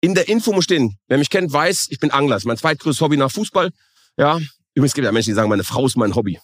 In 0.00 0.14
der 0.14 0.28
Info 0.28 0.52
muss 0.52 0.64
stehen, 0.64 0.96
wer 1.08 1.18
mich 1.18 1.30
kennt, 1.30 1.52
weiß, 1.52 1.88
ich 1.90 1.98
bin 1.98 2.10
Angler. 2.10 2.36
Das 2.36 2.42
ist 2.42 2.46
mein 2.46 2.56
zweitgrößtes 2.56 3.00
Hobby 3.00 3.16
nach 3.16 3.30
Fußball. 3.30 3.70
Ja, 4.16 4.40
übrigens 4.76 4.94
gibt 4.94 5.04
es 5.04 5.08
ja 5.08 5.12
Menschen, 5.12 5.30
die 5.30 5.34
sagen, 5.34 5.48
meine 5.48 5.64
Frau 5.64 5.86
ist 5.86 5.96
mein 5.96 6.14
Hobby. 6.14 6.38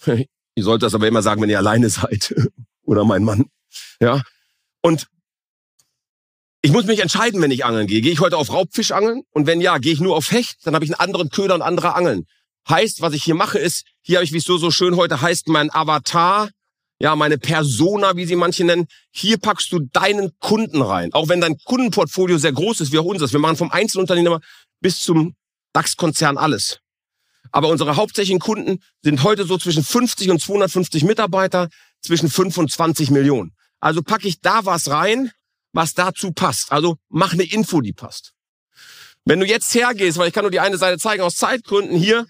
ihr 0.06 0.26
sollt 0.64 0.82
das 0.82 0.94
aber 0.94 1.06
immer 1.06 1.22
sagen, 1.22 1.42
wenn 1.42 1.50
ihr 1.50 1.58
alleine 1.58 1.90
seid. 1.90 2.34
oder 2.84 3.04
mein 3.04 3.24
Mann. 3.24 3.46
Ja. 4.00 4.22
Und 4.82 5.08
ich 6.62 6.72
muss 6.72 6.84
mich 6.84 7.00
entscheiden, 7.00 7.40
wenn 7.40 7.50
ich 7.50 7.64
angeln 7.64 7.86
gehe. 7.86 8.00
Gehe 8.00 8.12
ich 8.12 8.20
heute 8.20 8.36
auf 8.36 8.52
Raubfisch 8.52 8.92
angeln? 8.92 9.22
Und 9.30 9.46
wenn 9.46 9.60
ja, 9.60 9.78
gehe 9.78 9.92
ich 9.92 10.00
nur 10.00 10.16
auf 10.16 10.30
Hecht? 10.30 10.58
Dann 10.64 10.74
habe 10.74 10.84
ich 10.84 10.90
einen 10.90 11.00
anderen 11.00 11.30
Köder 11.30 11.54
und 11.54 11.62
andere 11.62 11.94
Angeln. 11.94 12.26
Heißt, 12.68 13.00
was 13.00 13.14
ich 13.14 13.24
hier 13.24 13.34
mache, 13.34 13.58
ist, 13.58 13.84
hier 14.02 14.18
habe 14.18 14.24
ich, 14.24 14.32
wie 14.32 14.38
es 14.38 14.44
so, 14.44 14.58
so 14.58 14.70
schön 14.70 14.96
heute 14.96 15.20
heißt, 15.20 15.48
mein 15.48 15.72
Avatar, 15.72 16.50
ja, 17.00 17.16
meine 17.16 17.38
Persona, 17.38 18.14
wie 18.16 18.26
sie 18.26 18.36
manche 18.36 18.64
nennen. 18.64 18.86
Hier 19.10 19.38
packst 19.38 19.72
du 19.72 19.80
deinen 19.80 20.32
Kunden 20.38 20.82
rein. 20.82 21.14
Auch 21.14 21.28
wenn 21.28 21.40
dein 21.40 21.56
Kundenportfolio 21.64 22.36
sehr 22.36 22.52
groß 22.52 22.82
ist, 22.82 22.92
wie 22.92 22.98
auch 22.98 23.04
unseres. 23.04 23.32
Wir 23.32 23.40
machen 23.40 23.56
vom 23.56 23.70
Einzelunternehmer 23.70 24.40
bis 24.80 25.00
zum 25.00 25.34
DAX-Konzern 25.72 26.36
alles. 26.36 26.80
Aber 27.52 27.68
unsere 27.68 27.96
hauptsächlichen 27.96 28.40
Kunden 28.40 28.82
sind 29.02 29.22
heute 29.22 29.44
so 29.44 29.58
zwischen 29.58 29.82
50 29.82 30.30
und 30.30 30.40
250 30.40 31.04
Mitarbeiter, 31.04 31.68
zwischen 32.02 32.30
5 32.30 32.56
und 32.58 32.70
20 32.70 33.10
Millionen. 33.10 33.52
Also 33.80 34.02
packe 34.02 34.28
ich 34.28 34.40
da 34.40 34.64
was 34.64 34.90
rein, 34.90 35.30
was 35.72 35.94
dazu 35.94 36.32
passt. 36.32 36.72
Also 36.72 36.96
mach 37.08 37.32
eine 37.32 37.44
Info, 37.44 37.80
die 37.80 37.92
passt. 37.92 38.32
Wenn 39.24 39.40
du 39.40 39.46
jetzt 39.46 39.74
hergehst, 39.74 40.18
weil 40.18 40.28
ich 40.28 40.34
kann 40.34 40.44
nur 40.44 40.50
die 40.50 40.60
eine 40.60 40.78
Seite 40.78 40.98
zeigen 40.98 41.22
aus 41.22 41.36
Zeitgründen 41.36 41.96
hier, 41.96 42.26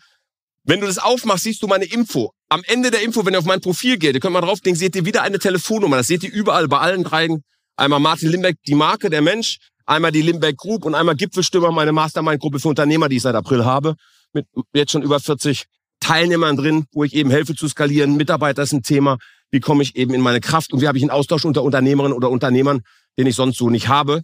wenn 0.64 0.80
du 0.80 0.86
das 0.86 0.98
aufmachst, 0.98 1.44
siehst 1.44 1.62
du 1.62 1.66
meine 1.66 1.84
Info. 1.84 2.32
Am 2.48 2.62
Ende 2.66 2.90
der 2.90 3.02
Info, 3.02 3.24
wenn 3.24 3.34
ihr 3.34 3.38
auf 3.38 3.44
mein 3.44 3.60
Profil 3.60 3.96
geht, 3.96 4.14
ihr 4.14 4.20
könnt 4.20 4.32
mal 4.32 4.40
draufklicken, 4.40 4.78
seht 4.78 4.94
ihr 4.96 5.04
wieder 5.04 5.22
eine 5.22 5.38
Telefonnummer. 5.38 5.96
Das 5.96 6.08
seht 6.08 6.22
ihr 6.22 6.32
überall 6.32 6.68
bei 6.68 6.78
allen 6.78 7.04
dreien. 7.04 7.42
Einmal 7.76 8.00
Martin 8.00 8.28
Limbeck, 8.28 8.56
die 8.66 8.74
Marke, 8.74 9.08
der 9.08 9.22
Mensch, 9.22 9.58
einmal 9.86 10.12
die 10.12 10.22
Limbeck 10.22 10.56
Group 10.56 10.84
und 10.84 10.94
einmal 10.94 11.16
Gipfelstürmer, 11.16 11.72
meine 11.72 11.92
Mastermind-Gruppe 11.92 12.60
für 12.60 12.68
Unternehmer, 12.68 13.08
die 13.08 13.16
ich 13.16 13.22
seit 13.22 13.34
April 13.34 13.64
habe, 13.64 13.94
mit 14.32 14.46
jetzt 14.72 14.92
schon 14.92 15.02
über 15.02 15.20
40 15.20 15.64
Teilnehmern 16.00 16.56
drin, 16.56 16.86
wo 16.92 17.04
ich 17.04 17.14
eben 17.14 17.30
helfe 17.30 17.54
zu 17.54 17.68
skalieren. 17.68 18.16
Mitarbeiter 18.16 18.62
ist 18.62 18.72
ein 18.72 18.82
Thema. 18.82 19.18
Wie 19.50 19.60
komme 19.60 19.82
ich 19.82 19.96
eben 19.96 20.14
in 20.14 20.20
meine 20.20 20.40
Kraft? 20.40 20.72
Und 20.72 20.80
wie 20.80 20.88
habe 20.88 20.98
ich 20.98 21.04
einen 21.04 21.10
Austausch 21.10 21.44
unter 21.44 21.62
Unternehmerinnen 21.62 22.16
oder 22.16 22.30
Unternehmern, 22.30 22.82
den 23.18 23.26
ich 23.26 23.34
sonst 23.34 23.58
so 23.58 23.68
nicht 23.68 23.88
habe? 23.88 24.22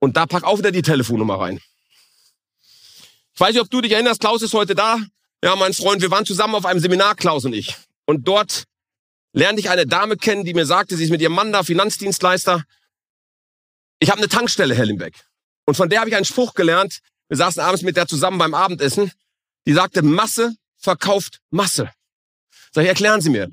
Und 0.00 0.16
da 0.16 0.26
pack 0.26 0.44
auch 0.44 0.58
wieder 0.58 0.70
die 0.70 0.82
Telefonnummer 0.82 1.40
rein. 1.40 1.60
Ich 3.34 3.40
weiß 3.40 3.52
nicht, 3.52 3.62
ob 3.62 3.70
du 3.70 3.80
dich 3.80 3.92
erinnerst, 3.92 4.20
Klaus 4.20 4.42
ist 4.42 4.54
heute 4.54 4.74
da. 4.74 4.98
Ja, 5.42 5.56
mein 5.56 5.72
Freund, 5.72 6.02
wir 6.02 6.10
waren 6.10 6.24
zusammen 6.24 6.54
auf 6.54 6.66
einem 6.66 6.80
Seminar, 6.80 7.14
Klaus 7.14 7.44
und 7.44 7.52
ich. 7.52 7.74
Und 8.06 8.28
dort 8.28 8.64
lernte 9.32 9.60
ich 9.60 9.70
eine 9.70 9.86
Dame 9.86 10.16
kennen, 10.16 10.44
die 10.44 10.54
mir 10.54 10.66
sagte, 10.66 10.96
sie 10.96 11.04
ist 11.04 11.10
mit 11.10 11.20
ihrem 11.20 11.34
Mann 11.34 11.52
da, 11.52 11.62
Finanzdienstleister. 11.62 12.62
Ich 13.98 14.10
habe 14.10 14.18
eine 14.18 14.28
Tankstelle, 14.28 14.74
Herr 14.74 14.86
Limbeck. 14.86 15.24
Und 15.66 15.76
von 15.76 15.88
der 15.88 16.00
habe 16.00 16.10
ich 16.10 16.16
einen 16.16 16.24
Spruch 16.24 16.54
gelernt. 16.54 17.00
Wir 17.28 17.36
saßen 17.36 17.60
abends 17.60 17.82
mit 17.82 17.96
der 17.96 18.06
zusammen 18.06 18.38
beim 18.38 18.54
Abendessen. 18.54 19.10
Die 19.66 19.72
sagte, 19.72 20.02
Masse 20.02 20.54
verkauft 20.76 21.40
Masse. 21.50 21.90
Sag 22.72 22.82
ich, 22.82 22.88
erklären 22.88 23.20
Sie 23.20 23.30
mir. 23.30 23.50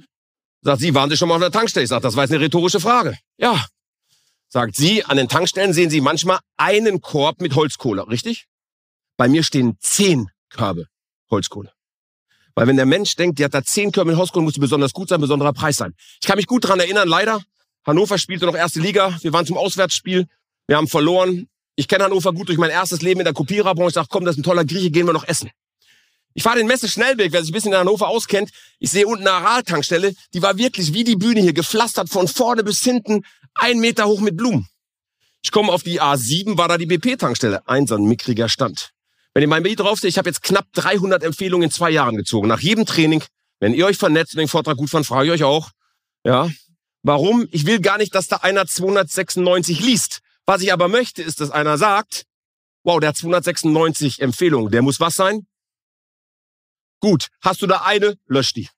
Sagt 0.62 0.82
sie, 0.82 0.94
waren 0.94 1.10
Sie 1.10 1.18
schon 1.18 1.30
mal 1.30 1.36
auf 1.36 1.42
der 1.42 1.52
Tankstelle? 1.52 1.84
Ich 1.84 1.90
sage, 1.90 2.04
das 2.04 2.16
war 2.16 2.24
jetzt 2.24 2.32
eine 2.32 2.42
rhetorische 2.42 2.80
Frage. 2.80 3.18
Ja. 3.38 3.66
Sagt 4.48 4.76
sie, 4.76 5.06
an 5.06 5.18
den 5.18 5.30
Tankstellen 5.30 5.74
sehen 5.74 5.90
Sie 5.90 6.02
manchmal 6.02 6.40
einen 6.58 7.00
Korb 7.00 7.40
mit 7.40 7.56
Holzkohle, 7.56 8.08
richtig? 8.10 8.48
Bei 9.16 9.30
mir 9.30 9.44
stehen 9.44 9.78
zehn 9.80 10.30
Körbe 10.50 10.88
Holzkohle. 11.30 11.72
Weil 12.54 12.68
wenn 12.68 12.76
der 12.76 12.86
Mensch 12.86 13.16
denkt, 13.16 13.40
die 13.40 13.46
hat 13.46 13.54
da 13.54 13.64
zehn 13.64 13.94
Körbe 13.94 14.12
mit 14.12 14.20
Holzkohle, 14.20 14.44
muss 14.44 14.54
die 14.54 14.60
besonders 14.60 14.92
gut 14.92 15.08
sein, 15.08 15.22
besonderer 15.22 15.54
Preis 15.54 15.78
sein. 15.78 15.94
Ich 16.22 16.28
kann 16.28 16.36
mich 16.36 16.48
gut 16.48 16.68
dran 16.68 16.80
erinnern, 16.82 17.08
leider. 17.08 17.42
Hannover 17.86 18.18
spielte 18.18 18.46
noch 18.46 18.56
erste 18.56 18.82
Liga. 18.82 19.18
Wir 19.22 19.32
waren 19.32 19.46
zum 19.46 19.58
Auswärtsspiel. 19.58 20.28
Wir 20.68 20.78
haben 20.78 20.88
verloren. 20.88 21.48
Ich 21.76 21.88
kenne 21.88 22.04
Hannover 22.04 22.34
gut 22.34 22.50
durch 22.50 22.58
mein 22.58 22.70
erstes 22.70 23.02
Leben 23.02 23.22
in 23.22 23.26
der 23.26 23.34
Kopiererbranche. 23.34 23.90
Ich 23.90 23.96
sage, 23.96 24.08
komm, 24.10 24.26
das 24.26 24.36
ist 24.36 24.42
ein 24.42 24.44
toller 24.44 24.66
Grieche, 24.66 24.92
gehen 24.92 25.06
wir 25.08 25.14
noch 25.14 25.28
essen. 25.28 25.50
Ich 26.34 26.44
fahre 26.44 26.58
den 26.58 26.68
Messe 26.68 26.88
Schnellweg, 26.88 27.32
wer 27.34 27.42
sich 27.42 27.52
ein 27.52 27.54
bisschen 27.54 27.74
in 27.74 27.80
Hannover 27.80 28.08
auskennt. 28.08 28.52
Ich 28.80 28.92
sehe 28.92 29.06
unten 29.06 29.28
eine 29.28 29.38
Aral-Tankstelle, 29.38 30.14
die 30.34 30.42
war 30.42 30.58
wirklich 30.58 30.94
wie 30.94 31.04
die 31.04 31.16
Bühne 31.16 31.42
hier, 31.42 31.54
gepflastert 31.54 32.10
von 32.10 32.28
vorne 32.28 32.64
bis 32.64 32.82
hinten, 32.82 33.24
ein 33.56 33.80
Meter 33.80 34.06
hoch 34.06 34.22
mit 34.22 34.38
Blumen. 34.38 34.68
Ich 35.44 35.52
komme 35.52 35.72
auf 35.72 35.84
die 35.84 36.02
A7, 36.02 36.58
war 36.58 36.68
da 36.68 36.78
die 36.78 36.86
BP-Tankstelle. 36.86 37.68
Ein 37.68 37.88
so 37.88 37.96
ein 37.96 38.04
mickriger 38.04 38.48
Stand. 38.48 38.92
Wenn 39.34 39.42
ihr 39.42 39.48
mein 39.48 39.64
Bild 39.64 39.80
drauf 39.80 40.00
seht, 40.00 40.10
ich 40.10 40.18
habe 40.18 40.30
jetzt 40.30 40.44
knapp 40.44 40.66
300 40.74 41.24
Empfehlungen 41.24 41.66
in 41.66 41.72
zwei 41.72 41.90
Jahren 41.90 42.16
gezogen. 42.16 42.48
Nach 42.48 42.60
jedem 42.60 42.86
Training, 42.86 43.24
wenn 43.60 43.74
ihr 43.74 43.86
euch 43.86 43.98
vernetzt 43.98 44.34
und 44.34 44.40
den 44.40 44.48
Vortrag 44.48 44.78
gut 44.78 44.90
fand, 44.90 45.06
frage 45.06 45.28
ich 45.28 45.32
euch 45.32 45.44
auch, 45.44 45.72
ja, 46.24 46.50
warum? 47.04 47.48
Ich 47.52 47.66
will 47.66 47.80
gar 47.80 47.98
nicht, 47.98 48.14
dass 48.14 48.28
da 48.28 48.38
einer 48.38 48.68
296 48.68 49.80
liest. 49.80 50.20
Was 50.46 50.62
ich 50.62 50.72
aber 50.72 50.88
möchte, 50.88 51.24
ist, 51.24 51.42
dass 51.42 51.50
einer 51.50 51.78
sagt, 51.78 52.26
wow, 52.84 53.00
der 53.00 53.10
hat 53.10 53.18
296 53.18 54.22
Empfehlungen. 54.22 54.72
Der 54.72 54.82
muss 54.82 55.00
was 55.00 55.16
sein? 55.16 55.48
Gut. 57.02 57.28
Hast 57.42 57.62
du 57.62 57.68
da 57.68 57.82
eine? 57.82 58.16
Lösch 58.28 58.54
die. 58.54 58.70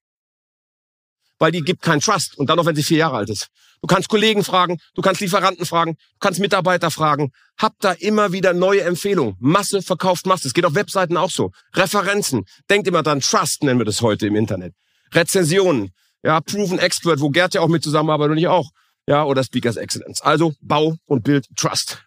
Weil 1.40 1.52
die 1.52 1.62
gibt 1.62 1.82
keinen 1.82 2.00
Trust. 2.00 2.38
Und 2.38 2.50
dann 2.50 2.58
noch, 2.58 2.66
wenn 2.66 2.76
sie 2.76 2.84
vier 2.84 3.00
Jahre 3.00 3.18
alt 3.18 3.30
ist. 3.30 3.50
Du 3.82 3.88
kannst 3.88 4.08
Kollegen 4.08 4.46
fragen, 4.46 4.80
du 4.96 5.02
kannst 5.02 5.20
Lieferanten 5.20 5.66
fragen, 5.66 5.96
du 5.96 6.20
kannst 6.22 6.40
Mitarbeiter 6.40 6.90
fragen. 6.90 7.34
Hab 7.58 7.74
da 7.80 7.92
immer 7.92 8.32
wieder 8.32 8.54
neue 8.54 8.82
Empfehlungen. 8.82 9.36
Masse 9.40 9.82
verkauft 9.82 10.26
Masse. 10.26 10.48
Es 10.48 10.54
geht 10.54 10.64
auf 10.64 10.74
Webseiten 10.74 11.18
auch 11.18 11.30
so. 11.30 11.52
Referenzen. 11.74 12.46
Denkt 12.70 12.88
immer 12.88 13.04
dran. 13.04 13.20
Trust 13.20 13.64
nennen 13.64 13.80
wir 13.80 13.86
das 13.86 14.02
heute 14.02 14.26
im 14.26 14.38
Internet. 14.38 14.74
Rezensionen. 15.12 15.92
Ja, 16.24 16.40
Proven 16.40 16.80
Expert, 16.80 17.20
wo 17.20 17.30
Gerd 17.30 17.54
ja 17.56 17.62
auch 17.62 17.68
mit 17.68 17.84
zusammenarbeitet 17.84 18.32
und 18.32 18.38
ich 18.38 18.48
auch. 18.48 18.70
Ja, 19.06 19.26
oder 19.26 19.44
Speakers 19.44 19.76
Excellence. 19.76 20.22
Also 20.22 20.54
Bau 20.62 20.96
und 21.06 21.26
Bild 21.26 21.46
Trust. 21.58 22.06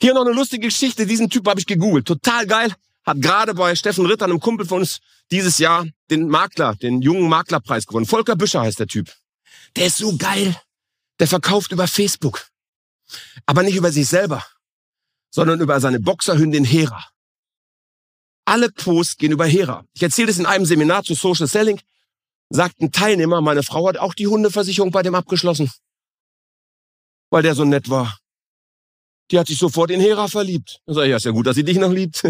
Hier 0.00 0.14
noch 0.14 0.22
eine 0.24 0.32
lustige 0.32 0.68
Geschichte. 0.68 1.04
Diesen 1.04 1.28
Typ 1.28 1.46
habe 1.46 1.60
ich 1.60 1.66
gegoogelt. 1.66 2.06
Total 2.06 2.46
geil 2.46 2.74
hat 3.04 3.20
gerade 3.20 3.54
bei 3.54 3.74
Steffen 3.74 4.06
Ritter, 4.06 4.26
einem 4.26 4.40
Kumpel 4.40 4.66
von 4.66 4.80
uns, 4.80 5.00
dieses 5.30 5.58
Jahr 5.58 5.86
den 6.10 6.28
Makler, 6.28 6.74
den 6.76 7.02
jungen 7.02 7.28
Maklerpreis 7.28 7.86
gewonnen. 7.86 8.06
Volker 8.06 8.36
Büscher 8.36 8.60
heißt 8.60 8.78
der 8.78 8.86
Typ. 8.86 9.12
Der 9.76 9.86
ist 9.86 9.96
so 9.96 10.16
geil. 10.16 10.56
Der 11.18 11.26
verkauft 11.26 11.72
über 11.72 11.88
Facebook. 11.88 12.48
Aber 13.46 13.62
nicht 13.62 13.76
über 13.76 13.92
sich 13.92 14.08
selber, 14.08 14.44
sondern 15.30 15.60
über 15.60 15.80
seine 15.80 16.00
Boxerhündin 16.00 16.64
Hera. 16.64 17.04
Alle 18.44 18.70
Posts 18.70 19.18
gehen 19.18 19.32
über 19.32 19.46
Hera. 19.46 19.84
Ich 19.94 20.02
erzähle 20.02 20.28
das 20.28 20.38
in 20.38 20.46
einem 20.46 20.66
Seminar 20.66 21.04
zu 21.04 21.14
Social 21.14 21.46
Selling. 21.46 21.80
Sagt 22.50 22.80
ein 22.80 22.92
Teilnehmer, 22.92 23.40
meine 23.40 23.62
Frau 23.62 23.88
hat 23.88 23.96
auch 23.96 24.14
die 24.14 24.26
Hundeversicherung 24.26 24.90
bei 24.90 25.02
dem 25.02 25.14
abgeschlossen. 25.14 25.70
Weil 27.30 27.42
der 27.42 27.54
so 27.54 27.64
nett 27.64 27.88
war. 27.88 28.18
Die 29.30 29.38
hat 29.38 29.46
sich 29.46 29.58
sofort 29.58 29.90
in 29.90 30.00
Hera 30.00 30.28
verliebt. 30.28 30.80
Da 30.84 30.94
sag 30.94 31.04
ich, 31.04 31.10
ja, 31.10 31.16
ist 31.16 31.24
ja 31.24 31.30
gut, 31.30 31.46
dass 31.46 31.56
sie 31.56 31.64
dich 31.64 31.78
noch 31.78 31.90
liebt. 31.90 32.22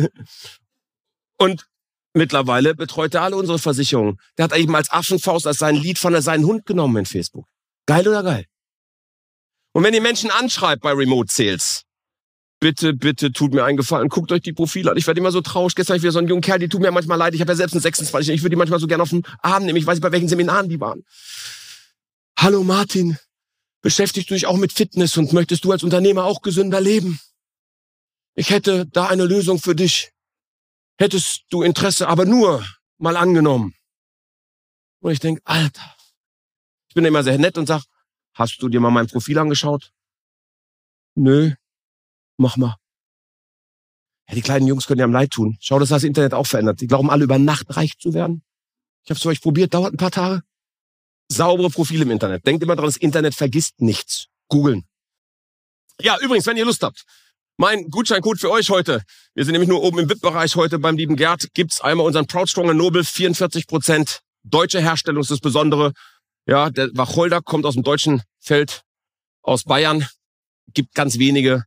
Und 1.42 1.66
mittlerweile 2.14 2.76
betreut 2.76 3.14
er 3.14 3.22
alle 3.22 3.34
unsere 3.34 3.58
Versicherungen. 3.58 4.20
Der 4.38 4.44
hat 4.44 4.56
eben 4.56 4.76
als 4.76 4.92
Affenfaust, 4.92 5.44
als 5.48 5.58
sein 5.58 5.74
Lied 5.74 5.98
von 5.98 6.20
seinen 6.22 6.46
Hund 6.46 6.66
genommen 6.66 6.98
in 6.98 7.04
Facebook. 7.04 7.48
Geil 7.84 8.06
oder 8.06 8.22
geil? 8.22 8.46
Und 9.72 9.82
wenn 9.82 9.92
ihr 9.92 10.00
Menschen 10.00 10.30
anschreibt 10.30 10.82
bei 10.82 10.92
Remote 10.92 11.32
Sales, 11.32 11.82
bitte, 12.60 12.94
bitte 12.94 13.32
tut 13.32 13.54
mir 13.54 13.64
einen 13.64 13.76
Gefallen, 13.76 14.08
guckt 14.08 14.30
euch 14.30 14.42
die 14.42 14.52
Profile 14.52 14.92
an. 14.92 14.96
Ich 14.96 15.08
werde 15.08 15.18
immer 15.18 15.32
so 15.32 15.40
traurig. 15.40 15.74
Gestern 15.74 15.96
ich 15.96 16.02
wieder 16.02 16.12
so 16.12 16.20
einen 16.20 16.28
jungen 16.28 16.42
Kerl, 16.42 16.60
die 16.60 16.68
tut 16.68 16.80
mir 16.80 16.92
manchmal 16.92 17.18
leid. 17.18 17.34
Ich 17.34 17.40
habe 17.40 17.50
ja 17.50 17.56
selbst 17.56 17.72
einen 17.72 17.82
26. 17.82 18.32
Ich 18.32 18.42
würde 18.42 18.50
die 18.50 18.56
manchmal 18.56 18.78
so 18.78 18.86
gerne 18.86 19.02
auf 19.02 19.10
den 19.10 19.24
Arm 19.40 19.64
nehmen. 19.64 19.78
Ich 19.78 19.86
weiß 19.86 19.96
nicht, 19.96 20.02
bei 20.02 20.12
welchen 20.12 20.28
Seminaren 20.28 20.68
die 20.68 20.78
waren. 20.78 21.04
Hallo 22.38 22.62
Martin, 22.62 23.18
beschäftigst 23.80 24.30
du 24.30 24.34
dich 24.34 24.46
auch 24.46 24.58
mit 24.58 24.72
Fitness 24.72 25.16
und 25.16 25.32
möchtest 25.32 25.64
du 25.64 25.72
als 25.72 25.82
Unternehmer 25.82 26.22
auch 26.22 26.40
gesünder 26.40 26.80
leben? 26.80 27.18
Ich 28.36 28.50
hätte 28.50 28.86
da 28.86 29.06
eine 29.06 29.24
Lösung 29.24 29.58
für 29.58 29.74
dich 29.74 30.12
hättest 30.98 31.44
du 31.50 31.62
Interesse, 31.62 32.08
aber 32.08 32.24
nur 32.24 32.64
mal 32.98 33.16
angenommen. 33.16 33.74
Und 35.00 35.12
ich 35.12 35.20
denk, 35.20 35.40
Alter, 35.44 35.96
ich 36.88 36.94
bin 36.94 37.04
immer 37.04 37.22
sehr 37.22 37.38
nett 37.38 37.58
und 37.58 37.66
sag, 37.66 37.82
hast 38.34 38.62
du 38.62 38.68
dir 38.68 38.80
mal 38.80 38.90
mein 38.90 39.08
Profil 39.08 39.38
angeschaut? 39.38 39.92
Nö, 41.14 41.52
mach 42.36 42.56
mal. 42.56 42.76
Ja, 44.28 44.34
die 44.34 44.42
kleinen 44.42 44.66
Jungs 44.66 44.86
können 44.86 45.00
ja 45.00 45.04
am 45.04 45.12
Leid 45.12 45.30
tun. 45.30 45.58
Schau, 45.60 45.78
dass 45.78 45.88
das 45.88 46.04
Internet 46.04 46.34
auch 46.34 46.46
verändert. 46.46 46.80
Die 46.80 46.86
glauben 46.86 47.10
alle 47.10 47.24
über 47.24 47.38
Nacht 47.38 47.76
reich 47.76 47.98
zu 47.98 48.14
werden. 48.14 48.42
Ich 49.04 49.10
habe 49.10 49.16
es 49.16 49.22
für 49.22 49.28
euch 49.28 49.40
probiert, 49.40 49.74
dauert 49.74 49.94
ein 49.94 49.98
paar 49.98 50.10
Tage. 50.10 50.42
Saubere 51.28 51.70
Profile 51.70 52.02
im 52.02 52.10
Internet. 52.10 52.46
Denkt 52.46 52.62
immer 52.62 52.76
dran, 52.76 52.86
das 52.86 52.96
Internet 52.96 53.34
vergisst 53.34 53.80
nichts. 53.80 54.28
Googeln. 54.48 54.84
Ja, 56.00 56.18
übrigens, 56.20 56.46
wenn 56.46 56.56
ihr 56.56 56.64
Lust 56.64 56.82
habt, 56.82 57.04
mein 57.62 57.90
Gutscheincode 57.90 58.40
für 58.40 58.50
euch 58.50 58.70
heute. 58.70 59.02
Wir 59.36 59.44
sind 59.44 59.52
nämlich 59.52 59.68
nur 59.68 59.84
oben 59.84 60.00
im 60.00 60.10
VIP-Bereich 60.10 60.56
heute 60.56 60.80
beim 60.80 60.96
lieben 60.96 61.14
Gerd. 61.14 61.46
Gibt's 61.54 61.80
einmal 61.80 62.04
unseren 62.04 62.26
Proud 62.26 62.48
Strong 62.48 62.76
Noble, 62.76 63.04
44 63.04 63.68
Prozent. 63.68 64.18
Deutsche 64.42 64.80
Herstellung 64.80 65.20
ist 65.20 65.30
das 65.30 65.38
Besondere. 65.38 65.92
Ja, 66.44 66.70
der 66.70 66.88
Wacholder 66.94 67.40
kommt 67.40 67.64
aus 67.64 67.74
dem 67.74 67.84
deutschen 67.84 68.22
Feld, 68.40 68.82
aus 69.42 69.62
Bayern. 69.62 70.08
Gibt 70.74 70.92
ganz 70.96 71.18
wenige 71.18 71.62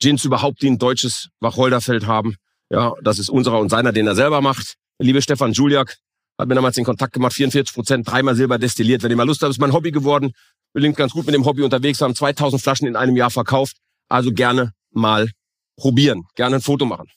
Gins 0.00 0.24
überhaupt, 0.24 0.62
die 0.62 0.70
ein 0.70 0.78
deutsches 0.78 1.28
Wacholderfeld 1.40 2.06
haben. 2.06 2.36
Ja, 2.70 2.94
das 3.02 3.18
ist 3.18 3.28
unserer 3.28 3.60
und 3.60 3.68
seiner, 3.68 3.92
den 3.92 4.06
er 4.06 4.14
selber 4.14 4.40
macht. 4.40 4.76
Liebe 4.98 5.20
Stefan 5.20 5.52
Juliak 5.52 5.98
hat 6.38 6.48
mir 6.48 6.54
damals 6.54 6.76
den 6.76 6.86
Kontakt 6.86 7.12
gemacht, 7.12 7.34
44 7.34 7.74
Prozent, 7.74 8.10
dreimal 8.10 8.34
Silber 8.34 8.58
destilliert. 8.58 9.02
Wenn 9.02 9.10
ihr 9.10 9.18
mal 9.18 9.26
Lust 9.26 9.42
habt, 9.42 9.50
ist 9.50 9.60
mein 9.60 9.74
Hobby 9.74 9.90
geworden. 9.90 10.32
Wir 10.72 10.80
sind 10.80 10.96
ganz 10.96 11.12
gut 11.12 11.26
mit 11.26 11.34
dem 11.34 11.44
Hobby 11.44 11.60
unterwegs, 11.64 12.00
haben 12.00 12.14
2000 12.14 12.62
Flaschen 12.62 12.88
in 12.88 12.96
einem 12.96 13.14
Jahr 13.14 13.30
verkauft. 13.30 13.76
Also 14.08 14.32
gerne 14.32 14.72
mal 14.96 15.30
probieren, 15.76 16.24
gerne 16.34 16.56
ein 16.56 16.62
Foto 16.62 16.84
machen. 16.84 17.08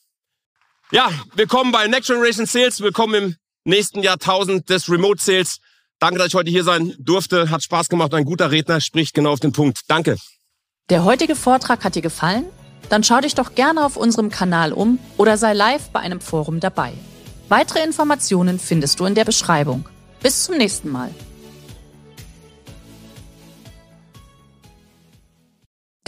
Ja, 0.91 1.09
willkommen 1.35 1.71
bei 1.71 1.87
Next 1.87 2.09
Generation 2.09 2.45
Sales, 2.45 2.81
willkommen 2.81 3.15
im 3.15 3.35
nächsten 3.63 4.01
Jahrtausend 4.01 4.69
des 4.69 4.89
Remote 4.89 5.21
Sales. 5.21 5.59
Danke, 5.99 6.17
dass 6.17 6.27
ich 6.29 6.35
heute 6.35 6.49
hier 6.49 6.63
sein 6.63 6.95
durfte. 6.97 7.49
Hat 7.49 7.61
Spaß 7.61 7.89
gemacht. 7.89 8.13
Ein 8.13 8.23
guter 8.23 8.51
Redner 8.51 8.79
spricht 8.79 9.13
genau 9.13 9.33
auf 9.33 9.39
den 9.39 9.51
Punkt. 9.51 9.81
Danke. 9.87 10.17
Der 10.89 11.03
heutige 11.03 11.35
Vortrag 11.35 11.83
hat 11.83 11.95
dir 11.95 12.01
gefallen? 12.01 12.45
Dann 12.89 13.03
schau 13.03 13.19
dich 13.19 13.35
doch 13.35 13.53
gerne 13.53 13.85
auf 13.85 13.97
unserem 13.97 14.29
Kanal 14.29 14.73
um 14.73 14.97
oder 15.17 15.37
sei 15.37 15.53
live 15.53 15.89
bei 15.89 15.99
einem 15.99 16.21
Forum 16.21 16.59
dabei. 16.59 16.93
Weitere 17.49 17.83
Informationen 17.83 18.59
findest 18.59 18.99
du 18.99 19.05
in 19.05 19.15
der 19.15 19.25
Beschreibung. 19.25 19.87
Bis 20.23 20.45
zum 20.45 20.57
nächsten 20.57 20.89
Mal. 20.89 21.13